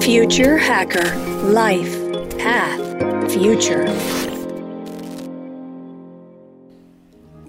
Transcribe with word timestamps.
Future 0.00 0.56
Hacker 0.56 1.02
Life 1.48 1.98
Path 2.42 3.32
Future. 3.32 3.84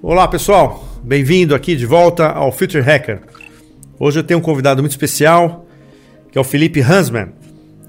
Olá 0.02 0.28
pessoal, 0.28 0.84
bem-vindo 1.04 1.54
aqui 1.54 1.76
de 1.76 1.86
volta 1.86 2.28
ao 2.28 2.52
Future 2.52 2.84
Hacker. 2.84 3.22
Hoje 4.00 4.20
eu 4.20 4.24
tenho 4.24 4.40
um 4.40 4.42
convidado 4.42 4.82
muito 4.82 4.92
especial, 4.92 5.68
que 6.32 6.38
é 6.38 6.42
o 6.42 6.44
Felipe 6.44 6.82
Hansman. 6.82 7.30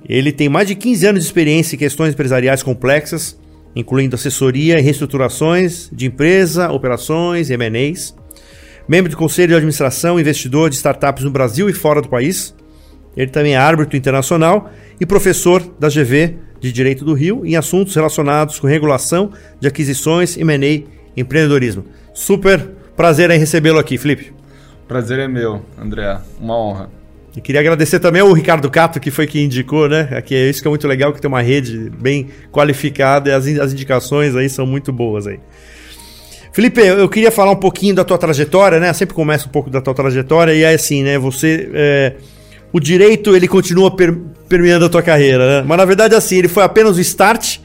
Ele 0.06 0.30
tem 0.30 0.48
mais 0.48 0.68
de 0.68 0.74
15 0.74 1.06
anos 1.06 1.22
de 1.22 1.26
experiência 1.26 1.74
em 1.74 1.78
questões 1.78 2.12
empresariais 2.12 2.62
complexas, 2.62 3.40
incluindo 3.74 4.14
assessoria 4.14 4.78
e 4.78 4.82
reestruturações 4.82 5.88
de 5.90 6.06
empresa, 6.06 6.70
operações, 6.70 7.48
M&As. 7.50 8.14
Membro 8.86 9.10
do 9.10 9.16
conselho 9.16 9.48
de 9.48 9.54
administração 9.54 10.18
e 10.18 10.22
investidor 10.22 10.68
de 10.68 10.76
startups 10.76 11.24
no 11.24 11.30
Brasil 11.30 11.68
e 11.68 11.72
fora 11.72 12.02
do 12.02 12.08
país. 12.08 12.54
Ele 13.16 13.30
também 13.30 13.54
é 13.54 13.56
árbitro 13.56 13.96
internacional 13.96 14.70
e 15.00 15.06
professor 15.06 15.62
da 15.78 15.88
GV 15.88 16.36
de 16.60 16.70
Direito 16.70 17.04
do 17.04 17.14
Rio 17.14 17.44
em 17.44 17.56
assuntos 17.56 17.94
relacionados 17.94 18.58
com 18.58 18.66
regulação 18.66 19.32
de 19.58 19.66
aquisições, 19.66 20.36
M&A 20.36 20.66
e 20.66 20.86
empreendedorismo. 21.16 21.84
Super 22.12 22.68
prazer 22.96 23.30
em 23.30 23.38
recebê-lo 23.38 23.78
aqui, 23.78 23.96
Felipe. 23.96 24.32
Prazer 24.86 25.18
é 25.18 25.28
meu, 25.28 25.62
André. 25.78 26.18
Uma 26.38 26.56
honra. 26.56 26.90
E 27.36 27.40
queria 27.40 27.60
agradecer 27.60 28.00
também 28.00 28.20
ao 28.20 28.32
Ricardo 28.32 28.68
Cato, 28.68 28.98
que 28.98 29.10
foi 29.10 29.26
quem 29.26 29.44
indicou, 29.44 29.88
né? 29.88 30.08
Aqui 30.12 30.34
é 30.34 30.50
isso 30.50 30.60
que 30.60 30.66
é 30.66 30.70
muito 30.70 30.86
legal, 30.88 31.12
que 31.12 31.20
tem 31.20 31.28
uma 31.28 31.40
rede 31.40 31.88
bem 31.90 32.28
qualificada 32.50 33.30
e 33.30 33.32
as, 33.32 33.46
as 33.46 33.72
indicações 33.72 34.34
aí 34.34 34.48
são 34.48 34.66
muito 34.66 34.92
boas 34.92 35.28
aí. 35.28 35.38
Felipe, 36.52 36.80
eu 36.80 37.08
queria 37.08 37.30
falar 37.30 37.52
um 37.52 37.56
pouquinho 37.56 37.94
da 37.94 38.04
tua 38.04 38.18
trajetória, 38.18 38.80
né? 38.80 38.90
Eu 38.90 38.94
sempre 38.94 39.14
começa 39.14 39.46
um 39.46 39.50
pouco 39.50 39.70
da 39.70 39.80
tua 39.80 39.94
trajetória 39.94 40.52
e 40.52 40.64
é 40.64 40.74
assim, 40.74 41.04
né? 41.04 41.16
Você 41.18 41.70
é, 41.72 42.16
o 42.72 42.80
direito 42.80 43.34
ele 43.34 43.48
continua 43.48 43.90
per, 43.90 44.16
permeando 44.48 44.84
a 44.84 44.88
tua 44.88 45.02
carreira, 45.02 45.60
né? 45.60 45.64
Mas 45.66 45.78
na 45.78 45.84
verdade 45.84 46.14
assim, 46.14 46.36
ele 46.36 46.48
foi 46.48 46.62
apenas 46.62 46.96
o 46.96 47.00
start 47.00 47.58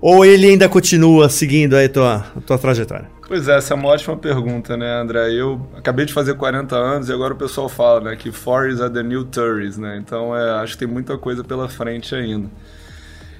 ou 0.00 0.24
ele 0.24 0.46
ainda 0.48 0.68
continua 0.68 1.28
seguindo 1.28 1.76
aí 1.76 1.86
a 1.86 1.88
tua, 1.88 2.26
a 2.36 2.40
tua 2.40 2.58
trajetória? 2.58 3.08
Pois 3.26 3.48
é, 3.48 3.56
essa 3.56 3.74
é 3.74 3.76
uma 3.76 3.88
ótima 3.88 4.16
pergunta, 4.16 4.76
né, 4.76 5.00
André? 5.00 5.32
Eu 5.32 5.66
acabei 5.76 6.04
de 6.04 6.12
fazer 6.12 6.34
40 6.34 6.76
anos 6.76 7.08
e 7.08 7.12
agora 7.12 7.34
o 7.34 7.36
pessoal 7.36 7.68
fala 7.68 8.00
né, 8.00 8.16
que 8.16 8.30
40 8.30 8.84
are 8.84 8.92
the 8.92 9.02
new 9.02 9.24
30s, 9.24 9.78
né? 9.78 10.00
Então 10.00 10.36
é, 10.36 10.62
acho 10.62 10.74
que 10.74 10.78
tem 10.78 10.88
muita 10.88 11.18
coisa 11.18 11.42
pela 11.42 11.68
frente 11.68 12.14
ainda. 12.14 12.48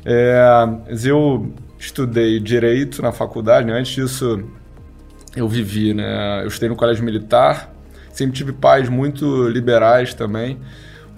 É, 0.04 0.40
eu 1.04 1.52
estudei 1.78 2.40
Direito 2.40 3.00
na 3.00 3.12
faculdade, 3.12 3.66
né? 3.66 3.78
Antes 3.78 3.94
disso 3.94 4.42
eu 5.36 5.48
vivi, 5.48 5.94
né? 5.94 6.42
Eu 6.42 6.48
estudei 6.48 6.68
no 6.68 6.76
colégio 6.76 7.04
militar, 7.04 7.72
sempre 8.12 8.36
tive 8.36 8.52
pais 8.52 8.88
muito 8.88 9.48
liberais 9.48 10.14
também 10.14 10.58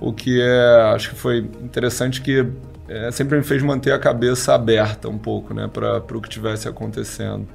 o 0.01 0.13
que 0.13 0.41
é, 0.41 0.93
acho 0.95 1.11
que 1.11 1.17
foi 1.17 1.39
interessante 1.63 2.21
que 2.21 2.47
é, 2.89 3.11
sempre 3.11 3.37
me 3.37 3.45
fez 3.45 3.63
manter 3.63 3.93
a 3.93 3.99
cabeça 3.99 4.55
aberta 4.55 5.09
um 5.09 5.19
pouco, 5.19 5.53
né, 5.53 5.69
para 5.73 5.99
o 5.99 6.21
que 6.21 6.29
tivesse 6.29 6.69
acontecendo. 6.69 7.47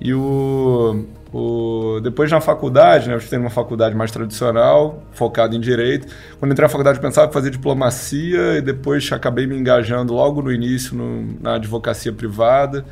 E 0.00 0.12
o, 0.12 1.06
o, 1.32 2.00
depois 2.02 2.30
na 2.30 2.40
faculdade, 2.40 3.08
né, 3.08 3.14
eu 3.14 3.18
estudei 3.18 3.38
numa 3.38 3.50
faculdade 3.50 3.94
mais 3.94 4.10
tradicional, 4.10 5.02
focada 5.12 5.54
em 5.54 5.60
direito. 5.60 6.08
Quando 6.38 6.52
entrei 6.52 6.64
na 6.64 6.68
faculdade, 6.68 6.98
eu 6.98 7.02
pensava 7.02 7.30
em 7.30 7.32
fazer 7.32 7.50
diplomacia 7.50 8.58
e 8.58 8.60
depois 8.60 9.10
acabei 9.12 9.46
me 9.46 9.56
engajando 9.56 10.12
logo 10.12 10.42
no 10.42 10.52
início 10.52 10.96
no, 10.96 11.40
na 11.40 11.54
advocacia 11.54 12.12
privada. 12.12 12.84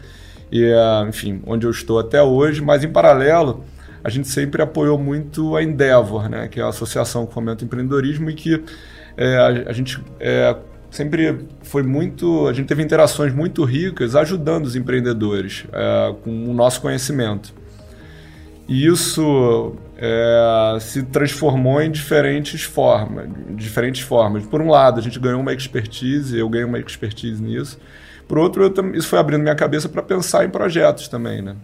E, 0.50 0.64
é, 0.64 1.08
enfim, 1.08 1.42
onde 1.46 1.66
eu 1.66 1.70
estou 1.70 1.98
até 1.98 2.22
hoje, 2.22 2.62
mas 2.62 2.84
em 2.84 2.88
paralelo, 2.88 3.64
a 4.04 4.10
gente 4.10 4.28
sempre 4.28 4.62
apoiou 4.62 4.98
muito 4.98 5.56
a 5.56 5.62
Endeavor, 5.62 6.28
né, 6.28 6.48
que 6.48 6.60
é 6.60 6.62
a 6.62 6.68
associação 6.68 7.26
que 7.26 7.32
fomenta 7.32 7.62
o 7.62 7.66
empreendedorismo 7.66 8.30
e 8.30 8.34
que 8.34 8.62
é, 9.16 9.36
a, 9.36 9.70
a, 9.70 9.72
gente 9.72 10.02
é, 10.18 10.56
sempre 10.90 11.46
foi 11.62 11.82
muito, 11.82 12.48
a 12.48 12.52
gente 12.52 12.66
teve 12.66 12.82
interações 12.82 13.32
muito 13.32 13.64
ricas 13.64 14.16
ajudando 14.16 14.66
os 14.66 14.76
empreendedores 14.76 15.64
é, 15.72 16.14
com 16.22 16.50
o 16.50 16.52
nosso 16.52 16.80
conhecimento. 16.80 17.54
E 18.68 18.86
isso 18.86 19.74
é, 19.98 20.78
se 20.80 21.02
transformou 21.02 21.82
em 21.82 21.90
diferentes 21.90 22.62
formas, 22.62 23.28
diferentes 23.50 24.02
formas. 24.02 24.46
Por 24.46 24.62
um 24.62 24.70
lado, 24.70 24.98
a 24.98 25.02
gente 25.02 25.18
ganhou 25.18 25.40
uma 25.40 25.52
expertise, 25.52 26.38
eu 26.38 26.48
ganhei 26.48 26.64
uma 26.64 26.78
expertise 26.78 27.42
nisso. 27.42 27.78
Por 28.26 28.38
outro, 28.38 28.64
eu, 28.64 28.94
isso 28.94 29.08
foi 29.08 29.18
abrindo 29.18 29.42
minha 29.42 29.54
cabeça 29.54 29.88
para 29.88 30.02
pensar 30.02 30.44
em 30.44 30.48
projetos 30.48 31.08
também, 31.08 31.42
né? 31.42 31.56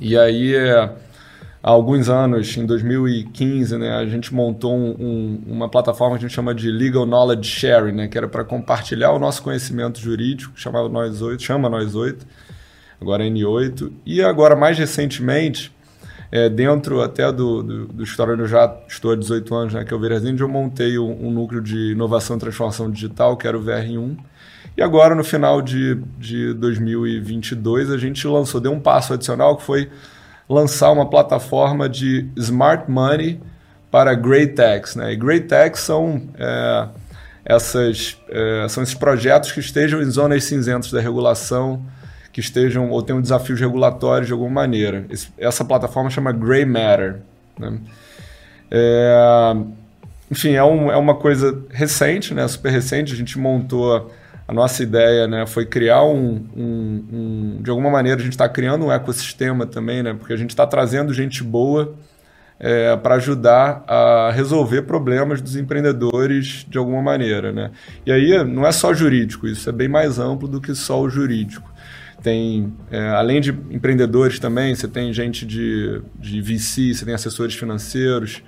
E 0.00 0.16
aí, 0.16 0.54
é, 0.54 0.90
há 1.62 1.70
alguns 1.70 2.08
anos, 2.08 2.56
em 2.56 2.66
2015, 2.66 3.78
né, 3.78 3.92
a 3.94 4.04
gente 4.06 4.34
montou 4.34 4.74
um, 4.74 4.96
um, 4.98 5.42
uma 5.46 5.68
plataforma 5.68 6.18
que 6.18 6.24
a 6.24 6.28
gente 6.28 6.34
chama 6.34 6.54
de 6.54 6.70
Legal 6.70 7.06
Knowledge 7.06 7.48
Sharing, 7.48 7.92
né, 7.92 8.08
que 8.08 8.18
era 8.18 8.26
para 8.26 8.44
compartilhar 8.44 9.12
o 9.12 9.18
nosso 9.18 9.42
conhecimento 9.42 10.00
jurídico, 10.00 10.52
chamava 10.56 10.88
Nós 10.88 11.22
Oito, 11.22 11.42
chama 11.42 11.68
Nós 11.68 11.94
Oito, 11.94 12.26
agora 13.00 13.24
é 13.24 13.30
N8. 13.30 13.92
E 14.04 14.22
agora, 14.22 14.56
mais 14.56 14.76
recentemente, 14.76 15.72
é, 16.32 16.48
dentro 16.48 17.00
até 17.00 17.30
do, 17.30 17.62
do, 17.62 17.86
do 17.86 18.02
onde 18.02 18.42
eu 18.42 18.48
já 18.48 18.74
estou 18.88 19.12
há 19.12 19.16
18 19.16 19.54
anos, 19.54 19.74
né, 19.74 19.84
que 19.84 19.92
é 19.92 19.96
o 19.96 20.00
Verazinde, 20.00 20.42
eu 20.42 20.48
montei 20.48 20.98
um, 20.98 21.28
um, 21.28 21.30
núcleo 21.30 21.60
de 21.60 21.92
inovação 21.92 22.36
e 22.36 22.40
transformação 22.40 22.90
digital, 22.90 23.36
que 23.36 23.46
era 23.46 23.56
o 23.56 23.62
VR1. 23.62 24.16
E 24.74 24.82
agora, 24.82 25.14
no 25.14 25.22
final 25.22 25.60
de, 25.60 25.96
de 26.18 26.54
2022, 26.54 27.90
a 27.90 27.98
gente 27.98 28.26
lançou, 28.26 28.60
deu 28.60 28.72
um 28.72 28.80
passo 28.80 29.12
adicional, 29.12 29.58
que 29.58 29.62
foi 29.62 29.90
lançar 30.48 30.90
uma 30.90 31.08
plataforma 31.08 31.88
de 31.88 32.28
smart 32.36 32.90
money 32.90 33.40
para 33.90 34.14
Great 34.14 34.54
Techs. 34.54 34.96
Né? 34.96 35.12
E 35.12 35.16
Great 35.16 35.46
Techs 35.46 35.80
são, 35.80 36.22
é, 36.38 36.88
essas, 37.44 38.18
é, 38.28 38.66
são 38.68 38.82
esses 38.82 38.94
projetos 38.94 39.52
que 39.52 39.60
estejam 39.60 40.00
em 40.00 40.10
zonas 40.10 40.44
cinzentas 40.44 40.90
da 40.90 41.00
regulação, 41.00 41.82
que 42.32 42.40
estejam 42.40 42.90
ou 42.90 43.02
tenham 43.02 43.20
desafios 43.20 43.60
regulatórios 43.60 44.26
de 44.26 44.32
alguma 44.32 44.50
maneira. 44.50 45.04
Esse, 45.10 45.28
essa 45.36 45.64
plataforma 45.64 46.08
chama 46.08 46.32
Grey 46.32 46.64
Matter. 46.64 47.20
Né? 47.58 47.78
É, 48.70 49.54
enfim, 50.30 50.54
é, 50.54 50.64
um, 50.64 50.90
é 50.90 50.96
uma 50.96 51.14
coisa 51.14 51.62
recente, 51.70 52.32
né? 52.32 52.48
super 52.48 52.72
recente. 52.72 53.12
A 53.12 53.16
gente 53.16 53.38
montou 53.38 54.10
a 54.46 54.52
nossa 54.52 54.82
ideia 54.82 55.26
né, 55.26 55.46
foi 55.46 55.64
criar 55.64 56.04
um, 56.04 56.46
um, 56.56 57.04
um 57.12 57.62
De 57.62 57.70
alguma 57.70 57.90
maneira, 57.90 58.20
a 58.20 58.24
gente 58.24 58.32
está 58.32 58.48
criando 58.48 58.86
um 58.86 58.92
ecossistema 58.92 59.66
também, 59.66 60.02
né, 60.02 60.14
porque 60.14 60.32
a 60.32 60.36
gente 60.36 60.50
está 60.50 60.66
trazendo 60.66 61.12
gente 61.14 61.42
boa 61.42 61.94
é, 62.58 62.96
para 62.96 63.16
ajudar 63.16 63.84
a 63.88 64.30
resolver 64.32 64.82
problemas 64.82 65.40
dos 65.40 65.56
empreendedores 65.56 66.64
de 66.68 66.78
alguma 66.78 67.02
maneira. 67.02 67.52
Né? 67.52 67.70
E 68.06 68.12
aí 68.12 68.44
não 68.44 68.66
é 68.66 68.72
só 68.72 68.94
jurídico, 68.94 69.46
isso 69.48 69.68
é 69.68 69.72
bem 69.72 69.88
mais 69.88 70.18
amplo 70.18 70.46
do 70.46 70.60
que 70.60 70.74
só 70.74 71.00
o 71.00 71.10
jurídico. 71.10 71.72
Tem, 72.22 72.72
é, 72.88 73.08
além 73.08 73.40
de 73.40 73.50
empreendedores 73.50 74.38
também, 74.38 74.74
você 74.74 74.86
tem 74.86 75.12
gente 75.12 75.44
de, 75.44 76.00
de 76.20 76.40
VC, 76.40 76.94
você 76.94 77.04
tem 77.04 77.14
assessores 77.14 77.56
financeiros, 77.56 78.42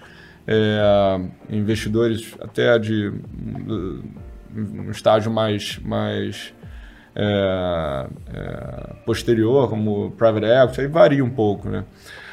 é, 0.47 1.21
investidores 1.51 2.35
até 2.41 2.79
de 2.79 3.13
um 4.57 4.91
estágio 4.91 5.31
mais, 5.31 5.79
mais 5.83 6.53
é, 7.15 8.07
é, 8.33 8.95
posterior, 9.07 9.69
como 9.69 10.11
private 10.13 10.47
equity, 10.47 10.81
aí 10.81 10.87
varia 10.87 11.25
um 11.25 11.31
pouco, 11.31 11.69
né? 11.69 11.85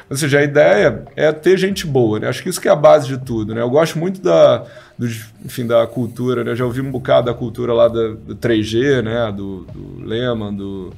Ou 0.09 0.17
seja, 0.17 0.39
a 0.39 0.43
ideia 0.43 1.05
é 1.15 1.31
ter 1.31 1.57
gente 1.57 1.87
boa, 1.87 2.19
né? 2.19 2.27
Acho 2.27 2.43
que 2.43 2.49
isso 2.49 2.59
que 2.59 2.67
é 2.67 2.71
a 2.71 2.75
base 2.75 3.07
de 3.07 3.17
tudo, 3.17 3.55
né? 3.55 3.61
Eu 3.61 3.69
gosto 3.69 3.97
muito 3.97 4.21
da, 4.21 4.65
do, 4.97 5.05
enfim, 5.45 5.65
da 5.65 5.87
cultura, 5.87 6.43
né? 6.43 6.53
Já 6.53 6.65
ouvi 6.65 6.81
um 6.81 6.91
bocado 6.91 7.27
da 7.27 7.33
cultura 7.33 7.73
lá 7.73 7.87
do, 7.87 8.17
do 8.17 8.35
3G, 8.35 9.01
né? 9.01 9.31
Do, 9.31 9.65
do 9.73 10.03
Lehman, 10.03 10.53
do, 10.53 10.91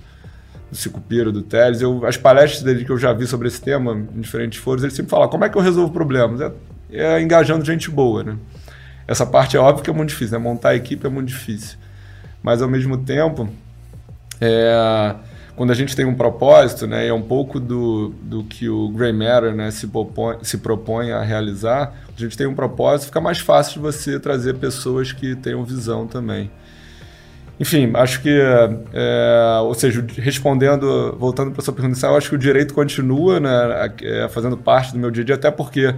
do 0.72 0.76
Cicupira, 0.76 1.32
do 1.32 1.44
Teles. 1.44 1.80
Eu, 1.80 2.04
as 2.08 2.18
palestras 2.18 2.64
dele 2.64 2.84
que 2.84 2.92
eu 2.92 2.98
já 2.98 3.14
vi 3.14 3.28
sobre 3.28 3.48
esse 3.48 3.62
tema, 3.62 3.94
em 3.94 4.22
diferentes 4.22 4.58
foros, 4.58 4.84
ele 4.84 4.92
sempre 4.92 5.12
fala 5.12 5.28
como 5.28 5.46
é 5.46 5.50
que 5.50 5.58
eu 5.58 5.62
resolvo 5.62 5.94
problemas? 5.94 6.42
É, 6.42 6.52
é 6.90 7.22
engajando 7.22 7.64
gente 7.64 7.92
boa, 7.92 8.24
né? 8.24 8.36
Essa 9.08 9.26
parte 9.26 9.58
é 9.58 9.60
óbvio 9.60 9.84
que 9.84 9.90
é 9.90 9.94
muito 9.94 10.10
difícil, 10.10 10.38
né? 10.38 10.44
Montar 10.44 10.70
a 10.70 10.76
equipe 10.76 11.06
é 11.06 11.10
muito 11.10 11.28
difícil. 11.28 11.78
Mas 12.42 12.62
ao 12.62 12.70
mesmo 12.70 12.98
tempo, 12.98 13.50
é, 14.40 15.16
quando 15.56 15.72
a 15.72 15.76
gente 15.76 15.96
tem 15.96 16.06
um 16.06 16.16
propósito, 16.16 16.88
né, 16.88 17.08
é 17.08 17.14
um 17.14 17.22
pouco 17.22 17.60
do, 17.60 18.10
do 18.24 18.44
que 18.44 18.68
o 18.68 18.90
Grey 18.90 19.14
Matter 19.14 19.54
né, 19.54 19.70
se, 19.72 19.88
propõe, 19.88 20.38
se 20.42 20.58
propõe 20.58 21.12
a 21.12 21.22
realizar, 21.22 21.94
a 22.16 22.20
gente 22.20 22.36
tem 22.36 22.48
um 22.48 22.56
propósito, 22.56 23.08
fica 23.08 23.22
mais 23.22 23.40
fácil 23.40 23.76
de 23.76 23.80
você 23.80 24.20
trazer 24.20 24.56
pessoas 24.56 25.12
que 25.12 25.36
tenham 25.36 25.64
visão 25.64 26.08
também. 26.08 26.52
Enfim, 27.60 27.92
acho 27.94 28.20
que, 28.22 28.30
é, 28.94 29.60
ou 29.62 29.76
seja, 29.76 30.04
respondendo, 30.18 31.16
voltando 31.20 31.52
para 31.52 31.62
a 31.62 31.64
sua 31.64 31.74
pergunta, 31.74 32.06
eu 32.06 32.18
acho 32.18 32.30
que 32.30 32.36
o 32.36 32.40
direito 32.40 32.74
continua 32.74 33.40
né, 33.40 33.94
é, 34.02 34.28
fazendo 34.28 34.58
parte 34.58 34.92
do 34.92 34.98
meu 34.98 35.12
dia 35.12 35.22
a 35.22 35.26
dia, 35.26 35.36
até 35.36 35.52
porque 35.52 35.94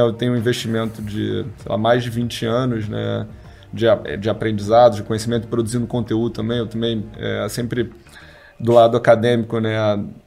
eu 0.00 0.12
tenho 0.12 0.32
um 0.32 0.36
investimento 0.36 1.00
de 1.00 1.44
lá, 1.66 1.78
mais 1.78 2.02
de 2.02 2.10
20 2.10 2.46
anos 2.46 2.88
né, 2.88 3.26
de, 3.72 3.86
de 4.18 4.28
aprendizado, 4.28 4.96
de 4.96 5.02
conhecimento, 5.02 5.46
produzindo 5.48 5.86
conteúdo 5.86 6.30
também. 6.30 6.58
Eu 6.58 6.66
também 6.66 7.06
é, 7.16 7.46
sempre 7.48 7.92
do 8.58 8.72
lado 8.72 8.96
acadêmico, 8.96 9.58
né, 9.58 9.76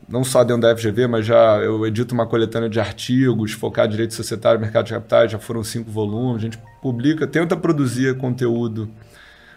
não 0.08 0.24
só 0.24 0.44
dentro 0.44 0.62
da 0.62 0.75
FGV, 0.75 1.08
mas 1.08 1.25
já 1.25 1.58
eu 1.58 1.86
edito 1.86 2.14
uma 2.14 2.25
coletânea 2.25 2.69
de 2.69 2.80
artigos 2.80 3.52
focado 3.52 3.88
em 3.88 3.92
direito 3.92 4.14
societário, 4.14 4.60
mercado 4.60 4.86
de 4.86 4.94
capitais, 4.94 5.31
já 5.31 5.40
foram 5.40 5.64
cinco 5.64 5.92
volumes. 5.92 6.38
A 6.38 6.46
gente 6.46 6.60
publica, 6.81 7.28
tenta 7.28 7.56
produzir 7.58 8.18
conteúdo 8.18 8.90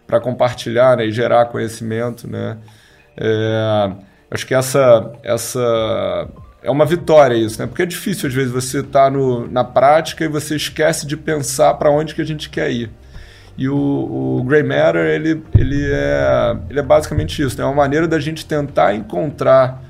para 0.07 0.21
compartilhar 0.21 0.97
né, 0.97 1.07
e 1.07 1.13
gerar 1.13 1.47
conhecimento, 1.47 2.29
né? 2.29 2.59
É, 3.17 3.93
acho 4.31 4.47
que 4.47 4.55
essa, 4.55 5.13
essa 5.23 6.29
é 6.63 6.71
uma 6.71 6.85
vitória 6.85 7.35
isso, 7.35 7.61
né? 7.61 7.67
Porque 7.67 7.83
é 7.83 7.87
difícil 7.87 8.29
às 8.29 8.35
vezes 8.35 8.53
você 8.53 8.81
estar 8.81 9.11
tá 9.11 9.19
na 9.51 9.65
prática 9.65 10.25
e 10.25 10.29
você 10.29 10.57
esquece 10.57 11.07
de 11.07 11.17
pensar 11.17 11.75
para 11.75 11.91
onde 11.91 12.15
que 12.15 12.21
a 12.21 12.27
gente 12.27 12.51
quer 12.51 12.71
ir. 12.71 12.91
E 13.57 13.69
o, 13.69 13.77
o 13.77 14.45
Grey 14.45 14.63
Matter 14.63 15.07
ele, 15.07 15.43
ele, 15.57 15.87
é, 15.91 16.57
ele 16.69 16.79
é 16.79 16.83
basicamente 16.83 17.43
isso, 17.43 17.57
né? 17.59 17.63
É 17.63 17.67
uma 17.67 17.75
maneira 17.75 18.07
da 18.07 18.19
gente 18.19 18.47
tentar 18.47 18.95
encontrar 18.95 19.83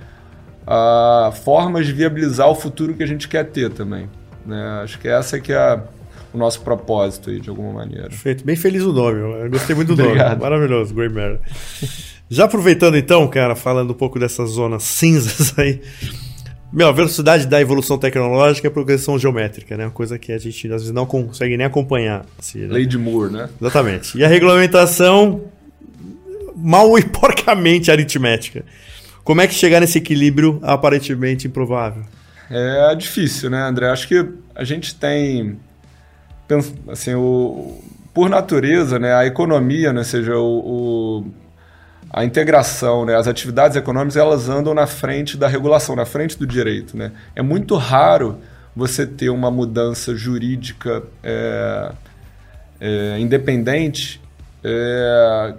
uh, 0.66 1.32
formas 1.32 1.86
de 1.86 1.92
viabilizar 1.92 2.48
o 2.48 2.54
futuro 2.54 2.94
que 2.94 3.02
a 3.02 3.06
gente 3.06 3.28
quer 3.28 3.44
ter 3.44 3.70
também. 3.70 4.08
Né? 4.44 4.80
Acho 4.82 4.98
que 4.98 5.08
essa 5.08 5.36
é 5.36 5.40
que 5.40 5.52
é 5.52 5.56
a, 5.56 5.80
o 6.32 6.38
nosso 6.38 6.62
propósito 6.62 7.30
aí, 7.30 7.40
de 7.40 7.50
alguma 7.50 7.72
maneira. 7.72 8.08
Perfeito. 8.08 8.44
Bem 8.44 8.56
feliz 8.56 8.82
o 8.82 8.92
nome. 8.92 9.20
Eu 9.20 9.50
gostei 9.50 9.74
muito 9.74 9.94
do 9.94 10.02
nome. 10.02 10.18
Maravilhoso, 10.40 10.94
Grey 10.94 11.08
Matter. 11.08 11.40
Já 12.28 12.44
aproveitando 12.44 12.96
então, 12.96 13.26
cara, 13.28 13.56
falando 13.56 13.90
um 13.90 13.94
pouco 13.94 14.18
dessas 14.18 14.50
zonas 14.50 14.84
cinzas 14.84 15.56
aí. 15.58 15.80
Meu, 16.72 16.88
a 16.88 16.92
velocidade 16.92 17.46
da 17.46 17.60
evolução 17.60 17.98
tecnológica 17.98 18.68
é 18.68 18.70
a 18.70 18.72
progressão 18.72 19.18
geométrica, 19.18 19.76
né? 19.76 19.86
Uma 19.86 19.90
coisa 19.90 20.18
que 20.18 20.32
a 20.32 20.38
gente 20.38 20.66
às 20.68 20.82
vezes 20.82 20.92
não 20.92 21.04
consegue 21.04 21.56
nem 21.56 21.66
acompanhar. 21.66 22.24
Assim, 22.38 22.60
né? 22.60 22.74
Lei 22.74 22.86
de 22.86 22.96
Moore, 22.96 23.32
né? 23.32 23.48
Exatamente. 23.60 24.16
E 24.16 24.24
a 24.24 24.28
regulamentação 24.28 25.42
mal 26.54 26.96
e 26.98 27.02
porcamente 27.04 27.90
aritmética. 27.90 28.64
Como 29.24 29.40
é 29.40 29.46
que 29.46 29.54
chegar 29.54 29.80
nesse 29.80 29.98
equilíbrio 29.98 30.60
aparentemente 30.62 31.46
improvável? 31.46 32.04
É 32.50 32.94
difícil, 32.94 33.50
né, 33.50 33.62
André? 33.62 33.88
Acho 33.90 34.08
que 34.08 34.28
a 34.54 34.64
gente 34.64 34.94
tem 34.94 35.56
assim, 36.88 37.14
o, 37.14 37.80
por 38.12 38.28
natureza, 38.28 38.98
né, 38.98 39.14
a 39.14 39.24
economia, 39.24 39.92
né, 39.92 40.02
seja 40.02 40.36
o, 40.36 41.20
o 41.20 41.24
a 42.12 42.24
integração, 42.24 43.06
né, 43.06 43.14
as 43.14 43.28
atividades 43.28 43.76
econômicas, 43.76 44.16
elas 44.16 44.48
andam 44.48 44.74
na 44.74 44.86
frente 44.86 45.36
da 45.36 45.46
regulação, 45.46 45.94
na 45.94 46.04
frente 46.04 46.36
do 46.36 46.44
direito. 46.44 46.96
Né? 46.96 47.12
É 47.36 47.42
muito 47.42 47.76
raro 47.76 48.38
você 48.74 49.06
ter 49.06 49.30
uma 49.30 49.50
mudança 49.50 50.14
jurídica 50.16 51.04
é, 51.22 51.92
é, 52.80 53.18
independente 53.20 54.20
é, 54.64 55.54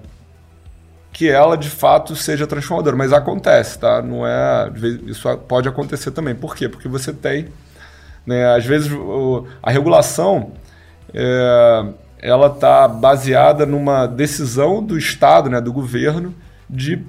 que 1.14 1.30
ela 1.30 1.56
de 1.56 1.70
fato 1.70 2.16
seja 2.16 2.46
transformadora, 2.46 2.98
mas 2.98 3.14
acontece, 3.14 3.80
tá? 3.80 4.02
Não 4.02 4.26
é 4.26 4.72
isso 5.06 5.38
pode 5.48 5.68
acontecer 5.68 6.12
também. 6.12 6.34
Por 6.34 6.56
quê? 6.56 6.68
Porque 6.68 6.88
você 6.88 7.14
tem, 7.14 7.48
né, 8.26 8.56
às 8.56 8.66
vezes 8.66 8.92
o, 8.92 9.46
a 9.62 9.72
regulação 9.72 10.54
é, 11.14 11.86
ela 12.22 12.48
está 12.48 12.88
baseada 12.88 13.66
numa 13.66 14.06
decisão 14.06 14.84
do 14.84 14.98
Estado, 14.98 15.50
né, 15.50 15.60
do 15.60 15.74
governo, 15.74 16.36
de, 16.70 17.04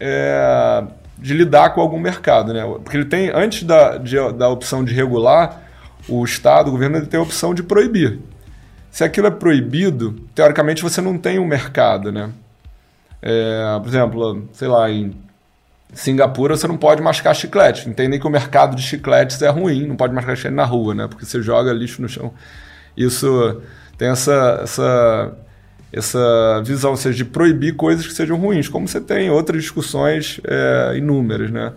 é, 0.00 0.82
de 1.16 1.34
lidar 1.34 1.70
com 1.70 1.80
algum 1.80 2.00
mercado. 2.00 2.52
Né? 2.52 2.62
Porque 2.82 2.96
ele 2.96 3.04
tem, 3.04 3.30
antes 3.30 3.62
da, 3.62 3.96
de, 3.96 4.16
da 4.32 4.48
opção 4.48 4.84
de 4.84 4.92
regular, 4.92 5.62
o 6.08 6.24
Estado, 6.24 6.68
o 6.68 6.72
governo, 6.72 6.96
ele 6.96 7.06
tem 7.06 7.20
a 7.20 7.22
opção 7.22 7.54
de 7.54 7.62
proibir. 7.62 8.18
Se 8.90 9.04
aquilo 9.04 9.28
é 9.28 9.30
proibido, 9.30 10.16
teoricamente 10.34 10.82
você 10.82 11.00
não 11.00 11.16
tem 11.16 11.38
um 11.38 11.46
mercado. 11.46 12.10
Né? 12.10 12.30
É, 13.22 13.78
por 13.80 13.88
exemplo, 13.88 14.48
sei 14.52 14.66
lá, 14.66 14.90
em 14.90 15.14
Singapura 15.92 16.56
você 16.56 16.66
não 16.66 16.76
pode 16.76 17.02
mascar 17.02 17.34
chiclete. 17.34 17.88
Entendem 17.88 18.18
que 18.18 18.26
o 18.26 18.30
mercado 18.30 18.74
de 18.74 18.82
chicletes 18.82 19.40
é 19.42 19.48
ruim, 19.48 19.86
não 19.86 19.96
pode 19.96 20.12
mascar 20.12 20.34
chiclete 20.34 20.56
na 20.56 20.64
rua, 20.64 20.94
né? 20.94 21.06
Porque 21.06 21.24
você 21.24 21.40
joga 21.40 21.72
lixo 21.72 22.02
no 22.02 22.08
chão. 22.08 22.32
Isso 22.96 23.60
tem 23.98 24.08
essa, 24.08 24.60
essa, 24.62 25.36
essa 25.92 26.62
visão, 26.64 26.90
ou 26.90 26.96
seja, 26.96 27.16
de 27.16 27.24
proibir 27.24 27.74
coisas 27.76 28.06
que 28.06 28.12
sejam 28.12 28.36
ruins, 28.36 28.68
como 28.68 28.86
você 28.86 29.00
tem 29.00 29.30
outras 29.30 29.62
discussões 29.62 30.40
é, 30.44 30.96
inúmeras, 30.96 31.50
né? 31.50 31.72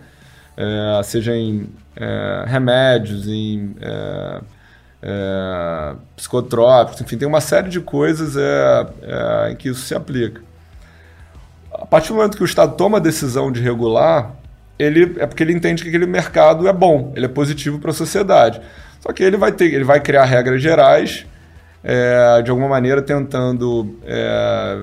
É, 0.56 1.02
seja 1.02 1.34
em 1.34 1.68
é, 1.96 2.44
remédios, 2.46 3.26
em 3.26 3.74
é, 3.80 4.40
é, 5.02 5.94
psicotrópicos, 6.16 7.00
enfim, 7.00 7.16
tem 7.16 7.26
uma 7.26 7.40
série 7.40 7.70
de 7.70 7.80
coisas 7.80 8.36
é, 8.36 9.50
em 9.50 9.56
que 9.56 9.70
isso 9.70 9.80
se 9.80 9.94
aplica. 9.94 10.42
A 11.72 11.86
partir 11.86 12.08
do 12.08 12.16
momento 12.16 12.36
que 12.36 12.42
o 12.42 12.46
Estado 12.46 12.76
toma 12.76 12.98
a 12.98 13.00
decisão 13.00 13.50
de 13.50 13.60
regular, 13.60 14.34
ele 14.78 15.16
é 15.18 15.26
porque 15.26 15.42
ele 15.42 15.52
entende 15.52 15.82
que 15.82 15.88
aquele 15.88 16.06
mercado 16.06 16.68
é 16.68 16.72
bom, 16.72 17.12
ele 17.16 17.26
é 17.26 17.28
positivo 17.28 17.78
para 17.78 17.90
a 17.90 17.94
sociedade. 17.94 18.60
Só 19.00 19.12
que 19.12 19.22
ele 19.22 19.36
vai 19.36 19.52
ter, 19.52 19.72
ele 19.72 19.84
vai 19.84 20.00
criar 20.00 20.24
regras 20.24 20.60
gerais 20.60 21.26
é, 21.82 22.42
de 22.42 22.50
alguma 22.50 22.68
maneira 22.68 23.02
tentando 23.02 23.98
é, 24.04 24.82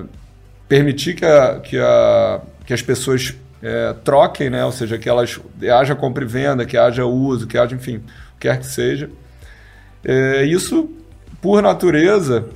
permitir 0.68 1.14
que, 1.14 1.24
a, 1.24 1.60
que, 1.60 1.78
a, 1.78 2.40
que 2.66 2.72
as 2.72 2.82
pessoas 2.82 3.34
é, 3.62 3.94
troquem, 4.04 4.50
né? 4.50 4.64
ou 4.64 4.72
seja, 4.72 4.98
que 4.98 5.08
elas 5.08 5.40
haja 5.72 5.94
compra 5.94 6.24
e 6.24 6.26
venda, 6.26 6.64
que 6.64 6.76
haja 6.76 7.04
uso, 7.04 7.46
que 7.46 7.56
haja, 7.56 7.74
enfim, 7.74 7.96
o 7.96 8.00
que 8.38 8.48
quer 8.48 8.58
que 8.58 8.66
seja. 8.66 9.10
É, 10.04 10.44
isso, 10.44 10.90
por 11.40 11.62
natureza, 11.62 12.48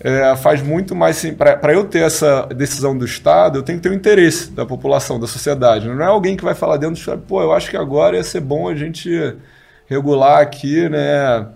é, 0.00 0.34
faz 0.36 0.62
muito 0.62 0.94
mais. 0.94 1.22
Para 1.32 1.72
eu 1.72 1.84
ter 1.84 2.00
essa 2.00 2.46
decisão 2.46 2.96
do 2.96 3.04
Estado, 3.04 3.58
eu 3.58 3.62
tenho 3.62 3.78
que 3.78 3.82
ter 3.82 3.90
o 3.90 3.94
interesse 3.94 4.50
da 4.50 4.64
população, 4.64 5.20
da 5.20 5.26
sociedade. 5.26 5.88
Não 5.88 6.02
é 6.02 6.06
alguém 6.06 6.36
que 6.36 6.44
vai 6.44 6.54
falar 6.54 6.76
dentro 6.76 6.94
do 6.96 6.98
Estado, 6.98 7.22
pô, 7.26 7.42
eu 7.42 7.52
acho 7.52 7.70
que 7.70 7.76
agora 7.76 8.16
ia 8.16 8.24
ser 8.24 8.40
bom 8.40 8.68
a 8.68 8.74
gente 8.74 9.36
regular 9.86 10.40
aqui, 10.40 10.88
né? 10.88 11.46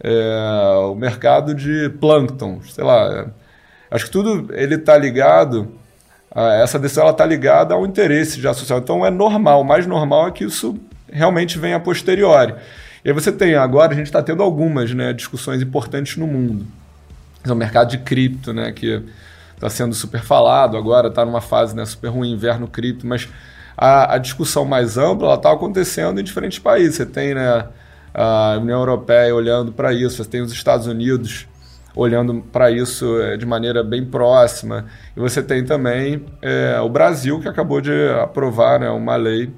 É, 0.00 0.78
o 0.90 0.94
mercado 0.94 1.54
de 1.54 1.88
plâncton, 2.00 2.60
sei 2.62 2.84
lá. 2.84 3.12
É, 3.12 3.26
acho 3.90 4.06
que 4.06 4.10
tudo 4.10 4.52
ele 4.54 4.76
está 4.76 4.96
ligado, 4.96 5.72
a, 6.34 6.54
essa 6.54 6.78
decisão 6.78 7.08
está 7.10 7.26
ligada 7.26 7.74
ao 7.74 7.84
interesse 7.86 8.40
já 8.40 8.54
social. 8.54 8.78
Então 8.78 9.04
é 9.04 9.10
normal, 9.10 9.62
o 9.62 9.64
mais 9.64 9.86
normal 9.86 10.28
é 10.28 10.30
que 10.30 10.44
isso 10.44 10.78
realmente 11.10 11.58
venha 11.58 11.76
a 11.76 11.80
posteriori. 11.80 12.54
E 13.04 13.08
aí 13.08 13.14
você 13.14 13.32
tem, 13.32 13.54
agora 13.54 13.92
a 13.92 13.96
gente 13.96 14.06
está 14.06 14.22
tendo 14.22 14.42
algumas 14.42 14.92
né, 14.92 15.12
discussões 15.12 15.62
importantes 15.62 16.16
no 16.16 16.26
mundo. 16.26 16.66
O 17.46 17.54
mercado 17.54 17.90
de 17.90 17.98
cripto, 17.98 18.52
né, 18.52 18.72
que 18.72 19.02
está 19.54 19.70
sendo 19.70 19.94
super 19.94 20.20
falado 20.20 20.76
agora, 20.76 21.08
está 21.08 21.24
numa 21.24 21.40
fase 21.40 21.74
né, 21.74 21.84
super 21.84 22.08
ruim, 22.08 22.32
inverno 22.32 22.68
cripto, 22.68 23.06
mas 23.06 23.28
a, 23.76 24.14
a 24.14 24.18
discussão 24.18 24.64
mais 24.64 24.98
ampla 24.98 25.34
está 25.34 25.52
acontecendo 25.52 26.20
em 26.20 26.24
diferentes 26.24 26.58
países. 26.58 26.96
Você 26.96 27.06
tem 27.06 27.34
né, 27.34 27.64
a 28.12 28.58
União 28.60 28.78
Europeia 28.80 29.34
olhando 29.34 29.72
para 29.72 29.92
isso, 29.92 30.22
você 30.22 30.30
tem 30.30 30.40
os 30.40 30.52
Estados 30.52 30.86
Unidos 30.86 31.46
olhando 31.94 32.42
para 32.52 32.70
isso 32.70 33.20
é, 33.20 33.36
de 33.36 33.44
maneira 33.44 33.82
bem 33.82 34.04
próxima, 34.04 34.86
e 35.16 35.20
você 35.20 35.42
tem 35.42 35.64
também 35.64 36.24
é, 36.40 36.80
o 36.80 36.88
Brasil, 36.88 37.40
que 37.40 37.48
acabou 37.48 37.80
de 37.80 37.92
aprovar 38.22 38.78
né, 38.78 38.88
uma 38.88 39.16
lei 39.16 39.50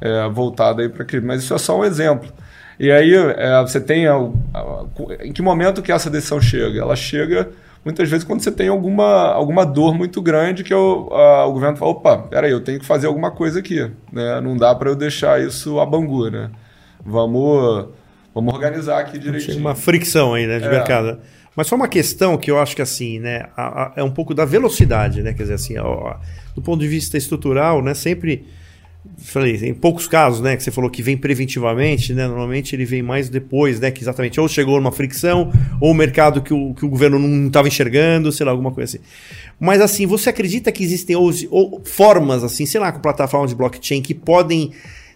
é, 0.00 0.28
voltada 0.28 0.88
para 0.90 1.04
crime. 1.04 1.26
Mas 1.26 1.42
isso 1.42 1.54
é 1.54 1.58
só 1.58 1.78
um 1.78 1.84
exemplo. 1.84 2.30
E 2.78 2.90
aí 2.90 3.14
é, 3.14 3.60
você 3.62 3.80
tem. 3.80 4.06
A, 4.06 4.14
a, 4.14 4.84
em 5.22 5.32
que 5.32 5.40
momento 5.40 5.82
que 5.82 5.90
essa 5.90 6.10
decisão 6.10 6.40
chega? 6.40 6.80
Ela 6.80 6.94
chega 6.94 7.48
muitas 7.84 8.08
vezes 8.08 8.24
quando 8.24 8.42
você 8.42 8.50
tem 8.50 8.68
alguma, 8.68 9.32
alguma 9.32 9.64
dor 9.64 9.94
muito 9.94 10.20
grande 10.20 10.64
que 10.64 10.74
o, 10.74 11.08
a, 11.12 11.46
o 11.46 11.52
governo 11.52 11.76
fala: 11.76 11.92
opa, 11.92 12.18
peraí, 12.18 12.50
eu 12.50 12.60
tenho 12.60 12.78
que 12.78 12.84
fazer 12.84 13.06
alguma 13.06 13.30
coisa 13.30 13.60
aqui. 13.60 13.90
Né? 14.12 14.40
Não 14.42 14.56
dá 14.56 14.74
para 14.74 14.90
eu 14.90 14.96
deixar 14.96 15.40
isso 15.40 15.80
a 15.80 15.86
bangu. 15.86 16.30
Né? 16.30 16.50
Vamos 17.06 17.88
Vamos 18.36 18.52
organizar 18.52 18.98
aqui 19.00 19.18
direitinho. 19.18 19.54
Tem 19.54 19.60
uma 19.62 19.74
fricção 19.74 20.34
aí, 20.34 20.46
né, 20.46 20.58
de 20.58 20.66
é. 20.66 20.70
mercado. 20.70 21.18
Mas 21.56 21.68
só 21.68 21.74
uma 21.74 21.88
questão 21.88 22.36
que 22.36 22.50
eu 22.50 22.60
acho 22.60 22.76
que 22.76 22.82
assim, 22.82 23.18
né, 23.18 23.46
a, 23.56 23.84
a, 23.84 23.92
é 23.96 24.02
um 24.02 24.10
pouco 24.10 24.34
da 24.34 24.44
velocidade, 24.44 25.22
né? 25.22 25.32
Quer 25.32 25.44
dizer, 25.44 25.54
assim, 25.54 25.78
ó, 25.78 26.16
do 26.54 26.60
ponto 26.60 26.78
de 26.78 26.86
vista 26.86 27.16
estrutural, 27.16 27.82
né, 27.82 27.94
sempre 27.94 28.44
falei, 29.16 29.56
em 29.56 29.72
poucos 29.72 30.06
casos, 30.06 30.42
né, 30.42 30.54
que 30.54 30.62
você 30.62 30.70
falou 30.70 30.90
que 30.90 31.00
vem 31.00 31.16
preventivamente, 31.16 32.12
né, 32.12 32.26
normalmente 32.26 32.76
ele 32.76 32.84
vem 32.84 33.02
mais 33.02 33.30
depois, 33.30 33.80
né, 33.80 33.90
que 33.90 34.02
exatamente 34.02 34.38
ou 34.38 34.48
chegou 34.48 34.76
numa 34.76 34.92
fricção, 34.92 35.50
ou 35.80 35.92
o 35.92 35.94
mercado 35.94 36.42
que 36.42 36.52
o, 36.52 36.74
que 36.74 36.84
o 36.84 36.88
governo 36.90 37.18
não 37.18 37.46
estava 37.46 37.68
enxergando, 37.68 38.30
sei 38.30 38.44
lá, 38.44 38.52
alguma 38.52 38.70
coisa 38.70 38.96
assim. 38.96 39.04
Mas 39.58 39.80
assim, 39.80 40.04
você 40.04 40.28
acredita 40.28 40.70
que 40.70 40.84
existem 40.84 41.16
ou, 41.16 41.32
ou 41.50 41.80
formas, 41.86 42.44
assim, 42.44 42.66
sei 42.66 42.80
lá, 42.80 42.92
com 42.92 43.00
plataformas 43.00 43.48
de 43.48 43.56
blockchain 43.56 44.02
que 44.02 44.12
podem 44.12 44.72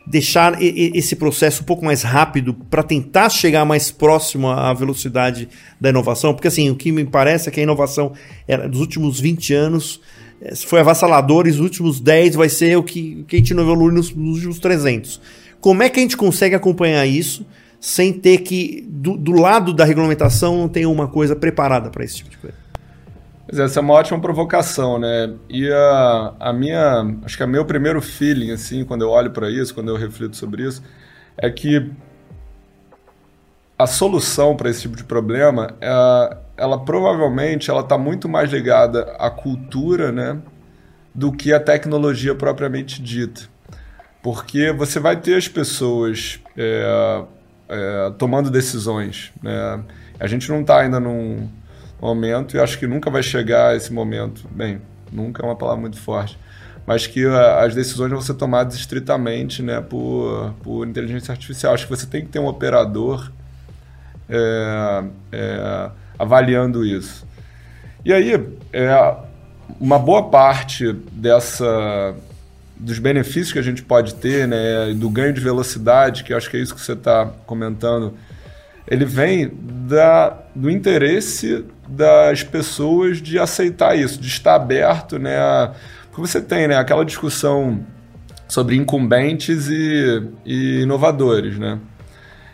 deixar 0.06 0.60
esse 0.60 1.14
processo 1.14 1.62
um 1.62 1.64
pouco 1.64 1.84
mais 1.84 2.02
rápido 2.02 2.54
para 2.54 2.82
tentar 2.82 3.28
chegar 3.28 3.64
mais 3.64 3.90
próximo 3.90 4.48
à 4.48 4.72
velocidade 4.72 5.48
da 5.80 5.90
inovação? 5.90 6.34
Porque 6.34 6.48
assim, 6.48 6.70
o 6.70 6.76
que 6.76 6.90
me 6.90 7.04
parece 7.04 7.48
é 7.48 7.52
que 7.52 7.60
a 7.60 7.62
inovação 7.62 8.12
era, 8.48 8.68
dos 8.68 8.80
últimos 8.80 9.20
20 9.20 9.54
anos 9.54 10.00
eh, 10.40 10.54
foi 10.56 10.80
avassalador 10.80 11.46
e 11.46 11.50
os 11.50 11.60
últimos 11.60 12.00
10 12.00 12.34
vai 12.34 12.48
ser 12.48 12.76
o 12.76 12.82
que, 12.82 13.24
que 13.28 13.36
a 13.36 13.38
gente 13.38 13.54
não 13.54 13.62
evolui 13.62 13.92
nos, 13.92 14.14
nos 14.14 14.36
últimos 14.36 14.58
300. 14.58 15.20
Como 15.60 15.82
é 15.82 15.88
que 15.88 16.00
a 16.00 16.02
gente 16.02 16.16
consegue 16.16 16.54
acompanhar 16.54 17.06
isso 17.06 17.46
sem 17.78 18.12
ter 18.12 18.38
que, 18.38 18.84
do, 18.88 19.16
do 19.16 19.32
lado 19.32 19.72
da 19.72 19.84
regulamentação, 19.84 20.56
não 20.56 20.68
ter 20.68 20.86
uma 20.86 21.08
coisa 21.08 21.36
preparada 21.36 21.90
para 21.90 22.04
esse 22.04 22.16
tipo 22.16 22.30
de 22.30 22.36
coisa? 22.38 22.69
Mas 23.50 23.58
essa 23.58 23.80
é 23.80 23.82
uma 23.82 23.94
ótima 23.94 24.20
provocação, 24.20 24.96
né? 24.96 25.34
E 25.48 25.68
a, 25.72 26.34
a 26.38 26.52
minha, 26.52 27.16
acho 27.24 27.36
que 27.36 27.42
o 27.42 27.48
meu 27.48 27.64
primeiro 27.64 28.00
feeling, 28.00 28.52
assim, 28.52 28.84
quando 28.84 29.02
eu 29.02 29.10
olho 29.10 29.32
para 29.32 29.50
isso, 29.50 29.74
quando 29.74 29.88
eu 29.88 29.96
reflito 29.96 30.36
sobre 30.36 30.62
isso, 30.62 30.80
é 31.36 31.50
que 31.50 31.90
a 33.76 33.86
solução 33.88 34.54
para 34.56 34.70
esse 34.70 34.82
tipo 34.82 34.94
de 34.94 35.02
problema, 35.02 35.74
é, 35.80 36.36
ela 36.56 36.78
provavelmente 36.84 37.70
ela 37.70 37.80
está 37.80 37.98
muito 37.98 38.28
mais 38.28 38.50
ligada 38.52 39.16
à 39.18 39.30
cultura, 39.30 40.12
né, 40.12 40.38
do 41.12 41.32
que 41.32 41.52
à 41.52 41.58
tecnologia 41.58 42.34
propriamente 42.34 43.02
dita, 43.02 43.42
porque 44.22 44.70
você 44.70 45.00
vai 45.00 45.16
ter 45.16 45.34
as 45.34 45.48
pessoas 45.48 46.40
é, 46.56 47.24
é, 47.68 48.12
tomando 48.18 48.50
decisões, 48.50 49.32
né? 49.42 49.82
A 50.20 50.26
gente 50.26 50.48
não 50.50 50.60
está 50.60 50.80
ainda 50.80 51.00
num 51.00 51.48
momento, 52.00 52.56
e 52.56 52.60
acho 52.60 52.78
que 52.78 52.86
nunca 52.86 53.10
vai 53.10 53.22
chegar 53.22 53.76
esse 53.76 53.92
momento. 53.92 54.46
Bem, 54.50 54.80
nunca 55.12 55.42
é 55.42 55.46
uma 55.46 55.56
palavra 55.56 55.80
muito 55.80 55.98
forte. 55.98 56.38
Mas 56.86 57.06
que 57.06 57.24
as 57.26 57.74
decisões 57.74 58.10
vão 58.10 58.20
ser 58.20 58.34
tomadas 58.34 58.74
estritamente 58.74 59.62
né, 59.62 59.80
por, 59.80 60.54
por 60.62 60.86
inteligência 60.86 61.30
artificial. 61.30 61.74
Acho 61.74 61.84
que 61.86 61.94
você 61.94 62.06
tem 62.06 62.22
que 62.22 62.28
ter 62.28 62.38
um 62.38 62.46
operador 62.46 63.30
é, 64.28 65.04
é, 65.30 65.90
avaliando 66.18 66.84
isso. 66.84 67.26
E 68.04 68.12
aí, 68.12 68.32
é, 68.72 69.16
uma 69.78 69.98
boa 69.98 70.30
parte 70.30 70.92
dessa 71.12 72.14
dos 72.80 72.98
benefícios 72.98 73.52
que 73.52 73.58
a 73.58 73.62
gente 73.62 73.82
pode 73.82 74.14
ter, 74.14 74.48
né, 74.48 74.94
do 74.96 75.10
ganho 75.10 75.34
de 75.34 75.40
velocidade, 75.40 76.24
que 76.24 76.32
acho 76.32 76.48
que 76.48 76.56
é 76.56 76.60
isso 76.60 76.74
que 76.74 76.80
você 76.80 76.94
está 76.94 77.30
comentando, 77.44 78.14
ele 78.86 79.04
vem 79.04 79.50
da, 79.62 80.36
do 80.54 80.70
interesse 80.70 81.64
das 81.88 82.42
pessoas 82.42 83.20
de 83.20 83.38
aceitar 83.38 83.96
isso, 83.96 84.20
de 84.20 84.28
estar 84.28 84.54
aberto, 84.54 85.18
né? 85.18 85.36
A, 85.36 85.72
porque 86.10 86.20
você 86.20 86.40
tem, 86.40 86.68
né, 86.68 86.76
aquela 86.76 87.04
discussão 87.04 87.84
sobre 88.48 88.76
incumbentes 88.76 89.68
e, 89.68 90.22
e 90.44 90.80
inovadores, 90.82 91.58
né? 91.58 91.78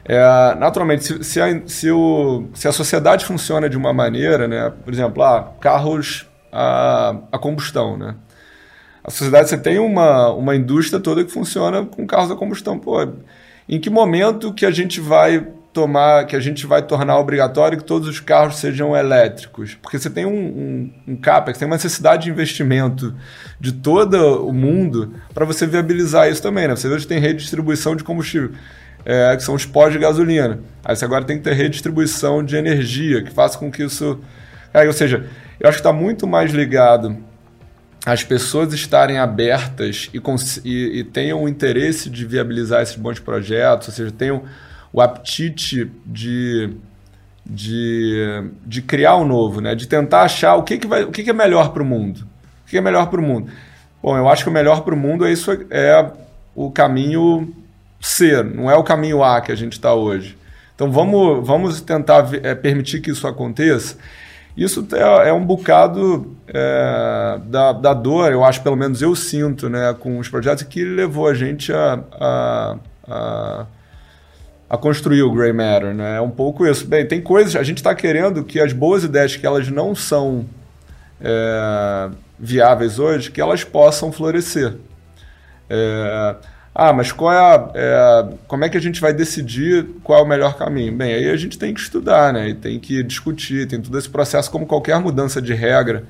É, 0.05 0.55
naturalmente, 0.57 1.05
se, 1.05 1.25
se, 1.25 1.41
a, 1.41 1.67
se, 1.67 1.91
o, 1.91 2.49
se 2.55 2.69
a 2.69 2.73
sociedade 2.73 3.25
funciona 3.25 3.69
de 3.69 3.77
uma 3.77 3.93
maneira, 3.93 4.47
né? 4.47 4.73
Por 4.85 4.93
exemplo, 4.93 5.23
ah, 5.23 5.53
carros 5.61 6.27
a, 6.53 7.17
a 7.33 7.39
combustão, 7.39 7.97
né? 7.97 8.15
A 9.03 9.11
sociedade, 9.11 9.49
você 9.49 9.59
tem 9.59 9.79
uma, 9.79 10.33
uma 10.33 10.55
indústria 10.55 11.01
toda 11.01 11.25
que 11.25 11.31
funciona 11.31 11.85
com 11.85 12.07
carros 12.07 12.31
a 12.31 12.37
combustão. 12.37 12.79
Pô, 12.79 13.07
em 13.69 13.81
que 13.81 13.91
momento 13.91 14.53
que 14.53 14.67
a 14.67 14.71
gente 14.71 15.01
vai 15.01 15.47
tomar, 15.77 16.25
que 16.25 16.35
a 16.35 16.41
gente 16.41 16.67
vai 16.67 16.81
tornar 16.81 17.19
obrigatório 17.19 17.77
que 17.77 17.85
todos 17.85 18.09
os 18.09 18.19
carros 18.19 18.57
sejam 18.57 18.97
elétricos. 18.97 19.75
Porque 19.75 19.99
você 19.99 20.09
tem 20.09 20.25
um, 20.25 20.31
um, 20.31 20.91
um 21.09 21.17
CAPEX, 21.17 21.59
tem 21.59 21.69
uma 21.69 21.75
necessidade 21.75 22.25
de 22.25 22.31
investimento 22.31 23.15
de 23.61 23.73
todo 23.73 24.49
o 24.49 24.55
mundo 24.55 25.13
para 25.35 25.45
você 25.45 25.67
viabilizar 25.67 26.31
isso 26.31 26.41
também. 26.41 26.67
Né? 26.67 26.75
Você 26.75 26.89
hoje 26.89 27.07
tem 27.07 27.19
redistribuição 27.19 27.95
de 27.95 28.03
combustível, 28.03 28.53
é, 29.05 29.37
que 29.37 29.43
são 29.43 29.55
os 29.55 29.67
pós 29.67 29.93
de 29.93 29.99
gasolina. 29.99 30.61
Aí 30.83 30.97
você 30.97 31.05
agora 31.05 31.27
tem 31.27 31.37
que 31.37 31.45
ter 31.45 31.53
redistribuição 31.53 32.43
de 32.43 32.57
energia, 32.57 33.23
que 33.23 33.31
faça 33.31 33.59
com 33.59 33.71
que 33.71 33.85
isso. 33.85 34.19
Aí, 34.73 34.87
ou 34.87 34.95
seja, 34.95 35.27
eu 35.61 35.69
acho 35.69 35.77
que 35.77 35.87
está 35.87 35.93
muito 35.93 36.27
mais 36.27 36.53
ligado 36.53 37.19
às 38.07 38.25
pessoas 38.25 38.73
estarem 38.73 39.19
abertas 39.19 40.09
e, 40.15 40.23
e, 40.65 41.01
e 41.01 41.05
tenham 41.05 41.43
o 41.43 41.47
interesse 41.47 42.09
de 42.09 42.25
viabilizar 42.25 42.81
esses 42.81 42.97
bons 42.97 43.21
projetos, 43.21 43.89
ou 43.89 43.95
seja, 43.95 44.11
tenham 44.11 44.43
o 44.93 45.01
apetite 45.01 45.91
de, 46.05 46.71
de, 47.45 48.51
de 48.65 48.83
criar 48.83 49.17
o 49.17 49.25
novo, 49.25 49.61
né? 49.61 49.75
de 49.75 49.87
tentar 49.87 50.23
achar 50.23 50.57
o 50.57 50.63
que, 50.63 50.79
que, 50.79 50.87
vai, 50.87 51.05
o 51.05 51.11
que, 51.11 51.23
que 51.23 51.31
é 51.31 51.35
melhor 51.35 51.73
para 51.73 51.83
o 51.83 51.87
mundo. 51.87 52.27
O 52.65 52.69
que 52.69 52.79
é 52.79 52.81
melhor 52.81 53.09
para 53.09 53.21
o 53.21 53.23
mundo? 53.23 53.51
Bom, 54.03 54.17
eu 54.17 54.29
acho 54.29 54.45
que 54.45 54.51
o 54.51 54.53
melhor 54.53 54.83
para 54.83 54.95
o 54.95 54.99
mundo 54.99 55.27
é 55.27 55.33
isso 55.33 55.51
é 55.71 56.11
o 56.55 56.71
caminho 56.71 57.53
C, 58.01 58.43
não 58.43 58.71
é 58.71 58.77
o 58.77 58.85
caminho 58.85 59.23
A 59.23 59.41
que 59.41 59.53
a 59.53 59.57
gente 59.57 59.73
está 59.73 59.95
hoje. 59.95 60.37
Então 60.75 60.91
vamos, 60.91 61.47
vamos 61.47 61.81
tentar 61.81 62.29
é, 62.43 62.55
permitir 62.55 63.01
que 63.01 63.11
isso 63.11 63.27
aconteça. 63.27 63.97
Isso 64.57 64.87
é, 64.93 65.29
é 65.29 65.33
um 65.33 65.45
bocado 65.45 66.35
é, 66.49 67.39
da, 67.45 67.73
da 67.73 67.93
dor, 67.93 68.33
eu 68.33 68.43
acho, 68.43 68.63
pelo 68.63 68.77
menos 68.77 69.03
eu 69.03 69.15
sinto, 69.15 69.69
né, 69.69 69.95
com 69.99 70.19
os 70.19 70.29
projetos 70.29 70.63
que 70.65 70.83
levou 70.83 71.29
a 71.29 71.35
gente 71.35 71.73
a, 71.73 72.01
a, 72.13 72.77
a 73.07 73.67
a 74.69 74.77
construir 74.77 75.23
o 75.23 75.33
Grey 75.33 75.53
Matter, 75.53 75.95
né? 75.95 76.17
É 76.17 76.21
um 76.21 76.31
pouco 76.31 76.67
isso. 76.67 76.87
Bem, 76.87 77.07
tem 77.07 77.21
coisas, 77.21 77.55
a 77.57 77.63
gente 77.63 77.79
está 77.79 77.95
querendo 77.95 78.43
que 78.45 78.61
as 78.61 78.73
boas 78.73 79.05
ideias 79.05 79.37
que 79.37 79.47
elas 79.47 79.69
não 79.69 79.95
são 79.95 80.47
é, 81.21 82.11
viáveis 82.39 82.99
hoje, 82.99 83.31
que 83.31 83.41
elas 83.41 83.63
possam 83.63 84.11
florescer. 84.11 84.75
É, 85.71 86.37
ah, 86.75 86.93
mas 86.93 87.11
qual 87.11 87.33
é, 87.33 87.39
a, 87.39 87.71
é, 87.75 88.35
como 88.47 88.65
é 88.65 88.69
que 88.69 88.77
a 88.77 88.81
gente 88.81 89.01
vai 89.01 89.13
decidir 89.13 89.87
qual 90.03 90.19
é 90.19 90.23
o 90.23 90.27
melhor 90.27 90.57
caminho? 90.59 90.93
Bem, 90.93 91.15
aí 91.15 91.31
a 91.31 91.37
gente 91.37 91.59
tem 91.59 91.73
que 91.73 91.81
estudar, 91.81 92.33
né? 92.33 92.51
E 92.51 92.55
tem 92.55 92.79
que 92.79 93.03
discutir, 93.03 93.67
tem 93.67 93.81
todo 93.81 93.97
esse 93.97 94.11
processo, 94.11 94.51
como 94.51 94.67
qualquer 94.67 95.01
mudança 95.01 95.41
de 95.41 95.55
regra 95.55 96.05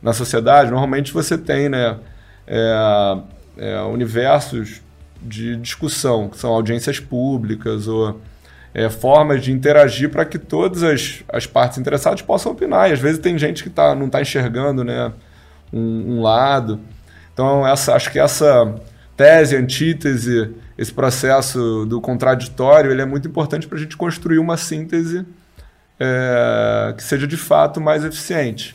na 0.00 0.12
sociedade, 0.12 0.70
normalmente 0.70 1.12
você 1.12 1.36
tem, 1.36 1.68
né? 1.68 1.98
É, 2.46 3.18
é, 3.58 3.80
universos 3.82 4.80
de 5.22 5.56
discussão, 5.56 6.28
que 6.28 6.38
são 6.38 6.50
audiências 6.50 6.98
públicas 6.98 7.86
ou 7.86 8.20
é, 8.72 8.88
formas 8.88 9.42
de 9.42 9.52
interagir 9.52 10.10
para 10.10 10.24
que 10.24 10.38
todas 10.38 10.82
as, 10.82 11.22
as 11.28 11.46
partes 11.46 11.78
interessadas 11.78 12.22
possam 12.22 12.52
opinar. 12.52 12.88
E 12.88 12.92
às 12.92 13.00
vezes 13.00 13.18
tem 13.18 13.36
gente 13.38 13.62
que 13.62 13.70
tá, 13.70 13.94
não 13.94 14.06
está 14.06 14.20
enxergando 14.20 14.84
né, 14.84 15.12
um, 15.72 16.16
um, 16.16 16.22
lado. 16.22 16.80
Então, 17.32 17.66
essa, 17.66 17.94
acho 17.94 18.10
que 18.10 18.18
essa 18.18 18.74
tese, 19.16 19.56
antítese, 19.56 20.54
esse 20.78 20.92
processo 20.92 21.84
do 21.86 22.00
contraditório, 22.00 22.90
ele 22.90 23.02
é 23.02 23.06
muito 23.06 23.28
importante 23.28 23.66
para 23.66 23.76
a 23.76 23.80
gente 23.80 23.96
construir 23.96 24.38
uma 24.38 24.56
síntese 24.56 25.26
é, 25.98 26.94
que 26.96 27.02
seja 27.02 27.26
de 27.26 27.36
fato 27.36 27.80
mais 27.80 28.04
eficiente. 28.04 28.74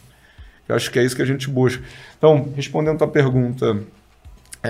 Eu 0.67 0.75
acho 0.75 0.91
que 0.91 0.99
é 0.99 1.03
isso 1.03 1.15
que 1.15 1.21
a 1.21 1.25
gente 1.25 1.49
busca. 1.49 1.83
Então, 2.17 2.49
respondendo 2.55 2.95
a 2.95 2.99
tua 2.99 3.07
pergunta 3.07 3.79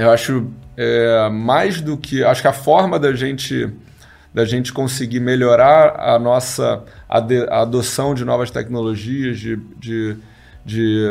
eu 0.01 0.11
acho 0.11 0.47
é, 0.77 1.29
mais 1.29 1.81
do 1.81 1.97
que. 1.97 2.23
Acho 2.23 2.41
que 2.41 2.47
a 2.47 2.53
forma 2.53 2.99
da 2.99 3.13
gente 3.13 3.71
da 4.35 4.43
gente 4.43 4.73
conseguir 4.73 5.21
melhorar 5.21 5.95
a 5.97 6.19
nossa 6.19 6.83
a 7.07 7.61
adoção 7.61 8.13
de 8.13 8.25
novas 8.25 8.51
tecnologias, 8.51 9.39
de, 9.39 9.55
de, 9.79 10.17
de, 10.65 11.07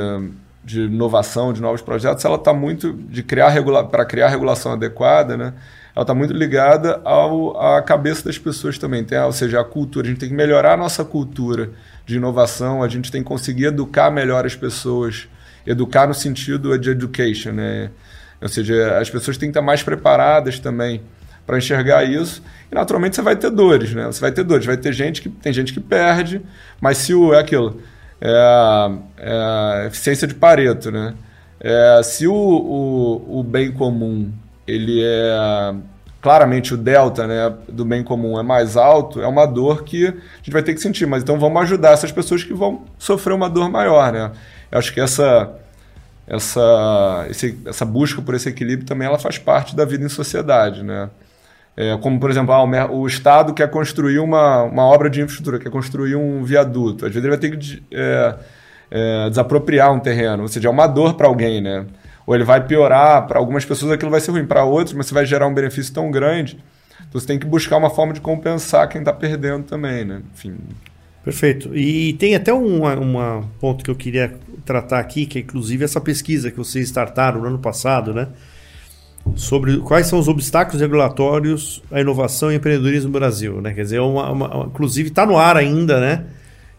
de 0.62 0.82
inovação, 0.82 1.50
de 1.50 1.62
novos 1.62 1.80
projetos, 1.80 2.22
ela 2.22 2.36
está 2.36 2.52
muito 2.52 2.92
de 2.92 3.22
criar 3.22 3.50
para 3.90 4.04
criar 4.04 4.28
regulação 4.28 4.72
adequada, 4.74 5.38
né? 5.38 5.54
Ela 5.96 6.02
está 6.02 6.14
muito 6.14 6.34
ligada 6.34 7.00
ao, 7.02 7.58
à 7.58 7.80
cabeça 7.80 8.26
das 8.26 8.36
pessoas 8.36 8.76
também, 8.76 9.02
tem, 9.02 9.18
ou 9.18 9.32
seja, 9.32 9.58
a 9.58 9.64
cultura. 9.64 10.06
A 10.06 10.10
gente 10.10 10.18
tem 10.18 10.28
que 10.28 10.34
melhorar 10.34 10.74
a 10.74 10.76
nossa 10.76 11.02
cultura 11.02 11.70
de 12.04 12.16
inovação, 12.16 12.82
a 12.82 12.88
gente 12.88 13.10
tem 13.10 13.22
que 13.22 13.28
conseguir 13.28 13.66
educar 13.66 14.10
melhor 14.10 14.44
as 14.44 14.54
pessoas, 14.54 15.28
educar 15.66 16.06
no 16.06 16.12
sentido 16.12 16.76
de 16.78 16.90
education, 16.90 17.52
né? 17.52 17.90
Ou 18.44 18.48
seja, 18.50 18.98
as 18.98 19.08
pessoas 19.08 19.38
têm 19.38 19.48
que 19.48 19.52
estar 19.52 19.62
mais 19.62 19.82
preparadas 19.82 20.58
também 20.58 21.00
para 21.46 21.56
enxergar 21.56 22.04
isso. 22.04 22.42
E 22.70 22.74
naturalmente 22.74 23.16
você 23.16 23.22
vai 23.22 23.34
ter 23.34 23.50
dores, 23.50 23.94
né? 23.94 24.04
Você 24.04 24.20
vai 24.20 24.30
ter 24.30 24.44
dores, 24.44 24.66
vai 24.66 24.76
ter 24.76 24.92
gente 24.92 25.22
que 25.22 25.30
tem 25.30 25.50
gente 25.50 25.72
que 25.72 25.80
perde, 25.80 26.42
mas 26.78 26.98
se 26.98 27.14
o 27.14 27.32
é 27.32 27.40
aquilo, 27.40 27.80
é, 28.20 28.90
é 29.16 29.86
eficiência 29.86 30.28
de 30.28 30.34
Pareto, 30.34 30.90
né? 30.90 31.14
É, 31.58 32.02
se 32.02 32.26
o, 32.26 32.34
o, 32.34 33.40
o 33.40 33.42
bem 33.42 33.72
comum 33.72 34.30
ele 34.68 35.02
é 35.02 35.74
claramente 36.20 36.74
o 36.74 36.76
delta 36.76 37.26
né, 37.26 37.54
do 37.66 37.82
bem 37.82 38.02
comum 38.02 38.38
é 38.38 38.42
mais 38.42 38.76
alto, 38.76 39.22
é 39.22 39.26
uma 39.26 39.46
dor 39.46 39.84
que 39.84 40.06
a 40.06 40.36
gente 40.36 40.50
vai 40.50 40.62
ter 40.62 40.74
que 40.74 40.80
sentir. 40.82 41.06
Mas 41.06 41.22
então 41.22 41.38
vamos 41.38 41.62
ajudar 41.62 41.92
essas 41.92 42.12
pessoas 42.12 42.44
que 42.44 42.52
vão 42.52 42.84
sofrer 42.98 43.32
uma 43.32 43.48
dor 43.48 43.70
maior. 43.70 44.12
Né? 44.12 44.30
Eu 44.70 44.78
acho 44.78 44.92
que 44.92 45.00
essa 45.00 45.50
essa, 46.26 47.26
esse, 47.28 47.58
essa 47.66 47.84
busca 47.84 48.22
por 48.22 48.34
esse 48.34 48.48
equilíbrio 48.48 48.86
também 48.86 49.06
ela 49.06 49.18
faz 49.18 49.38
parte 49.38 49.76
da 49.76 49.84
vida 49.84 50.04
em 50.04 50.08
sociedade, 50.08 50.82
né? 50.82 51.10
É, 51.76 51.96
como, 51.98 52.20
por 52.20 52.30
exemplo, 52.30 52.54
ah, 52.54 52.86
o, 52.90 53.06
Estado 53.06 53.52
quer 53.52 53.68
construir 53.68 54.20
uma, 54.20 54.62
uma 54.62 54.84
obra 54.84 55.10
de 55.10 55.20
infraestrutura, 55.20 55.58
quer 55.58 55.70
construir 55.70 56.14
um 56.14 56.44
viaduto. 56.44 57.04
Às 57.04 57.12
vezes 57.12 57.24
ele 57.24 57.36
vai 57.36 57.38
ter 57.38 57.56
que 57.56 57.82
é, 57.90 58.34
é, 58.90 59.28
desapropriar 59.28 59.92
um 59.92 59.98
terreno, 59.98 60.42
ou 60.42 60.48
seja, 60.48 60.68
é 60.68 60.70
uma 60.70 60.86
dor 60.86 61.14
para 61.14 61.26
alguém, 61.26 61.60
né? 61.60 61.84
Ou 62.26 62.34
ele 62.34 62.44
vai 62.44 62.64
piorar, 62.64 63.26
para 63.26 63.38
algumas 63.38 63.64
pessoas 63.64 63.90
aquilo 63.90 64.10
vai 64.10 64.20
ser 64.20 64.30
ruim, 64.30 64.46
para 64.46 64.64
outros, 64.64 64.94
mas 64.94 65.06
você 65.06 65.14
vai 65.14 65.26
gerar 65.26 65.48
um 65.48 65.54
benefício 65.54 65.92
tão 65.92 66.10
grande. 66.12 66.58
Então 67.08 67.20
você 67.20 67.26
tem 67.26 67.38
que 67.38 67.46
buscar 67.46 67.76
uma 67.76 67.90
forma 67.90 68.12
de 68.12 68.20
compensar 68.20 68.88
quem 68.88 69.00
está 69.00 69.12
perdendo 69.12 69.64
também, 69.64 70.04
né? 70.04 70.22
Enfim. 70.32 70.56
Perfeito. 71.24 71.74
E 71.74 72.12
tem 72.14 72.34
até 72.34 72.52
um 72.52 72.84
uma 72.84 73.44
ponto 73.58 73.82
que 73.82 73.90
eu 73.90 73.96
queria 73.96 74.34
tratar 74.64 74.98
aqui, 75.00 75.24
que 75.24 75.38
é 75.38 75.40
inclusive 75.40 75.84
essa 75.84 76.00
pesquisa 76.00 76.50
que 76.50 76.58
vocês 76.58 76.86
startaram 76.86 77.40
no 77.40 77.46
ano 77.46 77.58
passado, 77.58 78.12
né? 78.12 78.28
Sobre 79.34 79.78
quais 79.78 80.06
são 80.06 80.18
os 80.18 80.28
obstáculos 80.28 80.82
regulatórios 80.82 81.82
à 81.90 81.98
inovação 81.98 82.52
e 82.52 82.56
empreendedorismo 82.56 83.08
no 83.08 83.18
Brasil, 83.18 83.60
né? 83.62 83.72
Quer 83.72 83.82
dizer, 83.82 84.00
uma, 84.00 84.30
uma, 84.30 84.66
inclusive 84.66 85.08
está 85.08 85.24
no 85.24 85.38
ar 85.38 85.56
ainda, 85.56 85.98
né? 85.98 86.24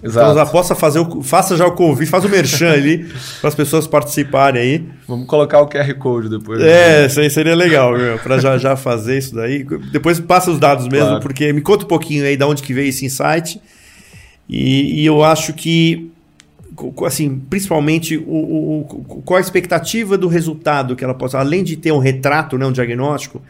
Exato. 0.03 0.31
Então 0.31 0.35
já 0.35 0.45
possa 0.45 0.75
fazer 0.75 0.99
o, 0.99 1.23
faça 1.23 1.57
já 1.57 1.65
o 1.65 1.71
convite, 1.71 2.11
faz 2.11 2.23
o 2.23 2.29
merchan 2.29 2.71
ali 2.71 3.09
para 3.41 3.47
as 3.47 3.55
pessoas 3.55 3.87
participarem 3.87 4.61
aí. 4.61 4.85
Vamos 5.07 5.25
colocar 5.25 5.59
o 5.61 5.67
QR 5.67 5.91
Code 5.95 6.29
depois. 6.29 6.61
É, 6.61 7.01
né? 7.01 7.05
isso 7.07 7.19
aí 7.19 7.29
seria 7.31 7.55
legal, 7.55 7.93
para 8.21 8.37
já 8.37 8.59
já 8.59 8.75
fazer 8.75 9.17
isso 9.17 9.33
daí. 9.33 9.65
Depois 9.91 10.19
passa 10.19 10.51
os 10.51 10.59
dados 10.59 10.87
mesmo, 10.87 11.07
claro. 11.07 11.21
porque 11.21 11.51
me 11.51 11.61
conta 11.61 11.85
um 11.85 11.87
pouquinho 11.87 12.23
aí 12.25 12.37
de 12.37 12.43
onde 12.43 12.61
que 12.61 12.73
veio 12.73 12.89
esse 12.89 13.03
insight. 13.03 13.59
E, 14.47 15.01
e 15.01 15.05
eu 15.05 15.23
acho 15.23 15.53
que 15.53 16.11
assim, 17.05 17.39
principalmente 17.49 18.17
o, 18.17 18.81
o, 18.81 19.21
qual 19.23 19.37
a 19.37 19.41
expectativa 19.41 20.17
do 20.17 20.27
resultado 20.27 20.95
que 20.95 21.03
ela 21.03 21.13
possa, 21.13 21.39
além 21.39 21.63
de 21.63 21.77
ter 21.77 21.91
um 21.91 21.99
retrato, 21.99 22.57
né, 22.57 22.65
um 22.65 22.71
diagnóstico, 22.71 23.41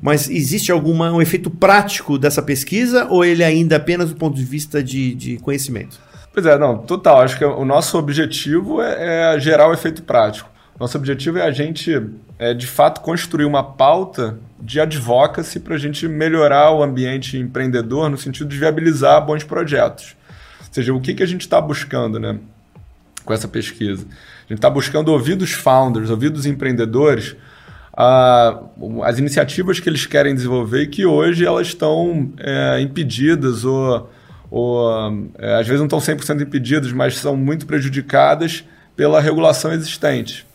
mas 0.00 0.28
existe 0.28 0.70
algum 0.70 1.02
um 1.02 1.22
efeito 1.22 1.48
prático 1.48 2.18
dessa 2.18 2.42
pesquisa 2.42 3.06
ou 3.06 3.24
ele 3.24 3.42
ainda 3.42 3.76
apenas 3.76 4.10
do 4.10 4.16
ponto 4.16 4.36
de 4.36 4.44
vista 4.44 4.82
de, 4.82 5.14
de 5.14 5.38
conhecimento? 5.38 5.98
Pois 6.32 6.44
é, 6.44 6.58
não, 6.58 6.78
total. 6.78 7.22
Acho 7.22 7.38
que 7.38 7.44
o 7.44 7.64
nosso 7.64 7.96
objetivo 7.96 8.82
é, 8.82 9.36
é 9.36 9.40
gerar 9.40 9.68
o 9.68 9.72
efeito 9.72 10.02
prático. 10.02 10.50
Nosso 10.78 10.98
objetivo 10.98 11.38
é 11.38 11.42
a 11.42 11.50
gente, 11.50 11.90
é, 12.38 12.52
de 12.52 12.66
fato, 12.66 13.00
construir 13.00 13.46
uma 13.46 13.62
pauta 13.62 14.38
de 14.60 14.78
advocacy 14.78 15.58
para 15.58 15.74
a 15.74 15.78
gente 15.78 16.06
melhorar 16.06 16.70
o 16.72 16.82
ambiente 16.82 17.38
empreendedor 17.38 18.10
no 18.10 18.18
sentido 18.18 18.48
de 18.50 18.58
viabilizar 18.58 19.24
bons 19.24 19.42
projetos. 19.42 20.14
Seja, 20.76 20.92
o 20.92 21.00
que, 21.00 21.14
que 21.14 21.22
a 21.22 21.26
gente 21.26 21.40
está 21.40 21.58
buscando 21.58 22.20
né, 22.20 22.38
com 23.24 23.32
essa 23.32 23.48
pesquisa? 23.48 24.04
A 24.04 24.48
gente 24.48 24.58
está 24.58 24.68
buscando 24.68 25.08
ouvir 25.08 25.34
dos 25.34 25.52
founders, 25.52 26.10
ouvir 26.10 26.28
dos 26.28 26.44
empreendedores 26.44 27.34
as 29.02 29.18
iniciativas 29.18 29.80
que 29.80 29.88
eles 29.88 30.04
querem 30.04 30.34
desenvolver 30.34 30.82
e 30.82 30.86
que 30.86 31.06
hoje 31.06 31.46
elas 31.46 31.68
estão 31.68 32.30
é, 32.36 32.78
impedidas 32.82 33.64
ou, 33.64 34.12
ou 34.50 35.32
é, 35.38 35.54
às 35.58 35.66
vezes 35.66 35.78
não 35.80 35.86
estão 35.86 35.98
100% 35.98 36.42
impedidas, 36.42 36.92
mas 36.92 37.16
são 37.16 37.34
muito 37.34 37.64
prejudicadas 37.64 38.62
pela 38.94 39.18
regulação 39.18 39.72
existente. 39.72 40.46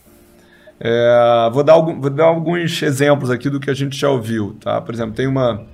É, 0.79 1.49
vou, 1.51 1.63
dar 1.63 1.79
vou 1.79 2.11
dar 2.11 2.25
alguns 2.25 2.79
exemplos 2.83 3.31
aqui 3.31 3.49
do 3.49 3.59
que 3.59 3.71
a 3.71 3.73
gente 3.73 3.97
já 3.97 4.11
ouviu. 4.11 4.55
Tá? 4.61 4.79
Por 4.79 4.93
exemplo, 4.93 5.15
tem 5.15 5.25
uma. 5.25 5.65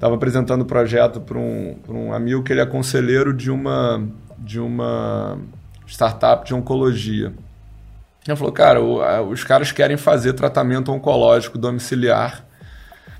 Estava 0.00 0.14
apresentando 0.14 0.62
o 0.62 0.64
projeto 0.64 1.20
para 1.20 1.36
um, 1.36 1.76
um 1.86 2.14
amigo 2.14 2.42
que 2.42 2.54
ele 2.54 2.62
é 2.62 2.64
conselheiro 2.64 3.34
de 3.34 3.50
uma, 3.50 4.02
de 4.38 4.58
uma 4.58 5.38
startup 5.86 6.42
de 6.46 6.54
oncologia. 6.54 7.34
Ele 8.26 8.34
falou, 8.34 8.50
cara, 8.50 8.80
o, 8.80 9.02
a, 9.02 9.20
os 9.20 9.44
caras 9.44 9.72
querem 9.72 9.98
fazer 9.98 10.32
tratamento 10.32 10.90
oncológico 10.90 11.58
domiciliar, 11.58 12.46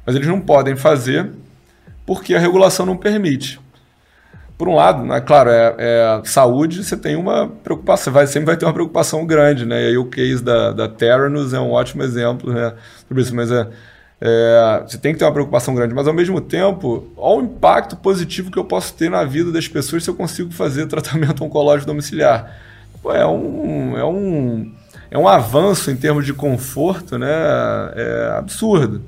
mas 0.07 0.17
eles 0.17 0.27
não 0.27 0.41
podem 0.41 0.75
fazer 0.75 1.31
porque 2.07 2.35
a 2.35 2.39
regulação 2.39 2.87
não 2.87 2.97
permite. 2.97 3.61
Por 4.57 4.67
um 4.67 4.75
lado, 4.75 5.05
né, 5.05 5.21
claro, 5.21 5.51
é, 5.51 5.75
é 5.79 6.23
saúde, 6.25 6.83
você 6.83 6.97
tem 6.97 7.15
uma 7.15 7.47
preocupação, 7.47 8.11
vai, 8.11 8.27
sempre 8.27 8.47
vai 8.47 8.57
ter 8.57 8.65
uma 8.65 8.73
preocupação 8.73 9.27
grande, 9.27 9.67
né? 9.67 9.83
E 9.83 9.87
aí 9.89 9.99
o 9.99 10.07
case 10.07 10.43
da, 10.43 10.73
da 10.73 10.89
Terranus 10.89 11.53
é 11.53 11.61
um 11.61 11.73
ótimo 11.73 12.03
exemplo 12.03 12.51
né, 12.51 12.73
sobre 13.07 13.23
isso, 13.23 13.37
mas 13.37 13.51
é, 13.51 13.69
é, 14.21 14.83
você 14.87 14.99
tem 14.99 15.12
que 15.12 15.19
ter 15.19 15.25
uma 15.25 15.33
preocupação 15.33 15.75
grande, 15.75 15.95
mas 15.95 16.07
ao 16.07 16.12
mesmo 16.12 16.41
tempo, 16.41 17.09
olha 17.17 17.43
o 17.43 17.45
impacto 17.45 17.97
positivo 17.97 18.50
que 18.50 18.59
eu 18.59 18.65
posso 18.65 18.93
ter 18.95 19.11
na 19.11 19.25
vida 19.25 19.50
das 19.50 19.67
pessoas 19.67 20.05
se 20.05 20.11
eu 20.11 20.15
consigo 20.15 20.53
fazer 20.53 20.87
tratamento 20.89 21.43
oncológico 21.43 21.87
domiciliar. 21.87 22.55
Pô, 23.03 23.12
é 23.12 23.27
um, 23.27 23.97
é 23.97 24.05
um 24.05 24.73
é 25.11 25.19
um 25.19 25.27
avanço 25.27 25.91
em 25.91 25.97
termos 25.97 26.25
de 26.25 26.33
conforto 26.33 27.19
né, 27.19 27.29
é 27.97 28.35
absurdo. 28.39 29.03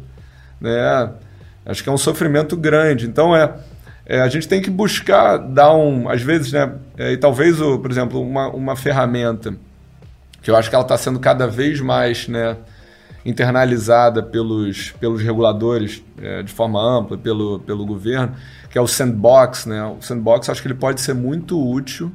Né? 0.61 1.11
Acho 1.65 1.83
que 1.83 1.89
é 1.89 1.93
um 1.93 1.99
sofrimento 1.99 2.57
grande. 2.57 3.07
Então, 3.07 3.37
é, 3.37 3.55
é 4.05 4.21
a 4.21 4.29
gente 4.29 4.49
tem 4.49 4.61
que 4.61 4.71
buscar 4.71 5.37
dar 5.37 5.73
um. 5.75 6.09
Às 6.09 6.23
vezes, 6.23 6.53
né, 6.53 6.73
é, 6.99 7.13
e 7.13 7.17
talvez, 7.17 7.61
o, 7.61 7.79
por 7.79 7.91
exemplo, 7.91 8.21
uma, 8.21 8.49
uma 8.49 8.75
ferramenta 8.75 9.55
que 10.43 10.51
eu 10.51 10.57
acho 10.57 10.69
que 10.69 10.75
ela 10.75 10.83
está 10.83 10.99
sendo 10.99 11.21
cada 11.21 11.47
vez 11.47 11.81
mais 11.81 12.27
né, 12.27 12.57
internalizada 13.25 14.23
pelos, 14.23 14.91
pelos 14.93 15.23
reguladores 15.23 16.03
é, 16.21 16.43
de 16.43 16.53
forma 16.53 16.81
ampla, 16.81 17.17
pelo, 17.17 17.61
pelo 17.61 17.87
governo, 17.87 18.35
que 18.71 18.77
é 18.77 18.81
o 18.81 18.87
sandbox. 18.87 19.67
Né? 19.67 19.83
O 19.85 20.03
sandbox 20.03 20.49
acho 20.49 20.61
que 20.61 20.69
ele 20.69 20.75
pode 20.75 21.01
ser 21.01 21.15
muito 21.15 21.61
útil 21.61 22.11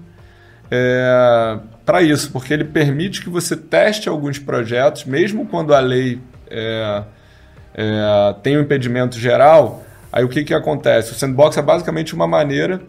é, 0.70 1.60
para 1.86 2.02
isso, 2.02 2.32
porque 2.32 2.54
ele 2.54 2.66
permite 2.66 3.22
que 3.22 3.30
você 3.30 3.56
teste 3.56 4.10
alguns 4.10 4.38
projetos, 4.38 5.06
mesmo 5.06 5.46
quando 5.46 5.74
a 5.74 5.80
lei 5.80 6.20
é, 6.50 7.04
é, 7.74 8.36
tem 8.43 8.58
um 8.58 8.62
impedimento 8.62 9.17
geral. 9.17 9.84
Aí 10.12 10.24
o 10.24 10.30
que, 10.30 10.43
que 10.43 10.54
acontece? 10.54 11.12
O 11.12 11.15
sandbox 11.15 11.58
é 11.58 11.62
basicamente 11.62 12.13
uma 12.13 12.28
maneira 12.28 12.82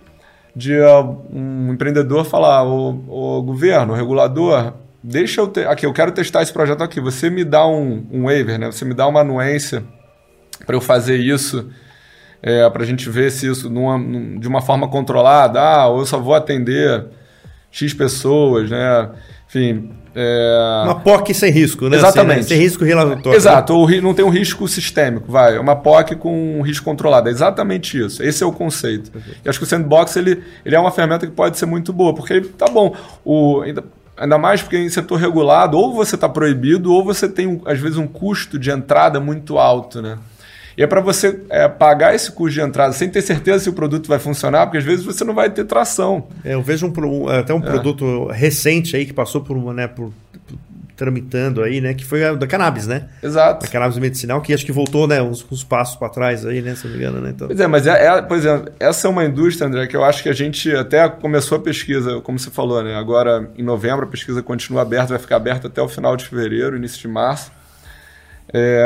de 0.54 0.76
uh, 0.80 1.22
um 1.32 1.72
empreendedor 1.72 2.24
falar: 2.24 2.64
o, 2.64 3.38
o 3.38 3.42
governo, 3.42 3.92
o 3.92 3.96
regulador, 3.96 4.72
deixa 5.02 5.40
eu 5.40 5.48
ter. 5.48 5.68
Aqui, 5.68 5.86
eu 5.86 5.92
quero 5.92 6.12
testar 6.12 6.42
esse 6.42 6.52
projeto 6.52 6.82
aqui. 6.82 7.00
Você 7.00 7.30
me 7.30 7.44
dá 7.44 7.66
um, 7.66 8.06
um 8.10 8.24
waiver, 8.24 8.58
né? 8.58 8.66
você 8.66 8.84
me 8.84 8.94
dá 8.94 9.06
uma 9.06 9.20
anuência 9.20 9.84
para 10.66 10.76
eu 10.76 10.80
fazer 10.80 11.16
isso. 11.16 11.68
É, 12.40 12.68
para 12.70 12.84
a 12.84 12.86
gente 12.86 13.10
ver 13.10 13.32
se 13.32 13.48
isso 13.50 13.68
numa, 13.68 13.98
de 14.38 14.46
uma 14.46 14.62
forma 14.62 14.86
controlada, 14.86 15.60
ah, 15.60 15.88
ou 15.88 15.98
eu 15.98 16.06
só 16.06 16.20
vou 16.20 16.34
atender 16.34 17.06
X 17.70 17.92
pessoas, 17.92 18.70
né? 18.70 19.10
Enfim. 19.48 19.90
É... 20.14 20.82
Uma 20.84 21.00
POC 21.00 21.32
sem 21.32 21.50
risco, 21.50 21.88
né? 21.88 21.96
Exatamente. 21.96 22.44
Sem, 22.44 22.56
sem 22.56 22.58
risco 22.58 22.84
relatório. 22.84 23.36
Exato, 23.36 23.74
ou 23.74 23.88
não 24.02 24.14
tem 24.14 24.24
um 24.24 24.30
risco 24.30 24.66
sistêmico, 24.66 25.30
vai. 25.30 25.56
É 25.56 25.60
uma 25.60 25.76
POC 25.76 26.16
com 26.16 26.58
um 26.58 26.62
risco 26.62 26.84
controlado. 26.84 27.28
É 27.28 27.32
exatamente 27.32 27.98
isso. 27.98 28.22
Esse 28.22 28.42
é 28.42 28.46
o 28.46 28.52
conceito. 28.52 29.12
E 29.44 29.48
acho 29.48 29.58
que 29.58 29.64
o 29.64 29.68
sandbox 29.68 30.16
ele, 30.16 30.42
ele 30.64 30.74
é 30.74 30.78
uma 30.78 30.90
ferramenta 30.90 31.26
que 31.26 31.32
pode 31.32 31.56
ser 31.56 31.66
muito 31.66 31.92
boa, 31.92 32.14
porque 32.14 32.40
tá 32.40 32.66
bom. 32.66 32.94
O, 33.24 33.62
ainda, 34.18 34.38
mais 34.38 34.62
porque 34.62 34.76
em 34.76 34.88
setor 34.88 35.16
regulado, 35.16 35.78
ou 35.78 35.94
você 35.94 36.14
está 36.14 36.28
proibido, 36.28 36.92
ou 36.92 37.04
você 37.04 37.28
tem, 37.28 37.60
às 37.64 37.78
vezes, 37.78 37.96
um 37.96 38.06
custo 38.06 38.58
de 38.58 38.70
entrada 38.70 39.20
muito 39.20 39.58
alto, 39.58 40.02
né? 40.02 40.18
E 40.76 40.82
é 40.82 40.86
para 40.86 41.00
você 41.00 41.40
é, 41.50 41.66
pagar 41.66 42.14
esse 42.14 42.30
custo 42.30 42.54
de 42.54 42.60
entrada 42.60 42.92
sem 42.92 43.08
ter 43.08 43.20
certeza 43.20 43.64
se 43.64 43.68
o 43.68 43.72
produto 43.72 44.06
vai 44.06 44.20
funcionar, 44.20 44.66
porque 44.66 44.78
às 44.78 44.84
vezes 44.84 45.04
você 45.04 45.24
não 45.24 45.34
vai 45.34 45.50
ter 45.50 45.64
tração. 45.64 46.28
É, 46.44 46.54
eu 46.54 46.62
vejo 46.62 46.86
um, 46.86 47.28
até 47.28 47.52
um 47.52 47.58
é. 47.58 47.62
produto 47.62 48.26
recente 48.28 48.94
aí 48.94 49.04
que 49.04 49.12
passou 49.12 49.40
por 49.40 49.56
uma, 49.56 49.74
né, 49.74 49.88
por, 49.88 50.12
tramitando 50.98 51.62
aí, 51.62 51.80
né, 51.80 51.94
que 51.94 52.04
foi 52.04 52.24
a 52.24 52.34
da 52.34 52.44
cannabis, 52.44 52.88
né? 52.88 53.04
Exato. 53.22 53.64
A 53.64 53.68
cannabis 53.68 53.96
medicinal, 53.98 54.40
que 54.42 54.52
acho 54.52 54.66
que 54.66 54.72
voltou, 54.72 55.06
né, 55.06 55.22
uns, 55.22 55.46
uns 55.48 55.62
passos 55.62 55.94
para 55.94 56.08
trás 56.08 56.44
aí, 56.44 56.60
né, 56.60 56.74
se 56.74 56.88
não 56.88 56.92
me 56.92 56.98
engano, 56.98 57.20
né? 57.20 57.30
Então... 57.30 57.46
Pois 57.46 57.60
é, 57.60 57.66
mas 57.68 57.86
é, 57.86 58.04
é, 58.04 58.20
por 58.20 58.36
exemplo, 58.36 58.72
essa 58.80 59.06
é 59.06 59.10
uma 59.10 59.24
indústria, 59.24 59.68
André, 59.68 59.86
que 59.86 59.96
eu 59.96 60.02
acho 60.02 60.24
que 60.24 60.28
a 60.28 60.32
gente 60.32 60.74
até 60.74 61.08
começou 61.08 61.56
a 61.56 61.60
pesquisa, 61.60 62.20
como 62.20 62.36
você 62.36 62.50
falou, 62.50 62.82
né? 62.82 62.96
Agora, 62.96 63.48
em 63.56 63.62
novembro, 63.62 64.06
a 64.06 64.08
pesquisa 64.08 64.42
continua 64.42 64.82
aberta, 64.82 65.10
vai 65.10 65.20
ficar 65.20 65.36
aberta 65.36 65.68
até 65.68 65.80
o 65.80 65.88
final 65.88 66.16
de 66.16 66.26
fevereiro, 66.26 66.76
início 66.76 67.00
de 67.00 67.06
março. 67.06 67.52
É, 68.52 68.82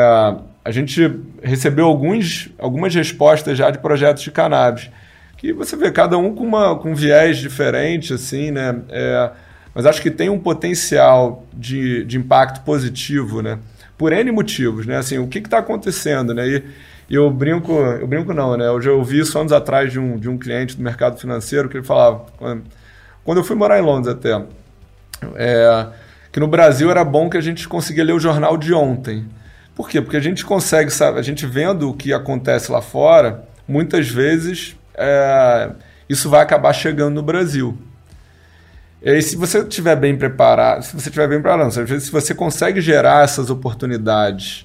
a 0.63 0.71
gente 0.71 1.19
recebeu 1.43 1.87
alguns, 1.87 2.51
algumas 2.59 2.95
respostas 2.95 3.57
já 3.57 3.71
de 3.71 3.79
projetos 3.79 4.23
de 4.23 4.31
cannabis. 4.31 4.91
Que 5.39 5.51
você 5.51 5.77
vê 5.77 5.91
cada 5.91 6.19
um 6.19 6.35
com, 6.35 6.45
uma, 6.45 6.79
com 6.79 6.93
um 6.93 6.95
viés 6.95 7.39
diferente, 7.39 8.13
assim, 8.13 8.51
né? 8.51 8.83
É, 8.91 9.31
mas 9.75 9.87
acho 9.87 10.03
que 10.03 10.11
tem 10.11 10.29
um 10.29 10.39
potencial 10.39 11.47
de, 11.53 12.05
de 12.05 12.19
impacto 12.19 12.63
positivo, 12.65 13.41
né? 13.41 13.59
Por 13.97 14.13
N 14.13 14.31
motivos, 14.31 14.87
né? 14.87 14.97
Assim, 14.97 15.19
o 15.19 15.27
que 15.27 15.39
está 15.39 15.59
acontecendo, 15.59 16.35
né? 16.35 16.47
E, 16.47 16.65
e 17.11 17.15
eu 17.15 17.31
brinco, 17.31 17.73
eu 17.73 18.07
brinco 18.07 18.33
não, 18.35 18.57
né? 18.57 18.67
Eu 18.67 18.81
já 18.81 18.93
ouvi 18.93 19.21
isso 19.21 19.39
anos 19.39 19.53
atrás 19.53 19.91
de 19.91 19.99
um, 19.99 20.19
de 20.19 20.29
um 20.29 20.37
cliente 20.37 20.77
do 20.77 20.83
mercado 20.83 21.19
financeiro 21.19 21.69
que 21.69 21.77
ele 21.77 21.85
falava, 21.85 22.27
quando 23.25 23.39
eu 23.39 23.45
fui 23.45 23.57
morar 23.57 23.79
em 23.79 23.83
Londres 23.83 24.15
até, 24.15 24.45
é, 25.37 25.87
que 26.31 26.41
no 26.41 26.49
Brasil 26.49 26.91
era 26.91 27.05
bom 27.05 27.31
que 27.31 27.37
a 27.37 27.41
gente 27.41 27.69
conseguia 27.69 28.05
ler 28.05 28.13
o 28.13 28.21
jornal 28.21 28.57
de 28.57 28.75
ontem. 28.75 29.27
Por 29.75 29.89
quê? 29.89 30.03
Porque 30.03 30.17
a 30.17 30.21
gente 30.21 30.45
consegue, 30.45 30.91
sabe, 30.91 31.19
a 31.19 31.23
gente 31.23 31.47
vendo 31.47 31.89
o 31.89 31.95
que 31.95 32.13
acontece 32.13 32.71
lá 32.71 32.83
fora, 32.83 33.45
muitas 33.67 34.09
vezes 34.09 34.77
é, 34.95 35.71
isso 36.09 36.29
vai 36.29 36.43
acabar 36.43 36.73
chegando 36.73 37.15
no 37.15 37.23
Brasil. 37.23 37.79
E 39.03 39.21
se 39.21 39.37
você 39.37 39.59
estiver 39.59 39.97
bem 39.97 40.17
preparado, 40.17 40.83
se 40.83 40.93
você 40.93 41.09
estiver 41.09 41.29
bem 41.29 41.41
preparado, 41.41 41.73
se 41.73 42.11
você 42.11 42.35
consegue 42.35 42.81
gerar 42.81 43.25
essas 43.25 43.51
oportunidades, 43.51 44.65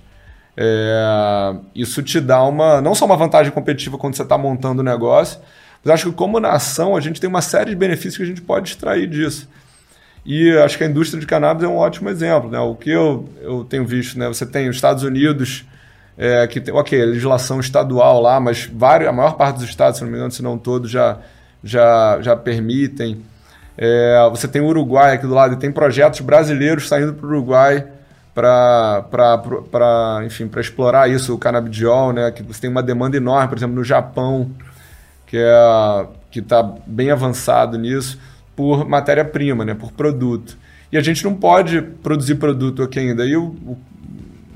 é, 0.55 1.55
isso 1.73 2.03
te 2.03 2.19
dá 2.19 2.43
uma 2.43 2.79
não 2.81 2.93
só 2.93 3.05
uma 3.05 3.17
vantagem 3.17 3.51
competitiva 3.51 3.97
quando 3.97 4.15
você 4.15 4.21
está 4.21 4.37
montando 4.37 4.81
o 4.81 4.83
negócio, 4.83 5.39
mas 5.83 5.93
acho 5.95 6.09
que 6.09 6.15
como 6.15 6.39
nação 6.39 6.95
a 6.95 7.01
gente 7.01 7.19
tem 7.19 7.27
uma 7.27 7.41
série 7.41 7.71
de 7.71 7.75
benefícios 7.75 8.17
que 8.17 8.23
a 8.23 8.25
gente 8.25 8.41
pode 8.41 8.69
extrair 8.69 9.07
disso. 9.07 9.49
E 10.25 10.51
acho 10.57 10.77
que 10.77 10.83
a 10.83 10.87
indústria 10.87 11.19
de 11.19 11.25
cannabis 11.25 11.63
é 11.63 11.67
um 11.67 11.77
ótimo 11.77 12.09
exemplo. 12.09 12.51
Né? 12.51 12.59
O 12.59 12.75
que 12.75 12.89
eu, 12.89 13.29
eu 13.41 13.63
tenho 13.63 13.85
visto, 13.85 14.19
né? 14.19 14.27
você 14.27 14.45
tem 14.45 14.67
os 14.67 14.75
Estados 14.75 15.03
Unidos, 15.03 15.65
é, 16.17 16.45
que 16.47 16.59
tem, 16.59 16.73
ok, 16.73 17.05
legislação 17.05 17.59
estadual 17.61 18.21
lá, 18.21 18.37
mas 18.39 18.69
vários, 18.71 19.09
a 19.09 19.13
maior 19.13 19.37
parte 19.37 19.59
dos 19.59 19.69
estados, 19.69 19.97
se 19.97 20.03
não 20.03 20.11
me 20.11 20.17
engano, 20.17 20.31
se 20.31 20.43
não 20.43 20.57
todos, 20.57 20.91
já, 20.91 21.19
já, 21.63 22.19
já 22.21 22.35
permitem. 22.35 23.23
É, 23.77 24.27
você 24.31 24.47
tem 24.47 24.61
o 24.61 24.65
Uruguai 24.65 25.13
aqui 25.13 25.27
do 25.27 25.33
lado, 25.33 25.53
e 25.53 25.57
tem 25.57 25.71
projetos 25.71 26.21
brasileiros 26.21 26.87
saindo 26.87 27.13
para 27.13 27.25
o 27.25 27.29
Uruguai 27.29 27.85
para 28.33 30.21
enfim 30.25 30.47
para 30.47 30.61
explorar 30.61 31.09
isso 31.09 31.33
o 31.33 31.39
canabidiol 31.39 32.13
né 32.13 32.29
que 32.29 32.43
você 32.43 32.61
tem 32.61 32.69
uma 32.69 32.83
demanda 32.83 33.17
enorme 33.17 33.47
por 33.47 33.57
exemplo 33.57 33.75
no 33.75 33.83
Japão 33.83 34.51
que 35.25 35.37
é 35.37 36.05
que 36.37 36.39
está 36.39 36.61
bem 36.85 37.11
avançado 37.11 37.77
nisso, 37.77 38.19
por 38.55 38.87
matéria-prima, 38.87 39.65
né, 39.65 39.73
por 39.73 39.91
produto. 39.91 40.57
E 40.91 40.97
a 40.97 41.01
gente 41.01 41.23
não 41.23 41.33
pode 41.33 41.81
produzir 41.81 42.35
produto 42.35 42.83
aqui 42.83 42.99
ainda. 42.99 43.25
E 43.25 43.33
eu, 43.33 43.55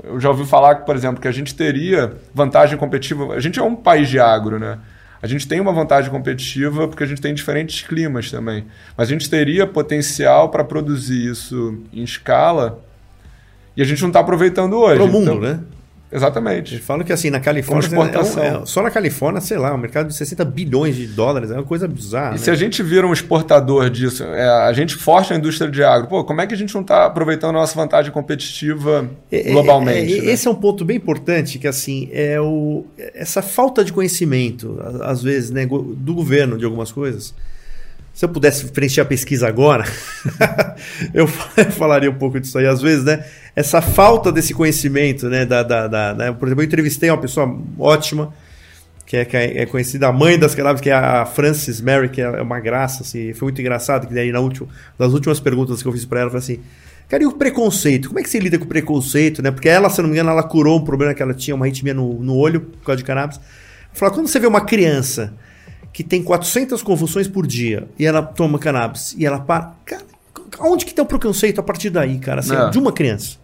eu 0.02 0.20
já 0.20 0.28
ouvi 0.28 0.46
falar, 0.46 0.76
por 0.76 0.96
exemplo, 0.96 1.20
que 1.20 1.28
a 1.28 1.32
gente 1.32 1.54
teria 1.54 2.12
vantagem 2.34 2.78
competitiva. 2.78 3.34
A 3.34 3.40
gente 3.40 3.58
é 3.58 3.62
um 3.62 3.76
país 3.76 4.08
de 4.08 4.18
agro, 4.18 4.58
né? 4.58 4.78
A 5.22 5.26
gente 5.28 5.46
tem 5.46 5.60
uma 5.60 5.72
vantagem 5.72 6.10
competitiva 6.10 6.88
porque 6.88 7.04
a 7.04 7.06
gente 7.06 7.20
tem 7.20 7.32
diferentes 7.32 7.86
climas 7.86 8.28
também. 8.28 8.66
Mas 8.96 9.08
a 9.08 9.12
gente 9.12 9.30
teria 9.30 9.66
potencial 9.66 10.48
para 10.48 10.64
produzir 10.64 11.30
isso 11.30 11.78
em 11.92 12.02
escala 12.02 12.82
e 13.76 13.82
a 13.82 13.84
gente 13.84 14.02
não 14.02 14.08
está 14.08 14.18
aproveitando 14.18 14.74
hoje. 14.74 14.96
Para 14.96 15.04
o 15.04 15.12
mundo, 15.12 15.22
então, 15.22 15.40
né? 15.40 15.60
Exatamente. 16.12 16.78
Falam 16.78 17.04
que 17.04 17.12
assim, 17.12 17.30
na 17.30 17.40
Califórnia. 17.40 17.86
exportação. 17.86 18.42
É, 18.42 18.62
é, 18.62 18.66
só 18.66 18.82
na 18.82 18.90
Califórnia, 18.90 19.40
sei 19.40 19.56
lá, 19.56 19.74
um 19.74 19.78
mercado 19.78 20.08
de 20.08 20.14
60 20.14 20.44
bilhões 20.44 20.94
de 20.94 21.06
dólares, 21.06 21.50
é 21.50 21.54
uma 21.54 21.62
coisa 21.62 21.88
bizarra. 21.88 22.30
E 22.30 22.32
né? 22.32 22.38
se 22.38 22.50
a 22.50 22.54
gente 22.54 22.82
vira 22.82 23.06
um 23.06 23.12
exportador 23.12 23.88
disso, 23.88 24.22
é, 24.24 24.46
a 24.46 24.72
gente 24.72 24.94
força 24.94 25.32
a 25.32 25.36
indústria 25.36 25.70
de 25.70 25.82
agro, 25.82 26.08
pô, 26.08 26.22
como 26.22 26.40
é 26.42 26.46
que 26.46 26.52
a 26.52 26.56
gente 26.56 26.74
não 26.74 26.82
está 26.82 27.06
aproveitando 27.06 27.50
a 27.50 27.60
nossa 27.60 27.74
vantagem 27.74 28.12
competitiva 28.12 29.08
é, 29.30 29.48
é, 29.48 29.52
globalmente? 29.52 30.18
É, 30.18 30.22
né? 30.22 30.32
Esse 30.32 30.46
é 30.46 30.50
um 30.50 30.54
ponto 30.54 30.84
bem 30.84 30.98
importante, 30.98 31.58
que 31.58 31.66
assim, 31.66 32.10
é 32.12 32.38
o, 32.38 32.84
essa 33.14 33.40
falta 33.40 33.82
de 33.82 33.92
conhecimento, 33.92 34.78
às 35.02 35.22
vezes, 35.22 35.50
né, 35.50 35.66
do 35.66 36.14
governo 36.14 36.58
de 36.58 36.64
algumas 36.64 36.92
coisas. 36.92 37.34
Se 38.14 38.26
eu 38.26 38.28
pudesse 38.28 38.66
preencher 38.66 39.00
a 39.00 39.04
pesquisa 39.04 39.48
agora, 39.48 39.84
eu 41.14 41.26
falaria 41.26 42.10
um 42.10 42.14
pouco 42.14 42.38
disso 42.38 42.58
aí. 42.58 42.66
Às 42.66 42.82
vezes, 42.82 43.04
né? 43.04 43.24
Essa 43.56 43.80
falta 43.80 44.30
desse 44.30 44.52
conhecimento, 44.52 45.28
né? 45.28 45.46
Da, 45.46 45.62
da, 45.62 45.88
da 45.88 46.14
né? 46.14 46.32
Por 46.32 46.46
exemplo, 46.46 46.62
eu 46.62 46.66
entrevistei 46.66 47.10
uma 47.10 47.18
pessoa 47.18 47.58
ótima, 47.78 48.32
que 49.06 49.16
é, 49.16 49.24
que 49.24 49.36
é 49.36 49.64
conhecida, 49.64 50.08
a 50.08 50.12
mãe 50.12 50.38
das 50.38 50.54
cannabis, 50.54 50.82
que 50.82 50.90
é 50.90 50.94
a 50.94 51.24
Frances 51.24 51.80
Mary, 51.80 52.10
que 52.10 52.20
é 52.20 52.42
uma 52.42 52.60
graça, 52.60 53.02
assim. 53.02 53.32
Foi 53.32 53.46
muito 53.46 53.60
engraçado, 53.62 54.06
que 54.06 54.14
daí 54.14 54.30
na 54.30 54.40
última, 54.40 54.68
nas 54.98 55.14
últimas 55.14 55.40
perguntas 55.40 55.82
que 55.82 55.88
eu 55.88 55.92
fiz 55.92 56.04
para 56.04 56.20
ela, 56.20 56.30
falei 56.30 56.44
assim, 56.44 56.60
cara, 57.08 57.22
e 57.22 57.26
o 57.26 57.32
preconceito? 57.32 58.08
Como 58.08 58.20
é 58.20 58.22
que 58.22 58.28
você 58.28 58.38
lida 58.38 58.58
com 58.58 58.66
o 58.66 58.68
preconceito, 58.68 59.42
né? 59.42 59.50
Porque 59.50 59.70
ela, 59.70 59.88
se 59.88 60.02
não 60.02 60.08
me 60.08 60.14
engano, 60.14 60.30
ela 60.30 60.42
curou 60.42 60.78
um 60.78 60.84
problema 60.84 61.14
que 61.14 61.22
ela 61.22 61.32
tinha, 61.32 61.54
uma 61.54 61.64
arritmia 61.64 61.94
no, 61.94 62.22
no 62.22 62.36
olho, 62.36 62.60
por 62.60 62.84
causa 62.84 62.98
de 62.98 63.04
cannabis. 63.04 63.40
Falou, 63.94 64.14
quando 64.14 64.28
você 64.28 64.38
vê 64.38 64.46
uma 64.46 64.60
criança 64.62 65.32
que 65.92 66.02
tem 66.02 66.22
400 66.22 66.82
convulsões 66.82 67.28
por 67.28 67.46
dia 67.46 67.88
e 67.98 68.06
ela 68.06 68.22
toma 68.22 68.58
cannabis 68.58 69.14
e 69.18 69.26
ela 69.26 69.40
para. 69.40 69.74
Cara, 69.84 70.04
onde 70.60 70.84
que 70.84 70.94
tem 70.94 71.04
o 71.04 71.06
preconceito 71.06 71.60
a 71.60 71.62
partir 71.62 71.90
daí, 71.90 72.18
cara? 72.18 72.40
Assim, 72.40 72.54
é. 72.54 72.70
De 72.70 72.78
uma 72.78 72.92
criança. 72.92 73.42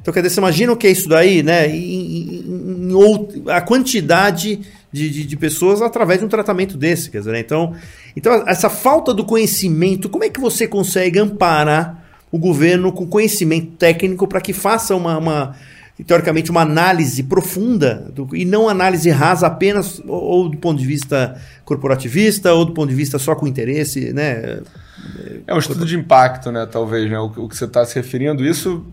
Então, 0.00 0.12
quer 0.12 0.20
dizer, 0.20 0.34
você 0.34 0.40
imagina 0.40 0.72
o 0.72 0.76
que 0.76 0.86
é 0.86 0.90
isso 0.90 1.08
daí, 1.08 1.42
né? 1.42 1.68
Em, 1.68 1.74
em, 1.76 2.90
em, 2.90 3.50
a 3.50 3.60
quantidade 3.60 4.60
de, 4.90 5.10
de, 5.10 5.24
de, 5.24 5.36
pessoas 5.36 5.80
através 5.80 6.18
de 6.18 6.26
um 6.26 6.28
tratamento 6.28 6.76
desse, 6.76 7.08
quer 7.08 7.18
dizer, 7.18 7.32
né? 7.32 7.40
então, 7.40 7.74
então, 8.16 8.44
essa 8.46 8.68
falta 8.68 9.14
do 9.14 9.24
conhecimento, 9.24 10.08
como 10.08 10.24
é 10.24 10.28
que 10.28 10.40
você 10.40 10.66
consegue 10.66 11.20
amparar 11.20 12.04
o 12.32 12.38
governo 12.38 12.90
com 12.90 13.06
conhecimento 13.06 13.72
técnico 13.76 14.26
para 14.26 14.40
que 14.40 14.52
faça 14.52 14.96
uma, 14.96 15.18
uma 15.18 15.56
teoricamente, 16.04 16.50
uma 16.50 16.62
análise 16.62 17.22
profunda 17.22 18.10
do, 18.12 18.34
e 18.34 18.44
não 18.44 18.68
análise 18.68 19.10
rasa 19.10 19.46
apenas 19.46 20.00
ou, 20.06 20.22
ou, 20.22 20.48
do 20.48 20.56
ponto 20.56 20.78
de 20.78 20.86
vista 20.86 21.40
corporativista 21.64 22.52
ou 22.52 22.64
do 22.64 22.72
ponto 22.72 22.88
de 22.88 22.94
vista 22.94 23.18
só 23.18 23.34
com 23.34 23.46
interesse, 23.46 24.12
né? 24.12 24.60
É 25.46 25.54
um 25.54 25.58
estudo 25.58 25.84
de 25.84 25.96
impacto, 25.96 26.50
né? 26.50 26.66
Talvez, 26.66 27.10
né? 27.10 27.18
O, 27.18 27.26
o 27.26 27.48
que 27.48 27.56
você 27.56 27.64
está 27.64 27.84
se 27.84 27.94
referindo, 27.94 28.44
isso 28.44 28.84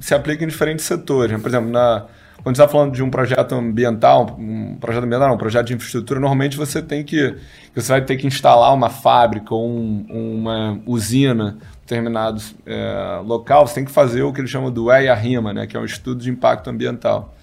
se 0.00 0.14
aplica 0.14 0.44
em 0.44 0.48
diferentes 0.48 0.84
setores. 0.84 1.32
Né? 1.32 1.38
Por 1.38 1.48
exemplo, 1.48 1.70
na, 1.70 2.06
quando 2.42 2.56
você 2.56 2.62
está 2.62 2.68
falando 2.68 2.94
de 2.94 3.02
um 3.02 3.10
projeto 3.10 3.54
ambiental, 3.54 4.36
um 4.38 4.76
projeto 4.76 5.04
ambiental, 5.04 5.28
não, 5.28 5.34
um 5.34 5.38
projeto 5.38 5.66
de 5.66 5.74
infraestrutura, 5.74 6.20
normalmente 6.20 6.56
você 6.56 6.80
tem 6.80 7.04
que, 7.04 7.34
você 7.74 7.88
vai 7.88 8.00
ter 8.02 8.16
que 8.16 8.26
instalar 8.26 8.72
uma 8.72 8.90
fábrica 8.90 9.54
ou 9.54 9.68
um, 9.68 10.06
uma 10.08 10.80
usina 10.86 11.58
determinado 11.88 12.42
é, 12.66 13.20
local, 13.24 13.66
você 13.66 13.76
tem 13.76 13.84
que 13.84 13.90
fazer 13.90 14.22
o 14.22 14.32
que 14.32 14.42
eles 14.42 14.50
chamam 14.50 14.70
do 14.70 14.92
EIA-RIMA, 14.92 15.54
né, 15.54 15.66
que 15.66 15.76
é 15.76 15.80
um 15.80 15.84
estudo 15.86 16.20
de 16.20 16.30
impacto 16.30 16.68
ambiental. 16.68 17.34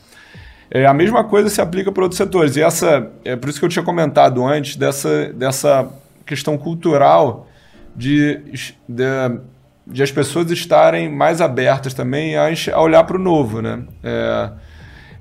É, 0.69 0.85
a 0.85 0.93
mesma 0.93 1.23
coisa 1.23 1.49
se 1.49 1.59
aplica 1.59 1.91
para 1.91 2.03
outros 2.03 2.17
setores. 2.17 2.55
E 2.55 2.61
essa, 2.61 3.11
é 3.23 3.35
por 3.35 3.49
isso 3.49 3.59
que 3.59 3.65
eu 3.65 3.69
tinha 3.69 3.83
comentado 3.83 4.45
antes 4.45 4.75
dessa, 4.75 5.33
dessa 5.33 5.89
questão 6.25 6.57
cultural 6.57 7.47
de, 7.95 8.41
de, 8.87 9.39
de 9.87 10.03
as 10.03 10.11
pessoas 10.11 10.51
estarem 10.51 11.11
mais 11.11 11.41
abertas 11.41 11.93
também 11.93 12.35
a, 12.35 12.47
a 12.73 12.81
olhar 12.81 13.03
para 13.03 13.15
o 13.15 13.19
novo. 13.19 13.61
Né? 13.61 13.83
É, 14.03 14.49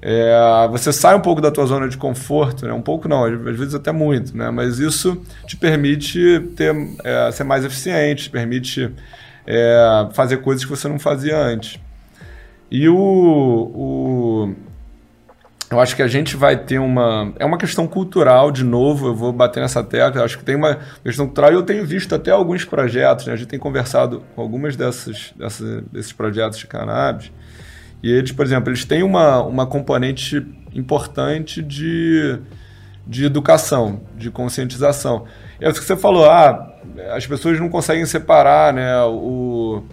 é, 0.07 0.69
você 0.71 0.93
sai 0.93 1.14
um 1.14 1.21
pouco 1.21 1.40
da 1.40 1.51
tua 1.51 1.64
zona 1.64 1.88
de 1.88 1.97
conforto, 1.97 2.67
né? 2.67 2.75
um 2.75 2.83
pouco 2.83 3.09
não, 3.09 3.25
às 3.25 3.57
vezes 3.57 3.75
até 3.75 3.90
muito, 3.90 4.37
né? 4.37 4.51
mas 4.51 4.79
isso 4.79 5.19
te 5.47 5.57
permite 5.57 6.40
ter, 6.55 6.77
é, 7.03 7.33
ser 7.33 7.45
mais 7.45 7.64
eficiente, 7.64 8.25
te 8.25 8.31
permite 8.31 8.93
é, 9.47 10.07
fazer 10.12 10.43
coisas 10.43 10.62
que 10.62 10.71
você 10.71 10.87
não 10.88 10.99
fazia 10.99 11.38
antes. 11.38 11.81
E 12.71 12.87
o, 12.87 12.95
o, 12.95 14.55
eu 15.71 15.81
acho 15.81 15.97
que 15.97 16.03
a 16.03 16.07
gente 16.07 16.37
vai 16.37 16.57
ter 16.57 16.79
uma. 16.79 17.33
É 17.38 17.45
uma 17.47 17.57
questão 17.57 17.87
cultural, 17.87 18.51
de 18.51 18.64
novo, 18.64 19.07
eu 19.07 19.14
vou 19.14 19.33
bater 19.33 19.61
nessa 19.61 19.83
tecla. 19.83 20.25
Acho 20.25 20.38
que 20.38 20.45
tem 20.45 20.57
uma 20.57 20.79
questão 21.03 21.27
cultural 21.27 21.53
e 21.53 21.55
eu 21.55 21.62
tenho 21.62 21.87
visto 21.87 22.14
até 22.14 22.31
alguns 22.31 22.64
projetos, 22.64 23.27
né? 23.27 23.33
a 23.33 23.37
gente 23.37 23.49
tem 23.49 23.59
conversado 23.59 24.23
com 24.35 24.43
algumas 24.43 24.77
dessas, 24.77 25.33
dessas, 25.37 25.83
desses 25.85 26.12
projetos 26.12 26.59
de 26.59 26.67
cannabis 26.67 27.31
e 28.05 28.12
eles, 28.12 28.33
por 28.33 28.45
exemplo, 28.45 28.69
eles 28.69 28.85
têm 28.85 29.03
uma, 29.03 29.43
uma 29.43 29.67
componente 29.67 30.47
importante 30.75 31.62
de, 31.62 32.38
de 33.07 33.25
educação, 33.25 34.03
de 34.14 34.31
conscientização. 34.31 35.25
É 35.59 35.71
isso 35.71 35.81
que 35.81 35.87
você 35.87 35.97
falou, 35.97 36.29
ah, 36.31 36.71
as 37.17 37.27
pessoas 37.27 37.59
não 37.59 37.71
conseguem 37.71 38.05
separar, 38.05 38.75
né? 38.75 39.03
O, 39.05 39.85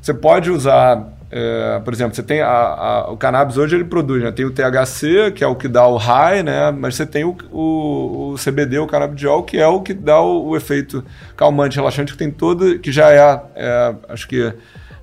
você 0.00 0.14
pode 0.14 0.48
usar, 0.48 1.08
é, 1.28 1.80
por 1.80 1.92
exemplo, 1.92 2.14
você 2.14 2.22
tem 2.22 2.40
a, 2.40 2.48
a, 2.48 3.10
o 3.10 3.16
cannabis 3.16 3.56
hoje 3.56 3.74
ele 3.74 3.84
produz, 3.84 4.22
né? 4.22 4.30
Tem 4.30 4.44
o 4.44 4.52
THC, 4.52 5.32
que 5.34 5.42
é 5.42 5.46
o 5.48 5.56
que 5.56 5.66
dá 5.66 5.88
o 5.88 5.96
high, 5.96 6.44
né? 6.44 6.70
Mas 6.70 6.94
você 6.94 7.04
tem 7.04 7.24
o, 7.24 7.36
o, 7.50 8.34
o 8.34 8.36
CBD, 8.36 8.78
o 8.78 8.86
canabidiol, 8.86 9.42
que 9.42 9.58
é 9.58 9.66
o 9.66 9.80
que 9.80 9.92
dá 9.92 10.20
o, 10.20 10.50
o, 10.50 10.56
efeito 10.56 11.04
calmante, 11.36 11.78
relaxante, 11.78 12.12
que 12.12 12.18
tem 12.18 12.30
todo, 12.30 12.78
que 12.78 12.92
já 12.92 13.10
é, 13.10 13.40
é 13.56 13.94
acho 14.08 14.28
que 14.28 14.54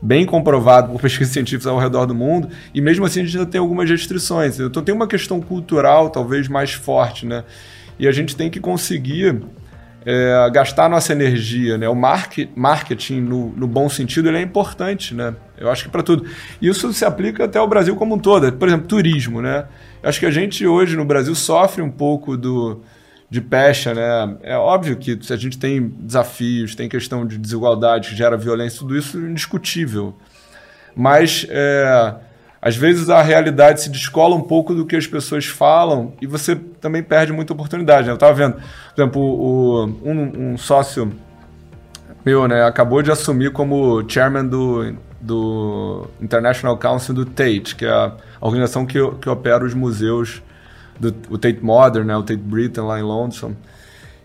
bem 0.03 0.25
comprovado 0.25 0.91
por 0.91 1.01
pesquisas 1.01 1.31
científicas 1.33 1.67
ao 1.67 1.79
redor 1.79 2.05
do 2.05 2.13
mundo, 2.13 2.49
e 2.73 2.81
mesmo 2.81 3.05
assim 3.05 3.21
a 3.21 3.23
gente 3.23 3.37
ainda 3.37 3.49
tem 3.49 3.59
algumas 3.59 3.89
restrições. 3.89 4.59
Então 4.59 4.83
tem 4.83 4.93
uma 4.93 5.07
questão 5.07 5.41
cultural 5.41 6.09
talvez 6.09 6.47
mais 6.47 6.73
forte, 6.73 7.25
né? 7.25 7.43
E 7.97 8.07
a 8.07 8.11
gente 8.11 8.35
tem 8.35 8.49
que 8.49 8.59
conseguir 8.59 9.41
é, 10.05 10.49
gastar 10.51 10.89
nossa 10.89 11.13
energia, 11.13 11.77
né? 11.77 11.87
O 11.87 11.95
market, 11.95 12.49
marketing, 12.55 13.21
no, 13.21 13.49
no, 13.55 13.67
bom 13.67 13.87
sentido, 13.87 14.27
ele 14.27 14.37
é 14.37 14.41
importante, 14.41 15.13
né? 15.13 15.33
Eu 15.57 15.69
acho 15.69 15.85
que 15.85 15.89
para 15.89 16.03
tudo. 16.03 16.25
Isso 16.61 16.91
se 16.91 17.05
aplica 17.05 17.45
até 17.45 17.59
ao 17.59 17.67
Brasil 17.67 17.95
como 17.95 18.15
um 18.15 18.19
todo. 18.19 18.51
Por 18.53 18.67
exemplo, 18.67 18.87
turismo, 18.87 19.41
né? 19.41 19.65
Eu 20.01 20.09
acho 20.09 20.19
que 20.19 20.25
a 20.25 20.31
gente 20.31 20.67
hoje 20.67 20.97
no 20.97 21.05
Brasil 21.05 21.33
sofre 21.33 21.81
um 21.81 21.91
pouco 21.91 22.35
do 22.35 22.81
de 23.33 23.41
pecha, 23.41 23.95
né? 23.95 24.37
É 24.43 24.55
óbvio 24.55 24.95
que 24.95 25.19
a 25.31 25.35
gente 25.35 25.57
tem 25.57 25.87
desafios, 25.87 26.75
tem 26.75 26.87
questão 26.87 27.25
de 27.25 27.35
desigualdade 27.35 28.09
que 28.09 28.15
gera 28.15 28.37
violência, 28.37 28.77
tudo 28.77 28.95
isso 28.95 29.17
é 29.17 29.21
indiscutível. 29.21 30.15
Mas 30.95 31.43
é, 31.49 32.13
às 32.61 32.75
vezes 32.75 33.09
a 33.09 33.23
realidade 33.23 33.81
se 33.81 33.89
descola 33.89 34.35
um 34.35 34.41
pouco 34.43 34.75
do 34.75 34.85
que 34.85 34.95
as 34.95 35.07
pessoas 35.07 35.47
falam 35.47 36.13
e 36.21 36.27
você 36.27 36.55
também 36.55 37.01
perde 37.01 37.33
muita 37.33 37.53
oportunidade. 37.53 38.05
Né? 38.05 38.11
Eu 38.11 38.17
estava 38.17 38.33
vendo, 38.33 38.53
por 38.53 39.01
exemplo, 39.01 39.21
o, 39.23 39.85
um, 40.03 40.51
um, 40.51 40.57
sócio 40.59 41.11
meu, 42.23 42.47
né, 42.47 42.63
acabou 42.63 43.01
de 43.01 43.11
assumir 43.11 43.51
como 43.51 44.07
chairman 44.07 44.45
do, 44.45 44.93
do 45.19 46.07
International 46.21 46.77
Council 46.77 47.15
do 47.15 47.25
Tate, 47.25 47.75
que 47.75 47.83
é 47.83 47.89
a 47.89 48.13
organização 48.39 48.85
que, 48.85 48.99
que 49.19 49.27
opera 49.27 49.65
os 49.65 49.73
museus 49.73 50.39
do 50.99 51.13
o 51.29 51.37
Tate 51.37 51.63
Modern, 51.63 52.05
né, 52.05 52.15
o 52.15 52.23
Tate 52.23 52.41
Britain 52.41 52.81
lá 52.81 52.99
em 52.99 53.03
Londres. 53.03 53.41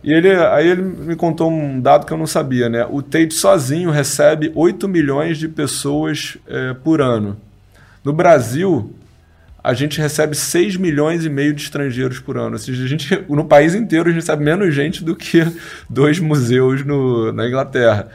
E 0.03 0.13
ele, 0.13 0.31
aí 0.31 0.69
ele 0.69 0.83
me 0.83 1.17
contou 1.17 1.51
um 1.51 1.81
dado 1.81 2.07
que 2.07 2.13
eu 2.13 2.17
não 2.17 2.27
sabia, 2.27 2.69
né? 2.69 2.87
O 2.89 3.03
Tate 3.03 3.35
sozinho 3.35 3.91
recebe 3.91 4.53
8 4.55 4.89
milhões 4.89 5.39
de 5.39 5.49
pessoas 5.49 6.39
é, 6.47 6.73
por 6.73 7.01
ano. 7.01 7.37
No 8.05 8.13
Brasil, 8.13 8.95
a 9.63 9.75
gente 9.75 10.01
recebe 10.01 10.37
6 10.37 10.77
milhões 10.77 11.25
e 11.25 11.29
meio 11.29 11.53
de 11.53 11.63
estrangeiros 11.63 12.21
por 12.21 12.39
ano. 12.39 12.53
Ou 12.53 12.59
seja, 12.59 12.85
a 12.85 12.87
gente, 12.87 13.25
no 13.29 13.45
país 13.45 13.75
inteiro 13.75 14.09
a 14.09 14.13
gente 14.13 14.21
recebe 14.21 14.45
menos 14.45 14.75
gente 14.75 15.05
do 15.05 15.17
que 15.17 15.45
dois 15.91 16.21
museus 16.21 16.85
no, 16.85 17.33
na 17.33 17.47
Inglaterra. 17.47 18.09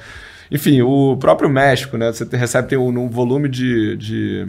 Enfim, 0.50 0.82
o 0.82 1.18
próprio 1.18 1.50
México, 1.50 1.98
né? 1.98 2.12
Você 2.12 2.26
recebe 2.32 2.70
tem 2.70 2.78
um, 2.78 2.98
um 2.98 3.10
volume 3.10 3.50
de, 3.50 3.98
de, 3.98 4.48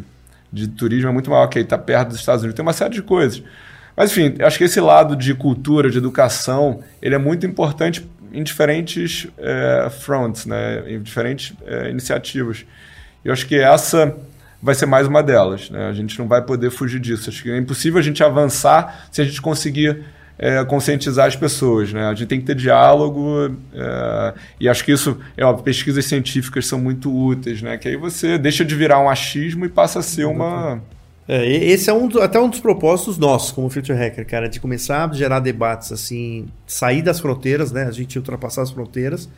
de 0.53 0.69
turismo 0.69 1.09
é 1.09 1.13
muito 1.13 1.31
maior 1.31 1.49
que 1.49 1.59
está 1.59 1.77
perto 1.77 2.11
dos 2.11 2.21
Estados 2.21 2.43
Unidos. 2.43 2.57
Tem 2.57 2.65
uma 2.65 2.73
série 2.73 2.95
de 2.95 3.03
coisas. 3.03 3.43
Mas, 3.97 4.11
enfim, 4.11 4.35
acho 4.41 4.59
que 4.59 4.65
esse 4.65 4.81
lado 4.81 5.15
de 5.15 5.35
cultura, 5.35 5.91
de 5.91 5.99
educação, 5.99 6.81
ele 7.01 7.15
é 7.15 7.19
muito 7.19 7.47
importante 7.47 8.09
em 8.33 8.43
diferentes 8.43 9.29
é, 9.39 9.89
fronts, 9.91 10.47
né? 10.47 10.83
em 10.93 11.01
diferentes 11.01 11.55
é, 11.65 11.91
iniciativas. 11.91 12.65
Eu 13.25 13.33
acho 13.33 13.47
que 13.47 13.55
essa 13.57 14.17
vai 14.61 14.75
ser 14.75 14.87
mais 14.87 15.07
uma 15.07 15.23
delas. 15.23 15.71
Né? 15.71 15.89
A 15.89 15.93
gente 15.93 16.19
não 16.19 16.27
vai 16.27 16.43
poder 16.43 16.71
fugir 16.71 16.99
disso. 16.99 17.31
Acho 17.31 17.43
que 17.43 17.51
é 17.51 17.57
impossível 17.57 18.01
a 18.01 18.03
gente 18.03 18.25
avançar 18.25 19.07
se 19.13 19.23
a 19.23 19.25
gente 19.25 19.41
conseguir 19.41 20.05
é, 20.39 20.65
conscientizar 20.65 21.27
as 21.27 21.37
pessoas, 21.37 21.93
né? 21.93 22.07
A 22.07 22.15
gente 22.15 22.27
tem 22.27 22.41
que 22.41 22.47
ter 22.47 22.57
diálogo 22.57 23.57
é, 23.73 24.35
e 24.59 24.69
acho 24.69 24.85
que 24.85 24.93
isso, 24.93 25.17
é 25.37 25.45
óbvio, 25.45 25.65
pesquisas 25.65 26.05
científicas 26.07 26.67
são 26.67 26.79
muito 26.79 27.15
úteis, 27.15 27.63
né? 27.63 27.77
Que 27.77 27.89
aí 27.89 27.97
você 27.97 28.37
deixa 28.37 28.65
de 28.65 28.75
virar 28.75 28.99
um 28.99 29.09
achismo 29.09 29.65
e 29.65 29.69
passa 29.69 30.01
a 30.01 30.03
ser 30.03 30.25
uma 30.25 30.83
é, 31.27 31.47
esse 31.47 31.89
é 31.89 31.93
um, 31.93 32.07
até 32.21 32.39
um 32.39 32.49
dos 32.49 32.61
propósitos 32.61 33.17
nossos 33.17 33.51
como 33.51 33.71
Future 33.71 33.97
Hacker, 33.97 34.27
cara, 34.27 34.49
de 34.49 34.61
começar 34.61 35.09
a 35.09 35.13
gerar 35.15 35.41
debates 35.41 35.91
assim, 35.91 36.47
sair 36.67 37.03
das 37.03 37.19
fronteiras, 37.19 37.73
né? 37.73 37.85
A 37.85 37.91
gente 37.91 38.19
ultrapassar 38.19 38.63
as 38.63 38.71
fronteiras, 38.71 39.29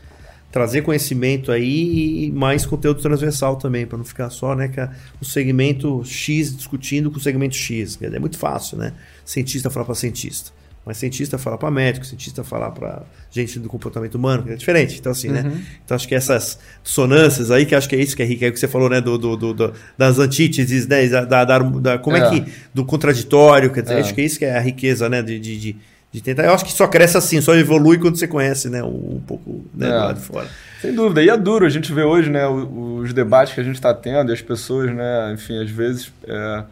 trazer 0.50 0.82
conhecimento 0.82 1.52
aí 1.52 2.26
e 2.26 2.32
mais 2.32 2.66
conteúdo 2.66 3.00
transversal 3.00 3.56
também, 3.56 3.86
para 3.86 3.98
não 3.98 4.04
ficar 4.04 4.30
só, 4.30 4.54
né, 4.54 4.68
que 4.68 4.80
o 5.20 5.24
segmento 5.24 6.02
X 6.04 6.56
discutindo 6.56 7.10
com 7.10 7.18
o 7.18 7.20
segmento 7.20 7.54
X. 7.54 7.98
É 8.02 8.18
muito 8.18 8.38
fácil, 8.38 8.78
né? 8.78 8.92
Cientista 9.24 9.70
falar 9.70 9.86
para 9.86 9.94
cientista. 9.94 10.50
Mas 10.86 10.98
cientista 10.98 11.36
fala 11.36 11.58
para 11.58 11.68
médico, 11.68 12.06
cientista 12.06 12.44
fala 12.44 12.70
para 12.70 13.02
gente 13.28 13.58
do 13.58 13.68
comportamento 13.68 14.14
humano, 14.14 14.44
é 14.48 14.54
diferente. 14.54 14.96
Então, 15.00 15.10
assim, 15.10 15.28
né? 15.28 15.42
uhum. 15.42 15.50
né? 15.50 15.62
Então, 15.84 15.96
acho 15.96 16.06
que 16.06 16.14
essas 16.14 16.60
dissonâncias 16.84 17.50
aí, 17.50 17.66
que 17.66 17.74
acho 17.74 17.88
que 17.88 17.96
é 17.96 18.00
isso 18.00 18.14
que 18.14 18.22
é 18.22 18.24
rico, 18.24 18.44
é 18.44 18.48
o 18.48 18.52
que 18.52 18.60
você 18.60 18.68
falou, 18.68 18.88
né? 18.88 19.00
Do, 19.00 19.18
do, 19.18 19.36
do 19.36 19.72
das 19.98 20.20
antíteses, 20.20 20.86
né? 20.86 21.04
Da, 21.08 21.44
da, 21.44 21.58
da 21.58 21.98
como 21.98 22.16
é. 22.16 22.20
é. 22.20 22.30
que. 22.30 22.52
Do 22.72 22.84
contraditório, 22.84 23.72
quer 23.72 23.82
dizer, 23.82 23.94
é. 23.96 24.00
acho 24.00 24.14
que 24.14 24.20
é 24.20 24.24
isso 24.24 24.38
que 24.38 24.44
é 24.44 24.56
a 24.56 24.60
riqueza, 24.60 25.08
né? 25.08 25.22
de, 25.22 25.40
de, 25.40 25.58
de 25.58 25.76
de 26.16 26.22
tentar. 26.22 26.44
Eu 26.44 26.54
acho 26.54 26.64
que 26.64 26.72
só 26.72 26.86
cresce 26.86 27.16
assim, 27.16 27.42
só 27.42 27.54
evolui 27.54 27.98
quando 27.98 28.18
você 28.18 28.26
conhece, 28.26 28.70
né, 28.70 28.82
um, 28.82 29.20
pouco 29.26 29.66
né, 29.74 29.86
é. 29.86 29.90
do 29.90 29.96
lado 29.96 30.18
de 30.18 30.24
fora. 30.24 30.48
Sem 30.80 30.94
dúvida. 30.94 31.22
E 31.22 31.28
é 31.28 31.36
duro 31.36 31.66
a 31.66 31.68
gente 31.68 31.92
vê 31.92 32.02
hoje, 32.02 32.30
né, 32.30 32.46
os, 32.46 33.04
os 33.04 33.12
debates 33.12 33.54
que 33.54 33.60
a 33.60 33.64
gente 33.64 33.74
está 33.74 33.92
tendo 33.92 34.30
e 34.30 34.32
as 34.32 34.40
pessoas, 34.40 34.94
né, 34.94 35.32
enfim, 35.34 35.62
às 35.62 35.70
vezes 35.70 36.10
é, 36.26 36.64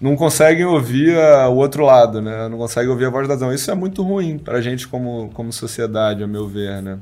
não 0.00 0.16
conseguem 0.16 0.64
ouvir 0.64 1.16
a, 1.18 1.48
o 1.48 1.56
outro 1.56 1.84
lado, 1.84 2.22
né? 2.22 2.48
Não 2.48 2.56
conseguem 2.56 2.88
ouvir 2.88 3.06
a 3.06 3.10
voz 3.10 3.28
da 3.28 3.34
razão. 3.34 3.52
Isso 3.52 3.70
é 3.70 3.74
muito 3.74 4.02
ruim 4.02 4.38
para 4.38 4.58
a 4.58 4.60
gente 4.60 4.88
como, 4.88 5.30
como 5.34 5.52
sociedade, 5.52 6.22
a 6.22 6.26
meu 6.26 6.48
ver, 6.48 6.80
né? 6.80 6.98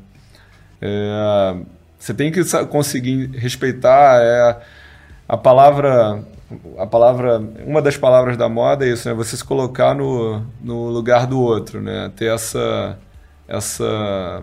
É, 0.81 1.57
você 1.99 2.15
tem 2.15 2.31
que 2.31 2.43
conseguir 2.67 3.31
respeitar 3.37 4.21
é, 4.23 4.61
a 5.29 5.37
palavra 5.37 6.25
a 6.79 6.87
palavra 6.87 7.43
uma 7.67 7.83
das 7.83 7.97
palavras 7.97 8.37
da 8.37 8.49
moda 8.49 8.87
é 8.87 8.91
isso 8.91 9.07
né 9.07 9.15
você 9.15 9.37
se 9.37 9.45
colocar 9.45 9.95
no, 9.95 10.43
no 10.63 10.89
lugar 10.89 11.27
do 11.27 11.39
outro 11.39 11.83
né 11.83 12.11
ter 12.17 12.33
essa 12.33 12.97
essa 13.47 14.43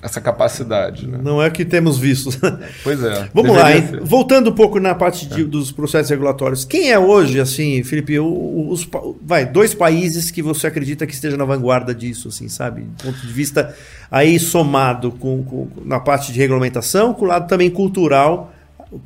essa 0.00 0.20
capacidade. 0.20 1.06
Né? 1.06 1.18
Não 1.22 1.42
é 1.42 1.50
que 1.50 1.64
temos 1.64 1.98
visto. 1.98 2.30
Pois 2.82 3.02
é. 3.02 3.28
Vamos 3.34 3.56
lá, 3.56 3.76
hein? 3.76 3.84
voltando 4.02 4.50
um 4.50 4.54
pouco 4.54 4.78
na 4.78 4.94
parte 4.94 5.26
de, 5.26 5.42
é. 5.42 5.44
dos 5.44 5.72
processos 5.72 6.10
regulatórios. 6.10 6.64
Quem 6.64 6.90
é 6.90 6.98
hoje, 6.98 7.40
assim, 7.40 7.82
Felipe, 7.82 8.18
os, 8.18 8.88
vai, 9.22 9.44
dois 9.44 9.74
países 9.74 10.30
que 10.30 10.40
você 10.40 10.66
acredita 10.66 11.06
que 11.06 11.12
esteja 11.12 11.36
na 11.36 11.44
vanguarda 11.44 11.94
disso, 11.94 12.28
assim, 12.28 12.48
sabe? 12.48 12.82
Do 12.82 13.04
ponto 13.04 13.26
de 13.26 13.32
vista 13.32 13.74
aí 14.10 14.38
somado 14.38 15.10
com, 15.12 15.42
com 15.42 15.68
na 15.84 15.98
parte 16.00 16.32
de 16.32 16.38
regulamentação, 16.38 17.12
com 17.12 17.24
o 17.24 17.28
lado 17.28 17.48
também 17.48 17.70
cultural, 17.70 18.52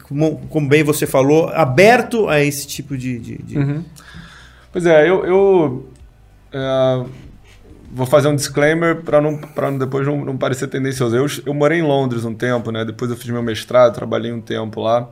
como, 0.08 0.38
como 0.48 0.68
bem 0.68 0.82
você 0.82 1.06
falou, 1.06 1.48
aberto 1.48 2.28
a 2.28 2.40
esse 2.40 2.66
tipo 2.66 2.96
de. 2.96 3.18
de, 3.18 3.38
de... 3.38 3.58
Uhum. 3.58 3.84
Pois 4.70 4.86
é, 4.86 5.08
eu, 5.08 5.24
eu 5.24 5.88
é 6.52 7.04
vou 7.92 8.06
fazer 8.06 8.28
um 8.28 8.34
disclaimer 8.34 9.02
para 9.02 9.20
não, 9.20 9.36
pra 9.36 9.70
depois 9.70 10.06
não, 10.06 10.24
não 10.24 10.36
parecer 10.36 10.66
tendencioso. 10.68 11.14
Eu, 11.14 11.26
eu 11.44 11.52
morei 11.52 11.78
em 11.78 11.82
Londres 11.82 12.24
um 12.24 12.34
tempo, 12.34 12.70
né? 12.70 12.84
Depois 12.84 13.10
eu 13.10 13.16
fiz 13.16 13.28
meu 13.28 13.42
mestrado, 13.42 13.94
trabalhei 13.94 14.32
um 14.32 14.40
tempo 14.40 14.80
lá. 14.80 15.08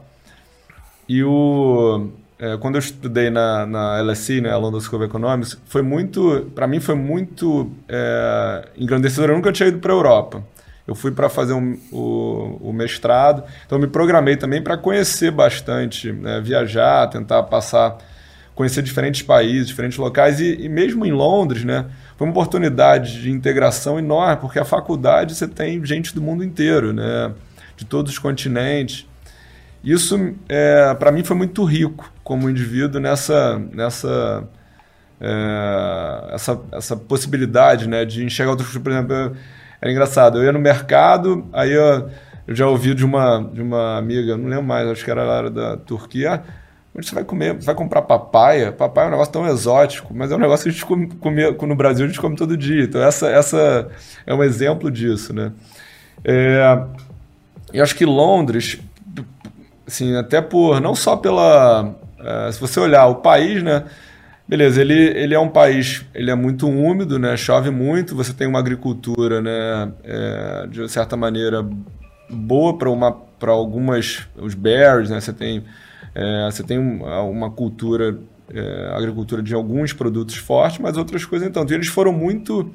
E 1.07 1.23
o, 1.23 2.11
é, 2.39 2.57
quando 2.57 2.77
eu 2.77 2.79
estudei 2.79 3.29
na, 3.29 3.67
na 3.67 4.01
LSE, 4.01 4.41
né, 4.41 4.51
a 4.51 4.57
London 4.57 4.81
School 4.81 5.01
of 5.01 5.11
Economics, 5.11 5.59
foi 5.67 5.83
muito, 5.83 6.51
para 6.55 6.67
mim 6.67 6.81
foi 6.81 6.95
muito 6.95 7.71
é, 7.87 8.69
engrandecedor. 8.79 9.29
Eu 9.29 9.37
nunca 9.37 9.53
tinha 9.53 9.69
ido 9.69 9.79
para 9.79 9.93
a 9.93 9.97
Europa. 9.97 10.43
Eu 10.87 10.95
fui 10.95 11.11
para 11.11 11.29
fazer 11.29 11.53
um, 11.53 11.79
o, 11.93 12.59
o, 12.63 12.73
mestrado, 12.73 13.45
então 13.65 13.79
me 13.79 13.87
programei 13.87 14.37
também 14.37 14.61
para 14.61 14.77
conhecer 14.77 15.31
bastante, 15.31 16.11
né, 16.11 16.41
viajar, 16.41 17.07
tentar 17.09 17.45
passar, 17.45 17.99
conhecer 18.57 18.83
diferentes 18.83 19.23
países, 19.23 19.69
diferentes 19.69 19.99
locais 19.99 20.41
e, 20.41 20.57
e 20.63 20.69
mesmo 20.69 21.07
em 21.07 21.13
Londres, 21.13 21.63
né? 21.63 21.87
Foi 22.21 22.27
uma 22.27 22.33
oportunidade 22.33 23.23
de 23.23 23.31
integração 23.31 23.99
enorme, 23.99 24.37
porque 24.43 24.59
a 24.59 24.65
faculdade 24.67 25.35
você 25.35 25.49
tem 25.49 25.83
gente 25.87 26.15
do 26.15 26.21
mundo 26.21 26.45
inteiro, 26.45 26.93
né? 26.93 27.33
de 27.79 27.87
todos 27.87 28.13
os 28.13 28.19
continentes. 28.19 29.07
Isso, 29.83 30.35
é, 30.47 30.93
para 30.93 31.11
mim, 31.11 31.25
foi 31.25 31.35
muito 31.35 31.65
rico 31.65 32.13
como 32.23 32.51
indivíduo 32.51 33.01
nessa, 33.01 33.59
nessa 33.73 34.47
é, 35.19 36.35
essa, 36.35 36.61
essa 36.73 36.95
possibilidade 36.95 37.89
né, 37.89 38.05
de 38.05 38.23
enxergar 38.23 38.51
outros. 38.51 38.77
Por 38.77 38.93
exemplo, 38.93 39.35
era 39.81 39.91
engraçado, 39.91 40.41
eu 40.41 40.45
ia 40.45 40.53
no 40.53 40.59
mercado, 40.59 41.49
aí 41.55 41.73
eu, 41.73 42.11
eu 42.47 42.55
já 42.55 42.67
ouvi 42.67 42.93
de 42.93 43.03
uma, 43.03 43.49
de 43.51 43.63
uma 43.63 43.97
amiga, 43.97 44.37
não 44.37 44.47
lembro 44.47 44.67
mais, 44.67 44.87
acho 44.87 45.03
que 45.03 45.11
era, 45.11 45.23
era 45.23 45.49
da 45.49 45.79
Turquia, 45.79 46.43
Onde 47.01 47.09
você 47.09 47.15
vai 47.15 47.25
comer? 47.25 47.55
Vai 47.55 47.75
comprar 47.75 48.03
papaya? 48.03 48.73
Papaya 48.73 49.07
é 49.07 49.09
um 49.09 49.13
negócio 49.13 49.33
tão 49.33 49.49
exótico, 49.49 50.13
mas 50.15 50.31
é 50.31 50.37
um 50.37 50.39
negócio 50.39 50.65
que 50.65 50.69
a 50.69 50.73
gente 50.73 50.85
come, 50.85 51.07
come, 51.07 51.67
no 51.67 51.75
Brasil 51.75 52.05
a 52.05 52.09
gente 52.09 52.21
come 52.21 52.37
todo 52.37 52.59
dia. 52.59 52.85
Então, 52.85 53.03
essa, 53.03 53.27
essa 53.31 53.89
é 54.27 54.35
um 54.35 54.45
exemplo 54.45 54.91
disso, 54.91 55.33
né? 55.33 55.51
É, 56.23 56.79
eu 57.73 57.83
acho 57.83 57.97
que 57.97 58.05
Londres, 58.05 58.81
assim, 59.87 60.15
até 60.15 60.43
por, 60.43 60.79
não 60.79 60.95
só 60.95 61.17
pela... 61.17 61.95
É, 62.19 62.53
se 62.53 62.61
você 62.61 62.79
olhar 62.79 63.07
o 63.07 63.15
país, 63.15 63.63
né? 63.63 63.85
Beleza, 64.47 64.83
ele, 64.83 64.93
ele 64.93 65.35
é 65.35 65.41
um 65.41 65.49
país, 65.49 66.05
ele 66.15 66.31
é 66.31 66.35
muito 66.35 66.69
úmido, 66.69 67.19
né? 67.19 67.35
Chove 67.35 67.71
muito, 67.71 68.15
você 68.15 68.35
tem 68.35 68.47
uma 68.47 68.59
agricultura, 68.59 69.41
né? 69.41 69.91
É, 70.05 70.67
de 70.67 70.87
certa 70.91 71.17
maneira 71.17 71.67
boa 72.29 72.77
para 72.77 72.91
uma 72.91 73.11
para 73.39 73.53
algumas 73.53 74.29
os 74.37 74.53
berries, 74.53 75.09
né? 75.09 75.19
Você 75.19 75.33
tem 75.33 75.65
é, 76.15 76.51
você 76.51 76.63
tem 76.63 76.79
uma 76.79 77.51
cultura, 77.51 78.19
é, 78.53 78.91
agricultura 78.95 79.43
de 79.43 79.55
alguns 79.55 79.93
produtos 79.93 80.37
fortes, 80.37 80.79
mas 80.79 80.97
outras 80.97 81.25
coisas 81.25 81.49
então. 81.49 81.63
Então 81.63 81.77
eles 81.77 81.89
foram 81.89 82.13
muito. 82.13 82.71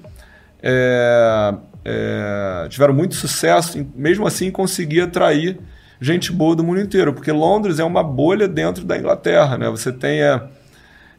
É, 0.62 1.54
é, 1.84 2.68
tiveram 2.70 2.94
muito 2.94 3.14
sucesso, 3.14 3.78
em, 3.78 3.92
mesmo 3.96 4.26
assim 4.26 4.50
conseguir 4.50 5.02
atrair 5.02 5.60
gente 6.02 6.32
boa 6.32 6.56
do 6.56 6.64
mundo 6.64 6.82
inteiro, 6.82 7.14
porque 7.14 7.32
Londres 7.32 7.80
é 7.80 7.84
uma 7.84 8.04
bolha 8.04 8.48
dentro 8.48 8.84
da 8.84 8.98
Inglaterra. 8.98 9.58
Né? 9.58 9.70
Você 9.70 9.92
tem 9.92 10.24
a, 10.24 10.48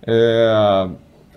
é, 0.07 0.89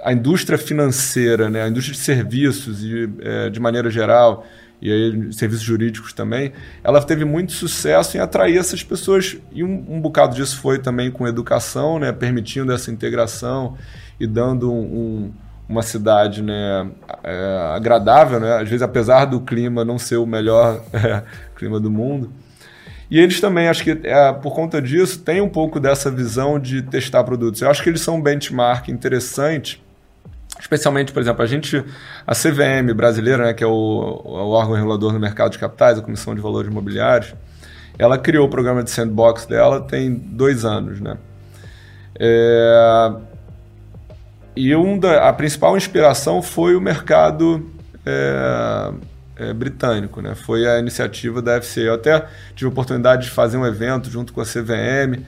a 0.03 0.13
indústria 0.13 0.57
financeira, 0.57 1.49
né? 1.49 1.63
a 1.63 1.67
indústria 1.67 1.95
de 1.95 2.01
serviços 2.01 2.83
e, 2.83 3.09
é, 3.21 3.49
de 3.49 3.59
maneira 3.59 3.89
geral, 3.89 4.45
e 4.81 4.91
aí 4.91 5.33
serviços 5.33 5.65
jurídicos 5.65 6.13
também, 6.13 6.53
ela 6.83 7.01
teve 7.01 7.25
muito 7.25 7.51
sucesso 7.51 8.15
em 8.15 8.19
atrair 8.19 8.57
essas 8.57 8.83
pessoas 8.83 9.37
e 9.51 9.63
um, 9.63 9.85
um 9.89 10.01
bocado 10.01 10.35
disso 10.35 10.57
foi 10.59 10.79
também 10.79 11.11
com 11.11 11.27
educação, 11.27 11.99
né, 11.99 12.11
permitindo 12.11 12.71
essa 12.71 12.89
integração 12.89 13.75
e 14.19 14.25
dando 14.25 14.71
um, 14.71 14.79
um, 14.79 15.31
uma 15.67 15.81
cidade 15.81 16.41
né, 16.41 16.89
é, 17.23 17.73
agradável, 17.75 18.39
né, 18.39 18.57
às 18.57 18.69
vezes 18.69 18.81
apesar 18.81 19.25
do 19.25 19.41
clima 19.41 19.83
não 19.83 19.99
ser 19.99 20.17
o 20.17 20.25
melhor 20.25 20.81
é, 20.93 21.23
clima 21.55 21.79
do 21.79 21.91
mundo. 21.91 22.31
E 23.11 23.19
eles 23.19 23.41
também, 23.41 23.67
acho 23.67 23.83
que 23.83 23.99
é, 24.03 24.31
por 24.33 24.53
conta 24.53 24.79
disso, 24.79 25.19
têm 25.21 25.41
um 25.41 25.49
pouco 25.49 25.79
dessa 25.79 26.11
visão 26.11 26.59
de 26.59 26.83
testar 26.83 27.23
produtos. 27.23 27.59
Eu 27.59 27.69
acho 27.69 27.81
que 27.81 27.89
eles 27.89 28.01
são 28.01 28.17
um 28.17 28.21
benchmark 28.21 28.87
interessante 28.87 29.81
Especialmente, 30.59 31.11
por 31.13 31.21
exemplo, 31.21 31.41
a 31.41 31.47
gente, 31.47 31.83
a 32.27 32.35
CVM 32.35 32.93
brasileira, 32.93 33.45
né, 33.45 33.53
que 33.53 33.63
é 33.63 33.67
o, 33.67 33.71
o 33.71 34.49
órgão 34.49 34.75
regulador 34.75 35.13
no 35.13 35.19
mercado 35.19 35.51
de 35.51 35.59
capitais, 35.59 35.97
a 35.97 36.01
Comissão 36.01 36.35
de 36.35 36.41
Valores 36.41 36.69
Imobiliários, 36.69 37.33
ela 37.97 38.17
criou 38.17 38.45
o 38.45 38.49
programa 38.49 38.83
de 38.83 38.89
sandbox 38.91 39.45
dela 39.45 39.81
tem 39.81 40.13
dois 40.13 40.65
anos, 40.65 41.01
né? 41.01 41.17
É, 42.17 43.11
e 44.55 44.75
um 44.75 44.97
da, 44.97 45.29
a 45.29 45.33
principal 45.33 45.77
inspiração 45.77 46.41
foi 46.41 46.75
o 46.75 46.81
mercado 46.81 47.69
é, 48.05 48.91
é, 49.37 49.53
britânico, 49.53 50.21
né? 50.21 50.35
Foi 50.35 50.67
a 50.67 50.79
iniciativa 50.79 51.41
da 51.41 51.61
FCA. 51.61 51.81
Eu 51.81 51.93
até 51.93 52.25
tive 52.55 52.65
a 52.65 52.69
oportunidade 52.69 53.23
de 53.23 53.29
fazer 53.29 53.57
um 53.57 53.65
evento 53.65 54.09
junto 54.09 54.33
com 54.33 54.41
a 54.41 54.45
CVM, 54.45 55.23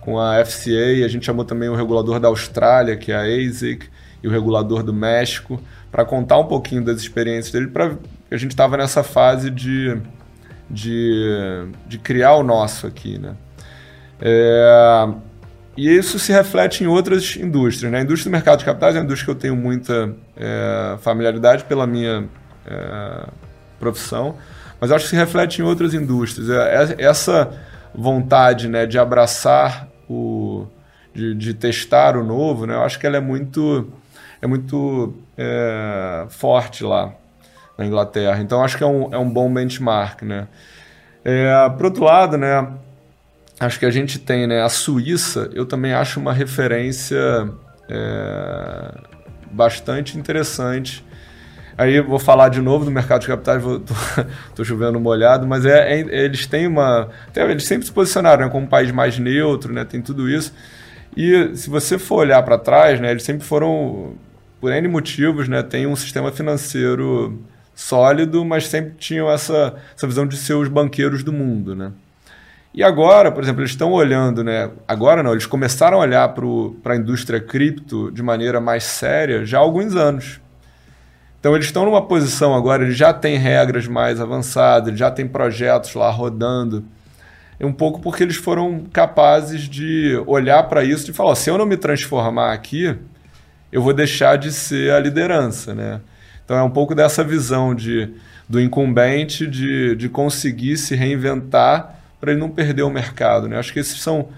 com 0.00 0.20
a 0.20 0.44
FCA, 0.44 1.04
a 1.04 1.08
gente 1.08 1.24
chamou 1.24 1.46
também 1.46 1.68
o 1.70 1.74
regulador 1.74 2.20
da 2.20 2.28
Austrália, 2.28 2.94
que 2.94 3.10
é 3.10 3.16
a 3.16 3.22
ASIC, 3.22 3.88
e 4.24 4.26
o 4.26 4.30
regulador 4.30 4.82
do 4.82 4.92
México, 4.92 5.60
para 5.92 6.02
contar 6.02 6.38
um 6.38 6.46
pouquinho 6.46 6.82
das 6.82 6.98
experiências 6.98 7.52
dele, 7.52 7.66
para 7.66 7.98
a 8.30 8.36
gente 8.38 8.52
estava 8.52 8.74
nessa 8.74 9.02
fase 9.02 9.50
de, 9.50 10.00
de, 10.68 11.68
de, 11.86 11.98
criar 11.98 12.32
o 12.36 12.42
nosso 12.42 12.86
aqui, 12.86 13.18
né? 13.18 13.34
É, 14.18 15.08
e 15.76 15.90
isso 15.90 16.18
se 16.18 16.32
reflete 16.32 16.82
em 16.82 16.86
outras 16.86 17.36
indústrias. 17.36 17.92
Né? 17.92 17.98
A 17.98 18.02
indústria 18.02 18.30
do 18.30 18.32
mercado 18.32 18.60
de 18.60 18.64
capitais 18.64 18.96
é 18.96 18.98
uma 18.98 19.04
indústria 19.04 19.26
que 19.26 19.30
eu 19.30 19.40
tenho 19.40 19.56
muita 19.56 20.14
é, 20.36 20.96
familiaridade 21.02 21.64
pela 21.64 21.86
minha 21.86 22.26
é, 22.66 23.28
profissão, 23.78 24.36
mas 24.80 24.90
acho 24.90 25.04
que 25.04 25.10
se 25.10 25.16
reflete 25.16 25.60
em 25.60 25.64
outras 25.64 25.92
indústrias. 25.92 26.48
É, 26.48 26.94
é, 26.98 27.04
essa 27.04 27.52
vontade 27.94 28.68
né, 28.68 28.86
de 28.86 28.98
abraçar 28.98 29.86
o. 30.08 30.66
De, 31.14 31.32
de 31.32 31.54
testar 31.54 32.16
o 32.16 32.24
novo, 32.24 32.66
né, 32.66 32.74
eu 32.74 32.82
acho 32.82 32.98
que 32.98 33.06
ela 33.06 33.16
é 33.16 33.20
muito 33.20 33.92
é 34.40 34.46
muito 34.46 35.14
é, 35.36 36.26
forte 36.28 36.84
lá 36.84 37.12
na 37.76 37.84
Inglaterra. 37.84 38.40
Então 38.40 38.62
acho 38.62 38.76
que 38.76 38.84
é 38.84 38.86
um, 38.86 39.12
é 39.12 39.18
um 39.18 39.28
bom 39.28 39.52
benchmark, 39.52 40.22
né? 40.22 40.48
É, 41.24 41.68
por 41.70 41.86
outro 41.86 42.04
lado, 42.04 42.36
né, 42.36 42.68
acho 43.58 43.78
que 43.78 43.86
a 43.86 43.90
gente 43.90 44.18
tem 44.18 44.46
né, 44.46 44.62
a 44.62 44.68
Suíça, 44.68 45.50
eu 45.54 45.64
também 45.64 45.94
acho 45.94 46.20
uma 46.20 46.34
referência 46.34 47.50
é, 47.88 48.94
bastante 49.50 50.18
interessante. 50.18 51.04
Aí 51.76 52.00
vou 52.00 52.20
falar 52.20 52.50
de 52.50 52.60
novo 52.60 52.84
do 52.84 52.90
mercado 52.90 53.22
de 53.22 53.26
capitais, 53.26 53.62
estou 53.64 54.64
chovendo 54.64 55.00
molhado, 55.00 55.46
mas 55.46 55.66
é, 55.66 55.92
é, 55.92 56.24
eles 56.24 56.46
têm 56.46 56.68
uma. 56.68 57.08
Eles 57.34 57.64
sempre 57.64 57.84
se 57.84 57.92
posicionaram 57.92 58.44
né, 58.44 58.50
como 58.50 58.66
um 58.66 58.68
país 58.68 58.92
mais 58.92 59.18
neutro, 59.18 59.72
né, 59.72 59.84
tem 59.84 60.00
tudo 60.00 60.28
isso. 60.28 60.54
E 61.16 61.56
se 61.56 61.68
você 61.70 61.98
for 61.98 62.16
olhar 62.16 62.42
para 62.42 62.58
trás, 62.58 63.00
né, 63.00 63.10
eles 63.10 63.22
sempre 63.22 63.44
foram, 63.44 64.14
por 64.64 64.72
N 64.72 64.88
motivos, 64.88 65.46
né, 65.46 65.62
tem 65.62 65.86
um 65.86 65.94
sistema 65.94 66.32
financeiro 66.32 67.38
sólido, 67.74 68.42
mas 68.46 68.66
sempre 68.66 68.94
tinham 68.96 69.30
essa, 69.30 69.74
essa 69.94 70.06
visão 70.06 70.26
de 70.26 70.38
ser 70.38 70.54
os 70.54 70.68
banqueiros 70.68 71.22
do 71.22 71.34
mundo, 71.34 71.76
né? 71.76 71.92
E 72.72 72.82
agora, 72.82 73.30
por 73.30 73.42
exemplo, 73.42 73.60
eles 73.60 73.72
estão 73.72 73.92
olhando, 73.92 74.42
né? 74.42 74.70
Agora 74.88 75.22
não, 75.22 75.32
eles 75.32 75.44
começaram 75.44 75.98
a 75.98 76.00
olhar 76.00 76.26
para 76.82 76.94
a 76.94 76.96
indústria 76.96 77.38
cripto 77.38 78.10
de 78.10 78.22
maneira 78.22 78.58
mais 78.58 78.84
séria 78.84 79.44
já 79.44 79.58
há 79.58 79.60
alguns 79.60 79.94
anos. 79.94 80.40
Então 81.38 81.54
eles 81.54 81.66
estão 81.66 81.84
numa 81.84 82.00
posição 82.00 82.54
agora, 82.54 82.84
eles 82.84 82.96
já 82.96 83.12
têm 83.12 83.36
regras 83.36 83.86
mais 83.86 84.18
avançadas, 84.18 84.88
eles 84.88 84.98
já 84.98 85.10
têm 85.10 85.28
projetos 85.28 85.94
lá 85.94 86.10
rodando. 86.10 86.82
É 87.60 87.66
um 87.66 87.72
pouco 87.72 88.00
porque 88.00 88.22
eles 88.22 88.36
foram 88.36 88.84
capazes 88.90 89.68
de 89.68 90.18
olhar 90.26 90.62
para 90.70 90.82
isso 90.82 91.10
e 91.10 91.12
falar: 91.12 91.34
se 91.34 91.50
eu 91.50 91.58
não 91.58 91.66
me 91.66 91.76
transformar 91.76 92.54
aqui, 92.54 92.96
eu 93.74 93.82
vou 93.82 93.92
deixar 93.92 94.38
de 94.38 94.52
ser 94.52 94.92
a 94.92 95.00
liderança, 95.00 95.74
né? 95.74 96.00
Então 96.44 96.56
é 96.56 96.62
um 96.62 96.70
pouco 96.70 96.94
dessa 96.94 97.24
visão 97.24 97.74
de, 97.74 98.08
do 98.48 98.60
incumbente 98.60 99.48
de, 99.48 99.96
de 99.96 100.08
conseguir 100.08 100.76
se 100.76 100.94
reinventar 100.94 101.98
para 102.20 102.30
ele 102.30 102.40
não 102.40 102.48
perder 102.48 102.84
o 102.84 102.90
mercado. 102.90 103.48
Né? 103.48 103.58
Acho 103.58 103.72
que 103.72 103.80
esses 103.80 104.00
são 104.00 104.28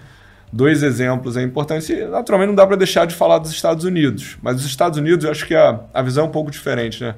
dois 0.51 0.81
exemplos 0.81 1.37
é 1.37 1.43
importantes. 1.43 1.87
E, 1.87 2.03
naturalmente, 2.05 2.47
não 2.47 2.55
dá 2.55 2.65
para 2.65 2.77
deixar 2.77 3.05
de 3.05 3.13
falar 3.13 3.37
dos 3.37 3.51
Estados 3.51 3.85
Unidos. 3.85 4.39
Mas 4.41 4.55
os 4.55 4.65
Estados 4.65 4.97
Unidos, 4.97 5.23
eu 5.23 5.29
acho 5.29 5.45
que 5.45 5.53
a, 5.53 5.81
a 5.93 6.01
visão 6.01 6.25
é 6.25 6.27
um 6.27 6.31
pouco 6.31 6.49
diferente. 6.49 7.03
Né? 7.03 7.13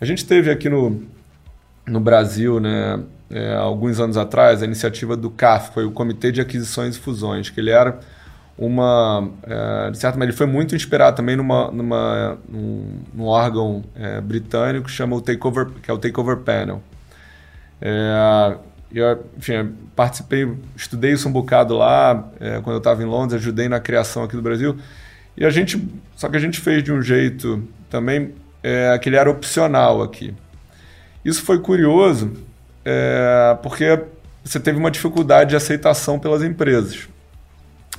A 0.00 0.04
gente 0.04 0.26
teve 0.26 0.50
aqui 0.50 0.68
no, 0.68 1.04
no 1.86 2.00
Brasil, 2.00 2.58
né, 2.58 2.98
é, 3.30 3.54
alguns 3.54 4.00
anos 4.00 4.16
atrás, 4.16 4.60
a 4.60 4.64
iniciativa 4.64 5.16
do 5.16 5.30
CAF, 5.30 5.72
foi 5.72 5.84
o 5.84 5.92
Comitê 5.92 6.32
de 6.32 6.40
Aquisições 6.40 6.96
e 6.96 6.98
Fusões, 6.98 7.48
que 7.48 7.60
ele 7.60 7.70
era 7.70 8.00
uma 8.56 9.28
é, 9.42 9.90
de 9.90 9.98
certa 9.98 10.16
maneira 10.16 10.30
ele 10.30 10.36
foi 10.36 10.46
muito 10.46 10.76
inspirado 10.76 11.16
também 11.16 11.36
numa, 11.36 11.70
numa 11.70 12.38
num, 12.48 13.00
num 13.12 13.24
órgão 13.24 13.84
é, 13.96 14.20
britânico 14.20 14.86
que 14.86 14.92
chama 14.92 15.16
o 15.16 15.20
takeover 15.20 15.66
que 15.82 15.90
é 15.90 15.94
o 15.94 15.98
takeover 15.98 16.38
panel. 16.38 16.82
É, 17.80 18.56
eu 18.92 19.24
enfim, 19.36 19.74
participei 19.96 20.52
estudei 20.76 21.12
isso 21.12 21.28
um 21.28 21.32
bocado 21.32 21.76
lá 21.76 22.30
é, 22.40 22.60
quando 22.60 22.74
eu 22.74 22.78
estava 22.78 23.02
em 23.02 23.06
Londres 23.06 23.40
ajudei 23.40 23.68
na 23.68 23.80
criação 23.80 24.22
aqui 24.22 24.36
do 24.36 24.42
Brasil. 24.42 24.76
E 25.36 25.44
a 25.44 25.50
gente 25.50 25.88
só 26.16 26.28
que 26.28 26.36
a 26.36 26.40
gente 26.40 26.60
fez 26.60 26.82
de 26.82 26.92
um 26.92 27.02
jeito 27.02 27.66
também 27.90 28.34
é, 28.62 28.96
que 28.98 29.08
ele 29.08 29.16
era 29.16 29.28
opcional 29.28 30.00
aqui. 30.00 30.32
Isso 31.24 31.42
foi 31.42 31.58
curioso 31.58 32.32
é, 32.84 33.58
porque 33.62 34.00
você 34.44 34.60
teve 34.60 34.78
uma 34.78 34.92
dificuldade 34.92 35.50
de 35.50 35.56
aceitação 35.56 36.20
pelas 36.20 36.42
empresas 36.42 37.08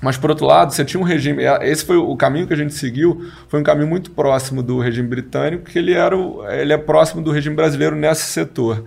mas, 0.01 0.17
por 0.17 0.29
outro 0.29 0.45
lado, 0.45 0.73
você 0.73 0.83
tinha 0.83 0.99
um 0.99 1.03
regime. 1.03 1.43
É, 1.43 1.69
esse 1.69 1.85
foi 1.85 1.97
o 1.97 2.15
caminho 2.15 2.47
que 2.47 2.53
a 2.53 2.57
gente 2.57 2.73
seguiu, 2.73 3.29
foi 3.47 3.59
um 3.59 3.63
caminho 3.63 3.87
muito 3.87 4.11
próximo 4.11 4.61
do 4.61 4.79
regime 4.79 5.07
britânico, 5.07 5.63
que 5.63 5.79
ele, 5.79 5.93
era 5.93 6.15
o, 6.17 6.47
ele 6.49 6.73
é 6.73 6.77
próximo 6.77 7.21
do 7.21 7.31
regime 7.31 7.55
brasileiro 7.55 7.95
nesse 7.95 8.23
setor. 8.23 8.85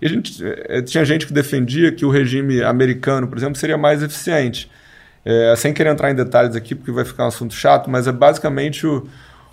E 0.00 0.06
a 0.06 0.08
gente, 0.08 0.42
é, 0.44 0.80
tinha 0.82 1.04
gente 1.04 1.26
que 1.26 1.32
defendia 1.32 1.92
que 1.92 2.04
o 2.04 2.10
regime 2.10 2.62
americano, 2.62 3.26
por 3.28 3.36
exemplo, 3.36 3.56
seria 3.56 3.76
mais 3.76 4.02
eficiente. 4.02 4.70
É, 5.24 5.54
sem 5.56 5.74
querer 5.74 5.90
entrar 5.90 6.10
em 6.10 6.14
detalhes 6.14 6.56
aqui, 6.56 6.74
porque 6.74 6.90
vai 6.90 7.04
ficar 7.04 7.24
um 7.24 7.28
assunto 7.28 7.52
chato, 7.52 7.90
mas 7.90 8.06
é 8.06 8.12
basicamente 8.12 8.86
o, 8.86 9.06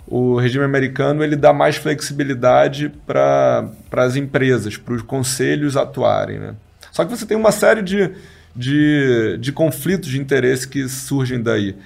o 0.06 0.36
regime 0.36 0.64
americano 0.64 1.22
ele 1.22 1.36
dá 1.36 1.52
mais 1.52 1.76
flexibilidade 1.76 2.90
para 3.06 3.68
as 3.92 4.16
empresas, 4.16 4.76
para 4.76 4.94
os 4.94 5.02
conselhos 5.02 5.76
atuarem. 5.76 6.38
Né? 6.38 6.54
Só 6.92 7.04
que 7.04 7.10
você 7.10 7.26
tem 7.26 7.36
uma 7.36 7.52
série 7.52 7.82
de 7.82 8.10
de, 8.56 9.36
de 9.38 9.52
conflitos 9.52 10.08
de 10.08 10.20
interesse 10.20 10.66
que 10.66 10.88
surgem 10.88 11.42
daí. 11.42 11.76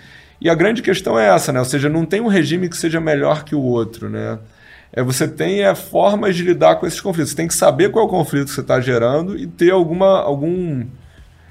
E 0.40 0.48
a 0.48 0.54
grande 0.54 0.80
questão 0.80 1.18
é 1.18 1.28
essa, 1.28 1.52
né? 1.52 1.58
Ou 1.58 1.64
seja, 1.64 1.88
não 1.88 2.06
tem 2.06 2.20
um 2.20 2.28
regime 2.28 2.68
que 2.68 2.76
seja 2.76 3.00
melhor 3.00 3.44
que 3.44 3.54
o 3.54 3.60
outro, 3.60 4.08
né? 4.08 4.38
É, 4.92 5.02
você 5.02 5.28
tem 5.28 5.62
é, 5.62 5.74
formas 5.74 6.34
de 6.34 6.42
lidar 6.42 6.76
com 6.76 6.86
esses 6.86 7.00
conflitos. 7.00 7.30
Você 7.30 7.36
tem 7.36 7.46
que 7.46 7.54
saber 7.54 7.90
qual 7.90 8.04
é 8.04 8.08
o 8.08 8.10
conflito 8.10 8.46
que 8.46 8.52
você 8.52 8.60
está 8.60 8.80
gerando 8.80 9.36
e 9.38 9.46
ter 9.46 9.70
alguma, 9.70 10.20
algum 10.20 10.84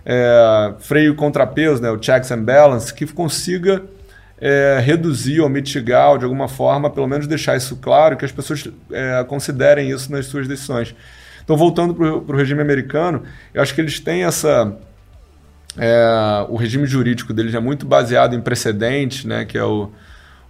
é, 0.06 0.74
freio 0.80 1.16
contrapeso, 1.16 1.82
né? 1.82 1.90
o 1.90 2.02
checks 2.02 2.32
and 2.32 2.44
balance, 2.44 2.94
que 2.94 3.06
consiga 3.08 3.84
é, 4.42 4.80
reduzir 4.84 5.40
ou 5.40 5.50
mitigar, 5.50 6.12
ou 6.12 6.18
de 6.18 6.26
alguma 6.26 6.48
forma, 6.48 6.90
pelo 6.90 7.08
menos 7.08 7.28
deixar 7.28 7.56
isso 7.56 7.78
claro, 7.78 8.18
que 8.18 8.26
as 8.26 8.32
pessoas 8.32 8.68
é, 8.92 9.24
considerem 9.26 9.90
isso 9.90 10.12
nas 10.12 10.26
suas 10.26 10.48
decisões. 10.48 10.96
Então, 11.44 11.56
voltando 11.56 11.96
para 11.96 12.36
o 12.36 12.38
regime 12.38 12.62
americano, 12.62 13.24
eu 13.54 13.62
acho 13.62 13.74
que 13.74 13.82
eles 13.82 14.00
têm 14.00 14.24
essa 14.24 14.78
é, 15.78 16.46
o 16.50 16.56
regime 16.56 16.86
jurídico 16.86 17.34
deles 17.34 17.54
é 17.54 17.60
muito 17.60 17.86
baseado 17.86 18.36
em 18.36 18.42
precedente, 18.42 19.28
né, 19.28 19.46
que 19.46 19.58
é 19.58 19.64
o, 19.64 19.92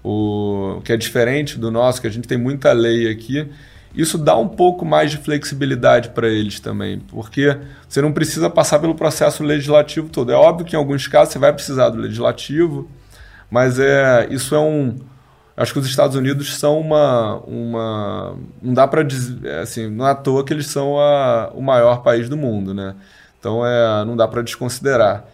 o 0.04 0.82
que 0.84 0.94
é 0.94 0.98
diferente 0.98 1.58
do 1.58 1.70
nosso, 1.70 2.02
que 2.02 2.08
a 2.08 2.12
gente 2.12 2.28
tem 2.28 2.38
muita 2.38 2.72
lei 2.72 3.10
aqui. 3.10 3.48
Isso 3.94 4.18
dá 4.18 4.38
um 4.38 4.48
pouco 4.48 4.86
mais 4.86 5.12
de 5.12 5.18
flexibilidade 5.18 6.10
para 6.10 6.28
eles 6.28 6.60
também, 6.60 7.00
porque 7.00 7.58
você 7.88 8.02
não 8.02 8.12
precisa 8.12 8.50
passar 8.50 8.80
pelo 8.80 8.94
processo 8.94 9.44
legislativo 9.44 10.10
todo. 10.10 10.32
É 10.32 10.36
óbvio 10.36 10.66
que 10.66 10.76
em 10.76 10.80
alguns 10.80 11.08
casos 11.08 11.34
você 11.34 11.40
vai 11.40 11.52
precisar 11.52 11.90
do 11.90 11.98
legislativo, 11.98 12.88
mas 13.50 13.80
é 13.80 14.28
isso 14.30 14.54
é 14.54 14.60
um 14.60 14.96
acho 15.58 15.74
que 15.74 15.80
os 15.80 15.88
Estados 15.88 16.16
Unidos 16.16 16.56
são 16.58 16.80
uma 16.80 17.38
uma 17.46 18.38
não 18.62 18.74
dá 18.74 18.88
para 18.88 19.04
dizer 19.04 19.46
é, 19.46 19.60
assim 19.62 19.90
não 19.90 20.08
é 20.08 20.12
à 20.12 20.16
toa 20.16 20.46
que 20.46 20.54
eles 20.54 20.68
são 20.68 20.98
a, 21.00 21.52
o 21.54 21.62
maior 21.62 22.04
país 22.04 22.30
do 22.30 22.38
mundo, 22.38 22.74
né? 22.74 22.96
Então 23.40 23.66
é, 23.66 24.06
não 24.06 24.16
dá 24.16 24.28
para 24.28 24.42
desconsiderar. 24.42 25.26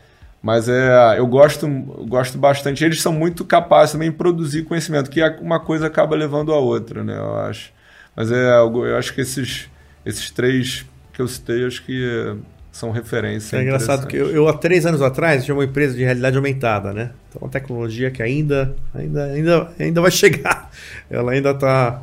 Mas 0.41 0.69
é, 0.69 1.17
eu 1.17 1.25
gosto, 1.25 1.67
gosto 2.07 2.37
bastante. 2.37 2.83
Eles 2.83 3.01
são 3.01 3.11
muito 3.11 3.43
capazes 3.43 3.93
também 3.93 4.11
de 4.11 4.15
produzir 4.15 4.63
conhecimento, 4.63 5.09
que 5.09 5.21
uma 5.41 5.59
coisa 5.59 5.87
acaba 5.87 6.15
levando 6.15 6.53
a 6.53 6.59
outra, 6.59 7.03
né? 7.03 7.17
Eu 7.17 7.35
acho. 7.37 7.73
Mas 8.15 8.31
é, 8.31 8.59
eu 8.59 8.97
acho 8.97 9.13
que 9.13 9.21
esses, 9.21 9.67
esses 10.05 10.29
três 10.29 10.85
que 11.11 11.21
eu 11.21 11.27
citei, 11.27 11.65
acho 11.65 11.83
que 11.83 12.37
são 12.75 12.91
referências. 12.91 13.53
É 13.53 13.63
engraçado 13.63 14.05
que 14.05 14.17
eu, 14.17 14.29
eu, 14.29 14.49
há 14.49 14.53
três 14.53 14.85
anos 14.85 15.01
atrás 15.01 15.45
tinha 15.45 15.55
uma 15.55 15.63
empresa 15.63 15.95
de 15.95 16.03
realidade 16.03 16.35
aumentada, 16.35 16.91
né? 16.91 17.11
Então 17.29 17.41
uma 17.41 17.49
tecnologia 17.49 18.11
que 18.11 18.21
ainda, 18.21 18.75
ainda, 18.93 19.23
ainda, 19.25 19.71
ainda 19.79 20.01
vai 20.01 20.11
chegar. 20.11 20.69
Ela 21.09 21.31
ainda 21.31 21.51
está 21.51 22.01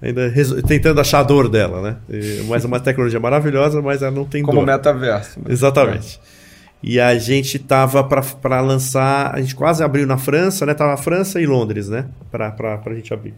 ainda 0.00 0.32
tentando 0.66 1.00
achar 1.00 1.20
a 1.20 1.22
dor 1.22 1.48
dela, 1.48 1.80
né? 1.80 1.96
E, 2.08 2.44
mas 2.48 2.64
é 2.64 2.66
uma 2.66 2.80
tecnologia 2.80 3.20
maravilhosa, 3.20 3.80
mas 3.80 4.02
ela 4.02 4.10
não 4.10 4.24
tem 4.24 4.42
Como 4.42 4.60
dor. 4.60 4.66
Como 4.66 4.76
metaverso. 4.76 5.40
Né? 5.40 5.46
Exatamente. 5.48 6.20
E 6.82 7.00
a 7.00 7.16
gente 7.18 7.58
tava 7.58 8.04
para 8.04 8.60
lançar, 8.60 9.34
a 9.34 9.40
gente 9.40 9.54
quase 9.54 9.82
abriu 9.82 10.06
na 10.06 10.18
França, 10.18 10.66
né? 10.66 10.74
Tava 10.74 10.96
França 10.96 11.40
e 11.40 11.46
Londres, 11.46 11.88
né? 11.88 12.06
Para 12.30 12.54
a 12.84 12.94
gente 12.94 13.12
abrir. 13.12 13.34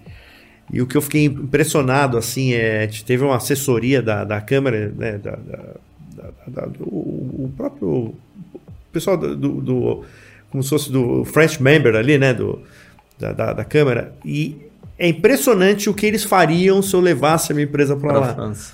E 0.73 0.83
o 0.83 0.87
que 0.87 0.97
eu 0.97 1.03
fiquei 1.03 1.25
impressionado, 1.25 2.19
assim, 2.19 2.53
é. 2.53 2.87
Teve 3.07 3.25
uma 3.25 3.37
assessoria 3.37 4.03
da, 4.03 4.25
da 4.25 4.41
Câmara, 4.41 4.93
né? 4.95 5.19
Da, 5.19 5.31
da, 5.31 6.31
da, 6.47 6.67
do, 6.67 6.85
o 6.85 7.53
próprio. 7.57 7.89
O 7.89 8.17
pessoal 8.93 9.17
do, 9.17 9.35
do, 9.35 10.05
Como 10.51 10.63
se 10.63 10.69
fosse 10.69 10.93
do 10.93 11.25
French 11.25 11.63
Member 11.63 11.95
ali, 11.95 12.19
né? 12.19 12.35
Do, 12.35 12.61
da, 13.19 13.33
da, 13.33 13.53
da 13.55 13.65
Câmara. 13.65 14.13
E 14.25 14.68
é 14.99 15.09
impressionante 15.09 15.89
o 15.89 15.95
que 15.95 16.05
eles 16.05 16.25
fariam 16.25 16.83
se 16.83 16.95
eu 16.95 17.01
levasse 17.01 17.53
a 17.53 17.55
minha 17.55 17.67
empresa 17.67 17.97
para 17.97 18.19
lá. 18.19 18.35
França. 18.35 18.73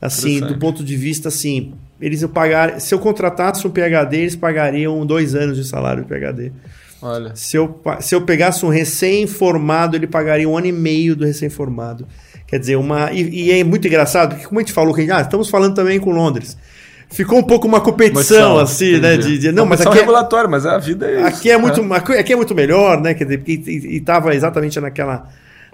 Assim, 0.00 0.40
do 0.40 0.58
ponto 0.58 0.82
de 0.82 0.96
vista 0.96 1.28
assim, 1.28 1.72
eles 2.00 2.24
pagar. 2.26 2.80
Se 2.80 2.92
eu 2.92 2.98
contratasse 2.98 3.66
um 3.66 3.70
PhD, 3.70 4.16
eles 4.18 4.36
pagariam 4.36 5.06
dois 5.06 5.34
anos 5.34 5.56
de 5.56 5.64
salário 5.64 6.02
de 6.02 6.08
PhD. 6.08 6.52
Olha. 7.00 7.34
Se 7.34 7.56
eu, 7.56 7.80
se 8.00 8.14
eu 8.14 8.22
pegasse 8.22 8.66
um 8.66 8.68
recém-formado, 8.68 9.96
ele 9.96 10.06
pagaria 10.06 10.48
um 10.48 10.58
ano 10.58 10.66
e 10.66 10.72
meio 10.72 11.16
do 11.16 11.24
recém-formado. 11.24 12.06
Quer 12.46 12.58
dizer, 12.58 12.76
uma. 12.76 13.12
E, 13.12 13.46
e, 13.46 13.52
é 13.52 13.64
muito 13.64 13.86
engraçado, 13.86 14.30
porque 14.30 14.46
como 14.46 14.60
a 14.60 14.62
gente 14.62 14.72
falou, 14.72 14.92
que 14.94 15.10
ah, 15.10 15.20
estamos 15.20 15.48
falando 15.48 15.74
também 15.74 15.98
com 15.98 16.10
Londres. 16.10 16.56
Ficou 17.08 17.38
um 17.38 17.42
pouco 17.42 17.68
uma 17.68 17.80
competição, 17.80 18.58
assim, 18.58 18.98
né? 18.98 19.16
De, 19.16 19.38
de, 19.38 19.52
não, 19.52 19.66
mas 19.66 19.80
aqui 19.82 19.98
é 19.98 20.00
regulatória, 20.00 20.48
mas 20.48 20.64
a 20.64 20.78
vida 20.78 21.06
é 21.06 21.16
isso. 21.16 21.26
Aqui 21.26 21.50
é 21.50 21.58
muito, 21.58 21.80
é. 21.80 22.18
aqui 22.18 22.32
é 22.32 22.36
muito 22.36 22.54
melhor, 22.54 23.00
né? 23.00 23.14
Quer 23.14 23.24
dizer, 23.24 23.42
e 23.46 23.96
estava 23.96 24.34
exatamente 24.34 24.80
naquela 24.80 25.28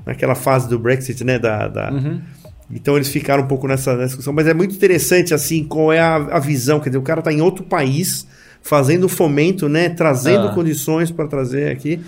naquela 0.04 0.34
fase 0.34 0.68
do 0.68 0.78
Brexit, 0.78 1.24
né? 1.24 1.38
Da, 1.38 1.68
da... 1.68 1.90
Uhum. 1.90 2.20
Então 2.70 2.96
eles 2.96 3.08
ficaram 3.08 3.44
um 3.44 3.46
pouco 3.46 3.66
nessa, 3.66 3.92
nessa, 3.92 4.08
discussão. 4.08 4.32
Mas 4.32 4.46
é 4.46 4.54
muito 4.54 4.74
interessante, 4.74 5.32
assim, 5.32 5.64
qual 5.64 5.92
é 5.92 6.00
a, 6.00 6.16
a 6.16 6.38
visão. 6.38 6.80
Quer 6.80 6.90
dizer, 6.90 6.98
o 6.98 7.02
cara 7.02 7.20
está 7.20 7.32
em 7.32 7.40
outro 7.40 7.64
país, 7.64 8.26
fazendo 8.62 9.08
fomento, 9.08 9.68
né? 9.68 9.88
Trazendo 9.88 10.48
ah. 10.48 10.54
condições 10.54 11.10
para 11.10 11.26
trazer 11.26 11.70
aqui. 11.70 12.00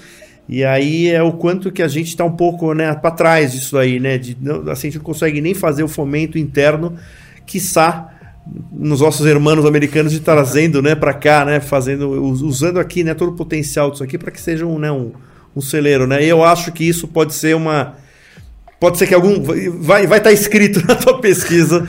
E 0.48 0.64
aí 0.64 1.08
é 1.08 1.22
o 1.22 1.32
quanto 1.32 1.70
que 1.70 1.80
a 1.80 1.86
gente 1.86 2.08
está 2.08 2.24
um 2.24 2.32
pouco 2.32 2.74
né, 2.74 2.92
para 2.92 3.12
trás 3.12 3.52
disso 3.52 3.78
aí, 3.78 4.00
né? 4.00 4.18
De, 4.18 4.36
não, 4.40 4.68
assim, 4.70 4.88
a 4.88 4.90
gente 4.90 4.98
não 4.98 5.04
consegue 5.04 5.40
nem 5.40 5.54
fazer 5.54 5.84
o 5.84 5.88
fomento 5.88 6.36
interno, 6.36 6.96
quiçá 7.46 8.08
nos 8.72 9.00
nossos 9.00 9.24
irmãos 9.26 9.64
americanos 9.64 10.10
de 10.10 10.18
trazendo 10.18 10.82
né, 10.82 10.96
para 10.96 11.14
cá, 11.14 11.44
né? 11.44 11.60
Fazendo, 11.60 12.10
usando 12.20 12.80
aqui 12.80 13.04
né, 13.04 13.14
todo 13.14 13.30
o 13.30 13.36
potencial 13.36 13.92
disso 13.92 14.02
aqui 14.02 14.18
para 14.18 14.32
que 14.32 14.40
seja 14.40 14.66
um, 14.66 14.76
né, 14.76 14.90
um, 14.90 15.12
um 15.54 15.60
celeiro, 15.60 16.06
né? 16.06 16.22
E 16.24 16.28
eu 16.28 16.44
acho 16.44 16.72
que 16.72 16.84
isso 16.84 17.08
pode 17.08 17.34
ser 17.34 17.54
uma. 17.54 17.96
Pode 18.78 18.98
ser 18.98 19.06
que 19.06 19.14
algum. 19.14 19.42
Vai 19.42 20.04
estar 20.04 20.08
vai 20.08 20.20
tá 20.20 20.32
escrito 20.32 20.84
na 20.86 20.94
tua 20.94 21.20
pesquisa. 21.20 21.88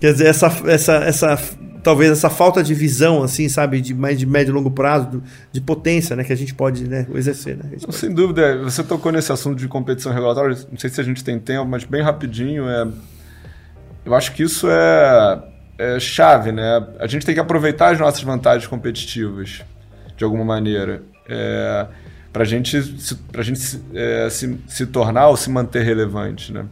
Quer 0.00 0.12
dizer, 0.12 0.26
essa, 0.26 0.52
essa, 0.66 0.94
essa 0.96 1.36
talvez 1.84 2.10
essa 2.10 2.30
falta 2.30 2.62
de 2.62 2.74
visão, 2.74 3.22
assim, 3.22 3.48
sabe, 3.48 3.80
de 3.80 3.94
mais 3.94 4.18
de 4.18 4.26
médio 4.26 4.50
e 4.50 4.54
longo 4.54 4.70
prazo, 4.70 5.22
de 5.52 5.60
potência, 5.60 6.16
né, 6.16 6.24
que 6.24 6.32
a 6.32 6.36
gente 6.36 6.54
pode 6.54 6.88
né, 6.88 7.06
exercer. 7.14 7.56
Né. 7.56 7.76
Sem 7.90 8.12
dúvida, 8.12 8.58
você 8.58 8.82
tocou 8.82 9.12
nesse 9.12 9.30
assunto 9.30 9.58
de 9.58 9.68
competição 9.68 10.12
regulatória, 10.12 10.56
não 10.72 10.78
sei 10.78 10.90
se 10.90 11.00
a 11.00 11.04
gente 11.04 11.22
tem 11.22 11.38
tempo, 11.38 11.66
mas 11.66 11.84
bem 11.84 12.02
rapidinho, 12.02 12.68
é, 12.68 12.88
eu 14.04 14.14
acho 14.14 14.32
que 14.32 14.42
isso 14.42 14.66
é, 14.68 15.42
é 15.78 16.00
chave, 16.00 16.50
né? 16.50 16.86
A 16.98 17.06
gente 17.06 17.24
tem 17.24 17.34
que 17.34 17.40
aproveitar 17.40 17.92
as 17.92 18.00
nossas 18.00 18.22
vantagens 18.22 18.66
competitivas, 18.66 19.62
de 20.16 20.24
alguma 20.24 20.44
maneira, 20.44 21.02
é, 21.28 21.86
para 22.34 22.42
a 22.42 22.46
gente, 22.46 22.82
pra 23.30 23.44
gente 23.44 23.80
é, 23.94 24.28
se, 24.28 24.58
se 24.66 24.86
tornar 24.86 25.28
ou 25.28 25.36
se 25.36 25.48
manter 25.48 25.84
relevante, 25.84 26.52
né? 26.52 26.66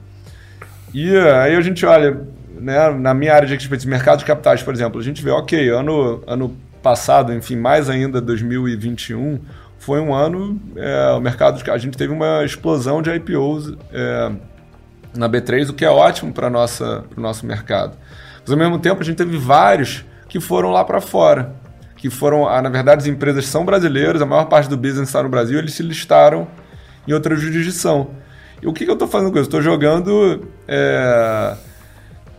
E 0.93 1.17
aí 1.17 1.55
a 1.55 1.61
gente 1.61 1.87
olha 1.87 2.21
né, 2.61 2.91
na 2.91 3.15
minha 3.15 3.33
área 3.33 3.47
de 3.47 3.55
expertise, 3.55 3.89
mercado 3.89 4.19
de 4.19 4.25
capitais, 4.25 4.61
por 4.61 4.75
exemplo, 4.75 5.01
a 5.01 5.05
gente 5.05 5.23
vê, 5.23 5.31
ok, 5.31 5.69
ano, 5.69 6.21
ano 6.27 6.57
passado, 6.83 7.33
enfim, 7.33 7.55
mais 7.55 7.89
ainda 7.89 8.21
2021, 8.21 9.39
foi 9.79 10.01
um 10.01 10.13
ano, 10.13 10.61
é, 10.75 11.13
o 11.13 11.21
mercado, 11.21 11.63
a 11.71 11.79
gente 11.79 11.97
teve 11.97 12.13
uma 12.13 12.45
explosão 12.45 13.01
de 13.01 13.15
IPOs 13.15 13.73
é, 13.93 14.33
na 15.17 15.29
B3, 15.29 15.71
o 15.71 15.75
que 15.75 15.85
é 15.85 15.91
ótimo 15.91 16.33
para 16.33 16.49
o 16.49 17.21
nosso 17.21 17.47
mercado. 17.47 17.97
Mas 18.41 18.51
ao 18.51 18.59
mesmo 18.59 18.81
tempo 18.81 19.01
a 19.01 19.05
gente 19.05 19.17
teve 19.17 19.39
vários 19.39 20.05
que 20.29 20.41
foram 20.41 20.73
lá 20.73 20.85
para 20.85 21.01
fora, 21.01 21.55
que 22.03 22.11
foram, 22.11 22.47
ah, 22.47 22.61
na 22.61 22.69
verdade 22.69 23.03
as 23.03 23.07
empresas 23.07 23.47
são 23.47 23.65
brasileiras, 23.65 24.21
a 24.21 24.27
maior 24.27 24.45
parte 24.45 24.69
do 24.69 24.77
business 24.77 25.09
está 25.09 25.23
no 25.23 25.31
Brasil, 25.31 25.59
eles 25.59 25.73
se 25.73 25.83
listaram 25.83 26.47
em 27.09 27.13
outra 27.13 27.35
jurisdição. 27.37 28.11
E 28.61 28.67
o 28.67 28.73
que, 28.75 28.85
que 28.85 28.91
eu 28.91 28.95
estou 28.95 29.09
fazendo 29.09 29.33
com 29.33 29.39
isso? 29.39 29.47
Estou 29.47 29.63
jogando... 29.63 30.49
É, 30.69 31.57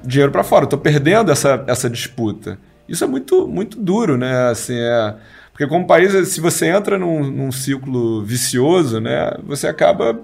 dinheiro 0.04 0.32
para 0.32 0.44
fora. 0.44 0.66
Estou 0.66 0.78
perdendo 0.78 1.32
essa, 1.32 1.64
essa 1.66 1.90
disputa. 1.90 2.60
Isso 2.88 3.04
é 3.04 3.08
muito, 3.08 3.48
muito 3.48 3.80
duro, 3.80 4.18
né? 4.18 4.50
Assim, 4.50 4.76
é... 4.78 5.16
Porque 5.52 5.68
como 5.68 5.88
país, 5.88 6.12
se 6.30 6.42
você 6.42 6.68
entra 6.68 6.98
num, 6.98 7.24
num 7.30 7.52
ciclo 7.52 8.24
vicioso, 8.24 9.00
né, 9.00 9.38
você 9.44 9.68
acaba 9.68 10.20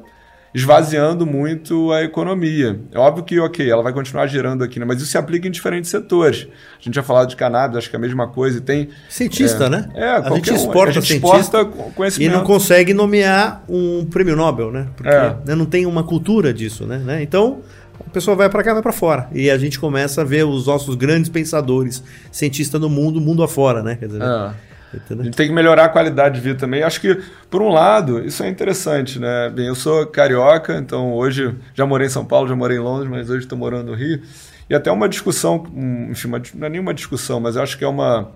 esvaziando 0.54 1.26
muito 1.26 1.92
a 1.92 2.04
economia. 2.04 2.80
É 2.92 2.98
óbvio 2.98 3.24
que, 3.24 3.40
ok, 3.40 3.70
ela 3.70 3.84
vai 3.84 3.94
continuar 3.94 4.28
girando 4.28 4.64
aqui, 4.64 4.80
né? 4.80 4.86
mas 4.86 4.98
isso 4.98 5.12
se 5.12 5.18
aplica 5.18 5.48
em 5.48 5.52
diferentes 5.52 5.90
setores. 5.90 6.48
A 6.80 6.84
gente 6.84 6.96
já 6.96 7.04
falado 7.04 7.30
de 7.30 7.36
cannabis, 7.36 7.78
acho 7.78 7.90
que 7.90 7.96
é 7.96 8.00
a 8.00 8.02
mesma 8.02 8.28
coisa. 8.28 8.58
E 8.58 8.62
tem, 8.62 8.90
cientista, 9.10 9.66
é, 9.66 9.70
né? 9.70 9.90
É, 9.96 10.10
a 10.10 10.30
gente 10.36 10.54
exporta, 10.54 10.96
um, 10.96 10.98
a 10.98 11.02
gente 11.02 11.14
exporta 11.14 11.66
conhecimento. 11.66 12.32
E 12.32 12.36
não 12.36 12.44
consegue 12.44 12.94
nomear 12.94 13.64
um 13.70 14.06
prêmio 14.06 14.36
Nobel, 14.36 14.72
né? 14.72 14.88
Porque 14.96 15.10
é. 15.10 15.36
né, 15.46 15.56
não 15.56 15.66
tem 15.66 15.86
uma 15.86 16.04
cultura 16.04 16.54
disso, 16.54 16.86
né? 16.86 16.98
né? 16.98 17.22
Então, 17.22 17.62
a 18.06 18.10
pessoa 18.10 18.36
vai 18.36 18.50
para 18.50 18.64
cá, 18.64 18.74
vai 18.74 18.82
para 18.82 18.94
fora. 18.94 19.30
E 19.34 19.52
a 19.52 19.58
gente 19.58 19.80
começa 19.80 20.22
a 20.22 20.24
ver 20.24 20.46
os 20.46 20.66
nossos 20.66 20.96
grandes 20.96 21.30
pensadores, 21.30 22.04
cientistas 22.32 22.80
no 22.80 22.90
mundo, 22.90 23.22
mundo 23.22 23.44
afora, 23.44 23.84
né? 23.84 23.96
Quer 23.96 24.08
dizer, 24.08 24.22
é. 24.22 24.69
A 24.94 25.24
gente 25.24 25.36
tem 25.36 25.48
que 25.48 25.54
melhorar 25.54 25.86
a 25.86 25.90
qualidade 25.90 26.36
de 26.36 26.42
vida 26.42 26.60
também. 26.60 26.82
Acho 26.84 27.00
que, 27.00 27.22
por 27.50 27.62
um 27.62 27.70
lado, 27.70 28.26
isso 28.26 28.42
é 28.44 28.50
interessante, 28.50 29.20
né? 29.20 29.50
Bem, 29.50 29.68
eu 29.68 29.76
sou 29.76 30.06
carioca, 30.08 30.78
então 30.78 31.14
hoje 31.14 31.56
já 31.74 31.86
morei 31.86 32.08
em 32.08 32.10
São 32.10 32.26
Paulo, 32.26 32.48
já 32.48 32.56
morei 32.56 32.78
em 32.78 32.82
Londres, 32.82 33.10
mas 33.10 33.30
hoje 33.30 33.46
estou 33.46 33.58
morando 33.58 33.92
no 33.92 33.94
Rio. 33.94 34.22
E 34.70 34.76
até 34.76 34.92
uma 34.92 35.08
discussão, 35.08 35.64
enfim, 36.10 36.30
não 36.56 36.68
é 36.68 36.70
nenhuma 36.70 36.94
discussão, 36.94 37.40
mas 37.40 37.58
acho 37.58 37.78
que 37.78 37.84
é 37.84 37.88
uma, 37.88 38.30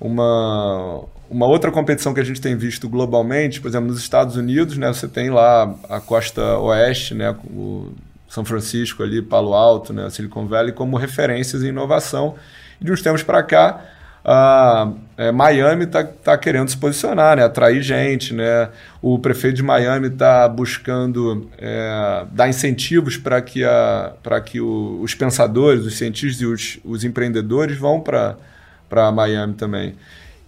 uma, 0.00 1.04
uma 1.28 1.46
outra 1.46 1.70
competição 1.70 2.14
que 2.14 2.20
a 2.20 2.24
gente 2.24 2.40
tem 2.40 2.56
visto 2.56 2.88
globalmente, 2.88 3.60
por 3.60 3.68
exemplo, 3.68 3.88
nos 3.88 3.98
Estados 3.98 4.36
Unidos, 4.36 4.76
né? 4.76 4.88
Você 4.88 5.08
tem 5.08 5.30
lá 5.30 5.74
a 5.88 6.00
costa 6.00 6.58
oeste, 6.58 7.14
né? 7.14 7.34
O, 7.44 7.92
são 8.30 8.44
Francisco 8.44 9.02
ali, 9.02 9.20
Palo 9.20 9.52
Alto, 9.52 9.92
né, 9.92 10.08
Silicon 10.08 10.46
Valley 10.46 10.72
como 10.72 10.96
referências 10.96 11.64
em 11.64 11.68
inovação. 11.68 12.36
E 12.80 12.84
de 12.84 12.92
uns 12.92 13.02
tempos 13.02 13.24
para 13.24 13.42
cá, 13.42 13.84
a 14.24 14.92
é, 15.16 15.32
Miami 15.32 15.84
está 15.84 16.04
tá 16.04 16.36
querendo 16.36 16.68
se 16.68 16.76
posicionar, 16.76 17.36
né, 17.36 17.44
atrair 17.44 17.82
gente, 17.82 18.34
né. 18.34 18.68
O 19.00 19.18
prefeito 19.18 19.56
de 19.56 19.62
Miami 19.62 20.08
está 20.08 20.48
buscando 20.48 21.48
é, 21.58 22.24
dar 22.32 22.48
incentivos 22.48 23.16
para 23.16 23.40
que, 23.40 23.64
a, 23.64 24.12
que 24.44 24.60
o, 24.60 25.00
os 25.02 25.14
pensadores, 25.14 25.84
os 25.84 25.96
cientistas 25.96 26.40
e 26.42 26.46
os, 26.46 26.78
os 26.84 27.04
empreendedores 27.04 27.76
vão 27.78 28.00
para 28.00 29.12
Miami 29.12 29.54
também. 29.54 29.94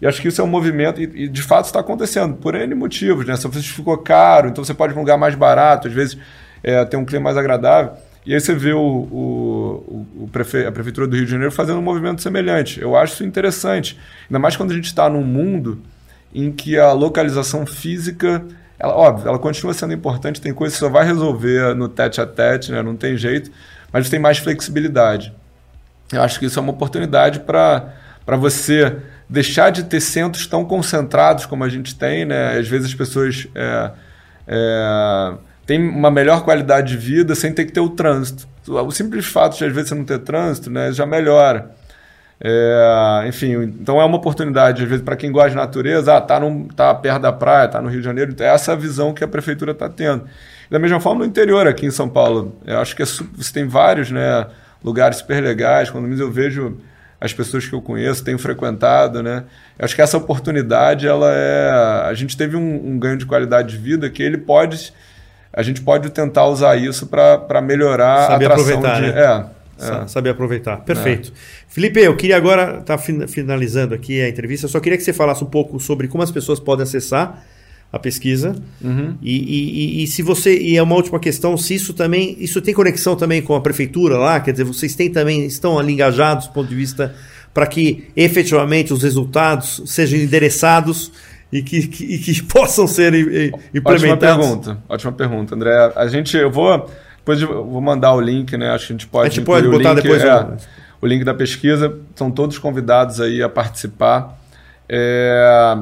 E 0.01 0.07
acho 0.07 0.21
que 0.21 0.29
isso 0.29 0.41
é 0.41 0.45
um 0.45 0.49
movimento, 0.49 1.01
e, 1.01 1.05
e 1.05 1.29
de 1.29 1.43
fato 1.43 1.67
está 1.67 1.79
acontecendo, 1.81 2.35
por 2.35 2.55
N 2.57 2.75
motivos. 2.75 3.25
Né? 3.25 3.37
Francisco 3.37 3.77
ficou 3.77 3.97
caro, 3.99 4.49
então 4.49 4.65
você 4.65 4.75
pode 4.75 4.93
ir 4.93 4.97
um 4.97 5.01
lugar 5.01 5.17
mais 5.17 5.35
barato, 5.35 5.87
às 5.87 5.95
vezes 5.95 6.19
é, 6.63 6.85
ter 6.85 6.97
um 6.97 7.05
clima 7.05 7.25
mais 7.25 7.37
agradável. 7.37 7.93
E 8.25 8.35
aí 8.35 8.41
você 8.41 8.55
vê 8.55 8.73
o, 8.73 8.79
o, 8.81 10.07
o 10.25 10.29
prefe... 10.31 10.65
a 10.65 10.73
Prefeitura 10.73 11.07
do 11.07 11.17
Rio 11.17 11.25
de 11.25 11.31
Janeiro 11.31 11.53
fazendo 11.53 11.79
um 11.79 11.83
movimento 11.83 12.23
semelhante. 12.23 12.81
Eu 12.81 12.97
acho 12.97 13.15
isso 13.15 13.25
interessante. 13.25 13.99
Ainda 14.29 14.39
mais 14.39 14.57
quando 14.57 14.71
a 14.71 14.75
gente 14.75 14.87
está 14.87 15.09
num 15.11 15.25
mundo 15.25 15.81
em 16.33 16.51
que 16.53 16.79
a 16.79 16.93
localização 16.93 17.67
física, 17.67 18.45
ela, 18.79 18.95
óbvio, 18.95 19.29
ela 19.29 19.39
continua 19.39 19.75
sendo 19.75 19.93
importante, 19.93 20.41
tem 20.41 20.55
coisa 20.55 20.73
que 20.73 20.79
só 20.79 20.89
vai 20.89 21.05
resolver 21.05 21.75
no 21.75 21.89
tete 21.89 22.21
a 22.21 22.27
tete, 22.27 22.71
né? 22.71 22.81
não 22.81 22.97
tem 22.97 23.17
jeito, 23.17 23.51
mas 23.93 24.09
tem 24.09 24.21
mais 24.21 24.39
flexibilidade. 24.39 25.35
Eu 26.13 26.23
acho 26.23 26.39
que 26.39 26.47
isso 26.47 26.59
é 26.59 26.63
uma 26.63 26.73
oportunidade 26.73 27.41
para 27.41 28.37
você 28.39 28.97
deixar 29.29 29.71
de 29.71 29.85
ter 29.85 30.01
centros 30.01 30.47
tão 30.47 30.65
concentrados 30.65 31.47
como 31.47 31.65
a 31.65 31.69
gente 31.69 31.95
tem. 31.95 32.25
Né? 32.25 32.59
Às 32.59 32.69
vezes 32.69 32.89
as 32.89 32.95
pessoas. 32.95 33.49
É, 33.55 33.91
é, 34.47 35.35
tem 35.67 35.81
uma 35.81 36.11
melhor 36.11 36.45
qualidade 36.45 36.89
de 36.89 36.97
vida 36.97 37.35
sem 37.35 37.53
ter 37.53 37.65
que 37.65 37.73
ter 37.73 37.81
o 37.81 37.91
trânsito. 37.91 38.47
O 38.67 38.91
simples 38.91 39.27
fato 39.27 39.57
de 39.57 39.65
às 39.65 39.73
vezes 39.73 39.89
você 39.89 39.95
não 39.95 40.05
ter 40.05 40.19
trânsito 40.19 40.71
né, 40.71 40.93
já 40.93 41.07
melhora. 41.07 41.71
É, 42.45 43.25
enfim, 43.29 43.53
então 43.63 44.01
é 44.01 44.05
uma 44.05 44.17
oportunidade, 44.17 44.83
às 44.83 44.89
vezes, 44.89 45.05
para 45.05 45.15
quem 45.15 45.31
gosta 45.31 45.51
de 45.51 45.57
natureza, 45.57 46.17
ah, 46.17 46.21
tá, 46.21 46.41
tá 46.75 46.93
perto 46.93 47.23
da 47.23 47.33
praia, 47.33 47.69
tá 47.69 47.81
no 47.81 47.89
Rio 47.89 48.01
de 48.01 48.05
Janeiro, 48.05 48.33
então 48.33 48.45
é 48.45 48.51
essa 48.51 48.73
a 48.73 48.77
visão 48.77 49.15
que 49.15 49.23
a 49.23 49.29
prefeitura 49.29 49.71
está 49.71 49.89
tendo. 49.89 50.25
Da 50.69 50.79
mesma 50.79 50.99
forma 50.99 51.21
no 51.21 51.25
interior, 51.25 51.69
aqui 51.69 51.87
em 51.87 51.91
São 51.93 52.09
Paulo. 52.09 52.57
Eu 52.67 52.81
acho 52.81 52.97
que 52.97 53.03
é, 53.03 53.07
você 53.07 53.53
tem 53.53 53.69
vários 53.69 54.11
né, 54.11 54.47
lugares 54.83 55.19
super 55.19 55.41
legais, 55.41 55.89
quando 55.89 56.13
eu 56.19 56.33
vejo 56.33 56.79
as 57.21 57.33
pessoas 57.33 57.65
que 57.65 57.73
eu 57.73 57.81
conheço, 57.81 58.25
tenho 58.25 58.39
frequentado, 58.39 59.23
né? 59.23 59.45
Eu 59.79 59.85
acho 59.85 59.95
que 59.95 60.03
essa 60.03 60.17
oportunidade, 60.17 61.07
ela 61.07 61.31
é. 61.33 61.71
A 62.09 62.15
gente 62.15 62.37
teve 62.37 62.57
um, 62.57 62.89
um 62.89 62.99
ganho 62.99 63.17
de 63.17 63.25
qualidade 63.25 63.69
de 63.69 63.77
vida 63.77 64.11
que 64.11 64.21
ele 64.21 64.39
pode 64.39 64.93
a 65.53 65.63
gente 65.63 65.83
pode 65.83 66.11
tentar 66.11 66.47
usar 66.47 66.77
isso 66.77 67.07
para 67.07 67.61
melhorar 67.61 68.29
Saber 68.29 68.45
a 68.47 68.49
atração 68.49 68.79
aproveitar, 68.79 69.01
de. 69.01 69.13
Né? 69.13 69.21
É, 69.21 70.03
é. 70.03 70.07
Saber 70.07 70.31
aproveitar. 70.31 70.77
Perfeito. 70.79 71.31
É. 71.31 71.63
Felipe, 71.69 72.01
eu 72.01 72.17
queria 72.17 72.37
agora 72.37 72.81
estar 72.81 72.97
tá 72.97 73.27
finalizando 73.29 73.95
aqui 73.95 74.21
a 74.21 74.29
entrevista. 74.29 74.67
Eu 74.67 74.71
só 74.71 74.81
queria 74.81 74.97
que 74.97 75.05
você 75.05 75.13
falasse 75.13 75.43
um 75.45 75.47
pouco 75.47 75.79
sobre 75.79 76.09
como 76.09 76.23
as 76.23 76.31
pessoas 76.31 76.59
podem 76.59 76.85
acessar 76.85 77.45
a 77.93 77.99
pesquisa. 77.99 78.57
Uhum. 78.81 79.17
E, 79.21 80.01
e, 80.01 80.03
e, 80.03 80.07
se 80.07 80.23
você. 80.23 80.57
E 80.57 80.77
é 80.77 80.83
uma 80.83 80.95
última 80.95 81.21
questão, 81.21 81.57
se 81.57 81.75
isso 81.75 81.93
também. 81.93 82.37
Isso 82.39 82.61
tem 82.63 82.73
conexão 82.73 83.15
também 83.15 83.43
com 83.43 83.55
a 83.55 83.61
prefeitura 83.61 84.17
lá? 84.17 84.41
Quer 84.41 84.53
dizer, 84.53 84.65
vocês 84.65 84.95
têm 84.95 85.11
também, 85.11 85.45
estão 85.45 85.79
ali 85.79 85.93
engajados 85.93 86.47
do 86.47 86.53
ponto 86.53 86.69
de 86.69 86.75
vista 86.75 87.15
para 87.53 87.67
que 87.67 88.09
efetivamente 88.17 88.95
os 88.95 89.03
resultados 89.03 89.83
sejam 89.85 90.19
endereçados 90.19 91.13
e 91.53 91.63
que, 91.63 91.87
que, 91.87 92.05
e 92.05 92.19
que 92.19 92.43
possam 92.43 92.87
ser 92.87 93.15
implementados? 93.15 94.03
Ótima 94.03 94.17
pergunta, 94.17 94.79
ótima 94.89 95.13
pergunta, 95.13 95.55
André. 95.55 95.93
A 95.95 96.07
gente, 96.07 96.37
eu 96.37 96.51
vou, 96.51 96.91
depois 97.19 97.43
eu 97.43 97.65
vou 97.65 97.81
mandar 97.81 98.15
o 98.15 98.21
link, 98.21 98.57
né? 98.57 98.71
Acho 98.71 98.87
que 98.87 98.93
a 98.93 98.97
gente 98.97 99.07
pode. 99.07 99.27
A 99.27 99.31
gente 99.31 99.45
pode 99.45 99.69
botar 99.69 99.93
link, 99.93 100.03
depois 100.03 100.25
é, 100.25 100.35
o... 100.35 100.57
o 101.03 101.07
link 101.07 101.23
da 101.25 101.35
pesquisa. 101.35 101.95
São 102.17 102.31
todos 102.31 102.57
convidados 102.59 103.21
aí 103.21 103.43
a 103.43 103.49
participar. 103.49 104.39
É... 104.89 105.77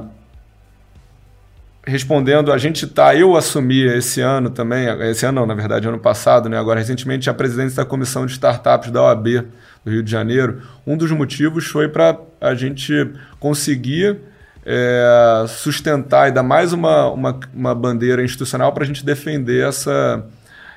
Respondendo, 1.86 2.52
a 2.52 2.58
gente 2.58 2.84
está, 2.84 3.16
eu 3.16 3.34
assumi 3.34 3.82
esse 3.82 4.20
ano 4.20 4.50
também, 4.50 4.86
esse 5.10 5.24
ano 5.24 5.40
não, 5.40 5.46
na 5.46 5.54
verdade, 5.54 5.88
ano 5.88 5.98
passado, 5.98 6.48
né? 6.48 6.58
Agora, 6.58 6.78
recentemente, 6.78 7.30
a 7.30 7.34
presidência 7.34 7.76
da 7.76 7.84
Comissão 7.88 8.26
de 8.26 8.32
Startups 8.32 8.90
da 8.90 9.02
OAB 9.02 9.46
do 9.84 9.90
Rio 9.90 10.02
de 10.02 10.10
Janeiro. 10.10 10.60
Um 10.86 10.96
dos 10.96 11.10
motivos 11.10 11.66
foi 11.66 11.88
para 11.88 12.18
a 12.40 12.54
gente 12.54 13.10
conseguir 13.40 14.18
é, 14.64 15.44
sustentar 15.48 16.28
e 16.28 16.32
dar 16.32 16.42
mais 16.42 16.72
uma, 16.72 17.10
uma, 17.10 17.40
uma 17.54 17.74
bandeira 17.74 18.22
institucional 18.22 18.72
para 18.72 18.84
a 18.84 18.86
gente 18.86 19.04
defender 19.04 19.66
essa, 19.66 20.24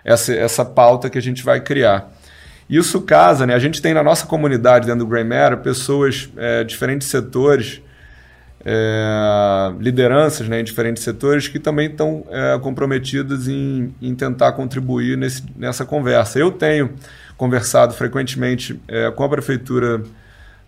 essa, 0.03 0.33
essa 0.33 0.65
pauta 0.65 1.09
que 1.09 1.17
a 1.17 1.21
gente 1.21 1.43
vai 1.43 1.59
criar. 1.61 2.11
Isso 2.69 3.01
casa, 3.01 3.45
né? 3.45 3.53
A 3.53 3.59
gente 3.59 3.81
tem 3.81 3.93
na 3.93 4.01
nossa 4.01 4.25
comunidade 4.25 4.85
dentro 4.85 5.05
do 5.05 5.07
Grey 5.07 5.23
Matter 5.23 5.57
pessoas, 5.57 6.29
é, 6.37 6.63
diferentes 6.63 7.07
setores, 7.07 7.81
é, 8.65 9.73
lideranças 9.79 10.47
né, 10.47 10.61
em 10.61 10.63
diferentes 10.63 11.03
setores 11.03 11.49
que 11.49 11.59
também 11.59 11.89
estão 11.89 12.25
é, 12.29 12.57
comprometidas 12.59 13.49
em, 13.49 13.93
em, 14.01 14.15
tentar 14.15 14.53
contribuir 14.53 15.17
nesse, 15.17 15.43
nessa 15.55 15.85
conversa. 15.85 16.39
Eu 16.39 16.49
tenho 16.49 16.91
conversado 17.35 17.93
frequentemente 17.93 18.79
é, 18.87 19.11
com 19.11 19.23
a 19.23 19.29
Prefeitura 19.29 20.01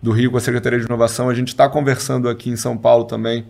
do 0.02 0.12
Rio, 0.12 0.30
com 0.30 0.36
a 0.36 0.40
Secretaria 0.40 0.78
de 0.78 0.86
Inovação, 0.86 1.28
a 1.28 1.34
gente 1.34 1.48
está 1.48 1.68
conversando 1.68 2.28
aqui 2.28 2.50
em 2.50 2.56
São 2.56 2.76
Paulo 2.76 3.04
também 3.04 3.46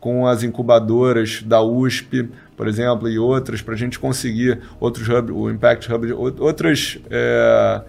com 0.00 0.26
as 0.26 0.42
incubadoras 0.42 1.42
da 1.42 1.62
USP, 1.62 2.28
por 2.56 2.66
exemplo, 2.66 3.08
e 3.08 3.18
outras, 3.18 3.60
para 3.60 3.74
a 3.74 3.76
gente 3.76 3.98
conseguir 3.98 4.58
outros 4.80 5.06
hubs, 5.08 5.34
o 5.34 5.50
Impact 5.50 5.92
Hub, 5.92 6.12
outras, 6.12 6.98
é, 7.10 7.82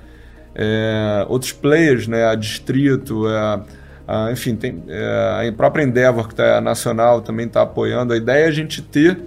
é, 0.53 1.25
outros 1.29 1.53
players, 1.53 2.07
né, 2.07 2.25
a 2.25 2.35
Distrito, 2.35 3.27
é, 3.29 3.61
ah, 4.07 4.29
enfim, 4.29 4.57
tem, 4.57 4.83
é, 4.89 5.47
a 5.47 5.53
própria 5.53 5.83
Endeavor, 5.83 6.27
que 6.27 6.33
está 6.33 6.59
nacional, 6.59 7.21
também 7.21 7.47
está 7.47 7.61
apoiando. 7.61 8.11
A 8.11 8.17
ideia 8.17 8.43
é 8.43 8.47
a 8.47 8.51
gente 8.51 8.81
ter 8.81 9.17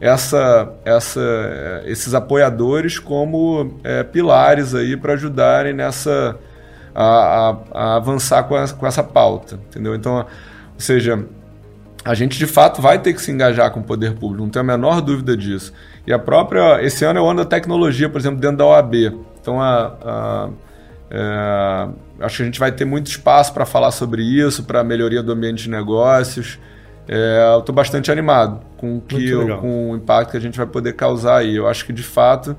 essa, 0.00 0.68
essa, 0.84 1.82
esses 1.86 2.12
apoiadores 2.12 2.98
como 2.98 3.78
é, 3.84 4.02
pilares 4.02 4.74
aí 4.74 4.96
para 4.96 5.12
ajudarem 5.12 5.72
nessa 5.72 6.36
a, 6.94 7.04
a, 7.04 7.56
a 7.72 7.96
avançar 7.96 8.44
com, 8.44 8.54
com 8.78 8.86
essa 8.86 9.02
pauta, 9.02 9.58
entendeu? 9.68 9.94
Então, 9.94 10.16
ou 10.16 10.26
seja, 10.78 11.24
a 12.04 12.14
gente 12.14 12.38
de 12.38 12.46
fato 12.46 12.82
vai 12.82 12.98
ter 12.98 13.12
que 13.12 13.20
se 13.20 13.30
engajar 13.30 13.70
com 13.70 13.80
o 13.80 13.84
poder 13.84 14.14
público, 14.14 14.42
não 14.42 14.50
tenho 14.50 14.64
a 14.64 14.66
menor 14.66 15.00
dúvida 15.00 15.36
disso. 15.36 15.72
E 16.06 16.12
a 16.12 16.18
própria, 16.18 16.82
esse 16.82 17.04
ano 17.04 17.18
é 17.18 17.22
o 17.22 17.26
ano 17.26 17.44
da 17.44 17.48
tecnologia, 17.48 18.08
por 18.08 18.20
exemplo, 18.20 18.40
dentro 18.40 18.56
da 18.56 18.66
OAB. 18.66 18.94
Então, 19.40 19.60
a, 19.60 19.96
a 20.04 20.48
é, 21.14 21.88
acho 22.20 22.38
que 22.38 22.42
a 22.42 22.46
gente 22.46 22.58
vai 22.58 22.72
ter 22.72 22.86
muito 22.86 23.06
espaço 23.08 23.52
para 23.52 23.66
falar 23.66 23.90
sobre 23.90 24.22
isso, 24.22 24.64
para 24.64 24.80
a 24.80 24.84
melhoria 24.84 25.22
do 25.22 25.30
ambiente 25.30 25.64
de 25.64 25.70
negócios. 25.70 26.58
É, 27.06 27.52
eu 27.54 27.58
estou 27.58 27.74
bastante 27.74 28.10
animado 28.10 28.60
com, 28.78 28.98
que, 28.98 29.30
com 29.60 29.90
o 29.90 29.96
impacto 29.96 30.30
que 30.30 30.36
a 30.38 30.40
gente 30.40 30.56
vai 30.56 30.66
poder 30.66 30.94
causar 30.94 31.38
aí. 31.38 31.54
Eu 31.54 31.68
acho 31.68 31.84
que, 31.84 31.92
de 31.92 32.02
fato, 32.02 32.56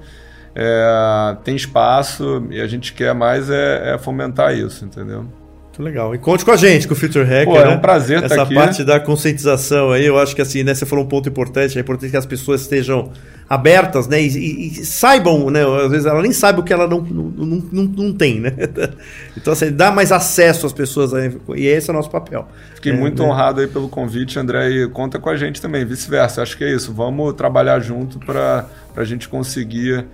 é, 0.56 1.38
tem 1.44 1.56
espaço 1.56 2.46
e 2.50 2.62
a 2.62 2.68
gente 2.68 2.94
quer 2.94 3.14
mais 3.14 3.50
é, 3.50 3.94
é 3.94 3.98
fomentar 3.98 4.56
isso, 4.56 4.86
entendeu? 4.86 5.26
Muito 5.74 5.82
legal. 5.82 6.14
E 6.14 6.20
conte 6.20 6.46
com 6.46 6.52
a 6.52 6.56
gente, 6.56 6.88
com 6.88 6.94
o 6.94 6.96
Future 6.96 7.26
Hacker. 7.26 7.46
Pô, 7.46 7.58
é 7.58 7.68
um 7.68 7.72
né? 7.72 7.78
prazer 7.78 8.20
né? 8.20 8.28
estar 8.28 8.36
Essa 8.36 8.44
aqui. 8.44 8.54
parte 8.54 8.84
da 8.84 9.00
conscientização 9.00 9.92
aí, 9.92 10.06
eu 10.06 10.20
acho 10.20 10.36
que 10.36 10.42
assim, 10.42 10.62
né, 10.62 10.76
você 10.76 10.86
falou 10.86 11.04
um 11.04 11.08
ponto 11.08 11.28
importante, 11.28 11.76
é 11.80 11.82
importante 11.82 12.12
que 12.12 12.18
as 12.18 12.28
pessoas 12.28 12.62
estejam 12.62 13.12
abertas, 13.50 14.08
né, 14.08 14.22
e, 14.22 14.28
e, 14.28 14.68
e 14.68 14.86
saibam, 14.86 15.50
né, 15.50 15.66
às 15.66 15.90
vezes 15.90 16.06
ela 16.06 16.22
nem 16.22 16.32
sabe 16.32 16.60
o 16.60 16.64
que 16.64 16.72
ela 16.72 16.88
não, 16.88 17.02
não, 17.02 17.46
não, 17.72 17.84
não 17.86 18.14
tem, 18.14 18.40
né. 18.40 18.54
Então, 19.36 19.52
assim, 19.52 19.72
dá 19.72 19.92
mais 19.92 20.12
acesso 20.12 20.68
às 20.68 20.74
pessoas, 20.74 21.12
e 21.56 21.66
esse 21.66 21.90
é 21.90 21.94
o 21.94 21.96
nosso 21.96 22.10
papel. 22.10 22.48
Fiquei 22.76 22.92
é, 22.92 22.96
muito 22.96 23.24
né? 23.24 23.30
honrado 23.30 23.60
aí 23.60 23.68
pelo 23.68 23.90
convite, 23.90 24.38
André, 24.38 24.70
e 24.70 24.88
conta 24.90 25.18
com 25.18 25.30
a 25.30 25.36
gente 25.36 25.60
também, 25.60 25.84
vice-versa. 25.84 26.44
Acho 26.44 26.56
que 26.56 26.64
é 26.64 26.72
isso, 26.72 26.94
vamos 26.94 27.34
trabalhar 27.34 27.80
junto 27.80 28.20
para 28.20 28.68
a 28.96 29.04
gente 29.04 29.28
conseguir 29.28 30.06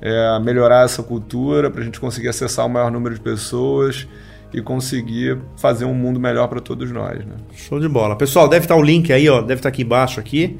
é, 0.00 0.38
melhorar 0.40 0.84
essa 0.84 1.02
cultura, 1.02 1.70
para 1.70 1.80
a 1.80 1.84
gente 1.84 2.00
conseguir 2.00 2.28
acessar 2.28 2.66
o 2.66 2.68
maior 2.68 2.90
número 2.90 3.14
de 3.14 3.20
pessoas, 3.20 4.06
e 4.52 4.62
conseguir 4.62 5.38
fazer 5.56 5.84
um 5.84 5.94
mundo 5.94 6.18
melhor 6.18 6.48
para 6.48 6.60
todos 6.60 6.90
nós. 6.90 7.18
Né? 7.18 7.34
Show 7.54 7.78
de 7.78 7.88
bola. 7.88 8.16
Pessoal, 8.16 8.48
deve 8.48 8.64
estar 8.64 8.76
o 8.76 8.82
link 8.82 9.12
aí, 9.12 9.28
ó, 9.28 9.40
deve 9.40 9.58
estar 9.58 9.68
aqui 9.68 9.82
embaixo 9.82 10.18
aqui. 10.20 10.58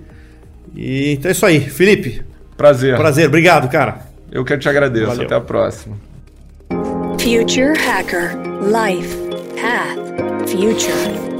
E, 0.74 1.12
então 1.12 1.28
é 1.28 1.32
isso 1.32 1.46
aí. 1.46 1.60
Felipe. 1.60 2.22
Prazer. 2.56 2.96
Prazer. 2.96 3.28
Obrigado, 3.28 3.70
cara. 3.70 4.06
Eu 4.30 4.44
que 4.44 4.56
te 4.58 4.68
agradeço. 4.68 5.06
Valeu. 5.06 5.24
Até 5.24 5.34
a 5.34 5.40
próxima. 5.40 5.96
Future 7.18 7.76
Hacker 7.78 8.36
Life 8.62 9.16
Path 9.60 10.48
Future 10.48 11.37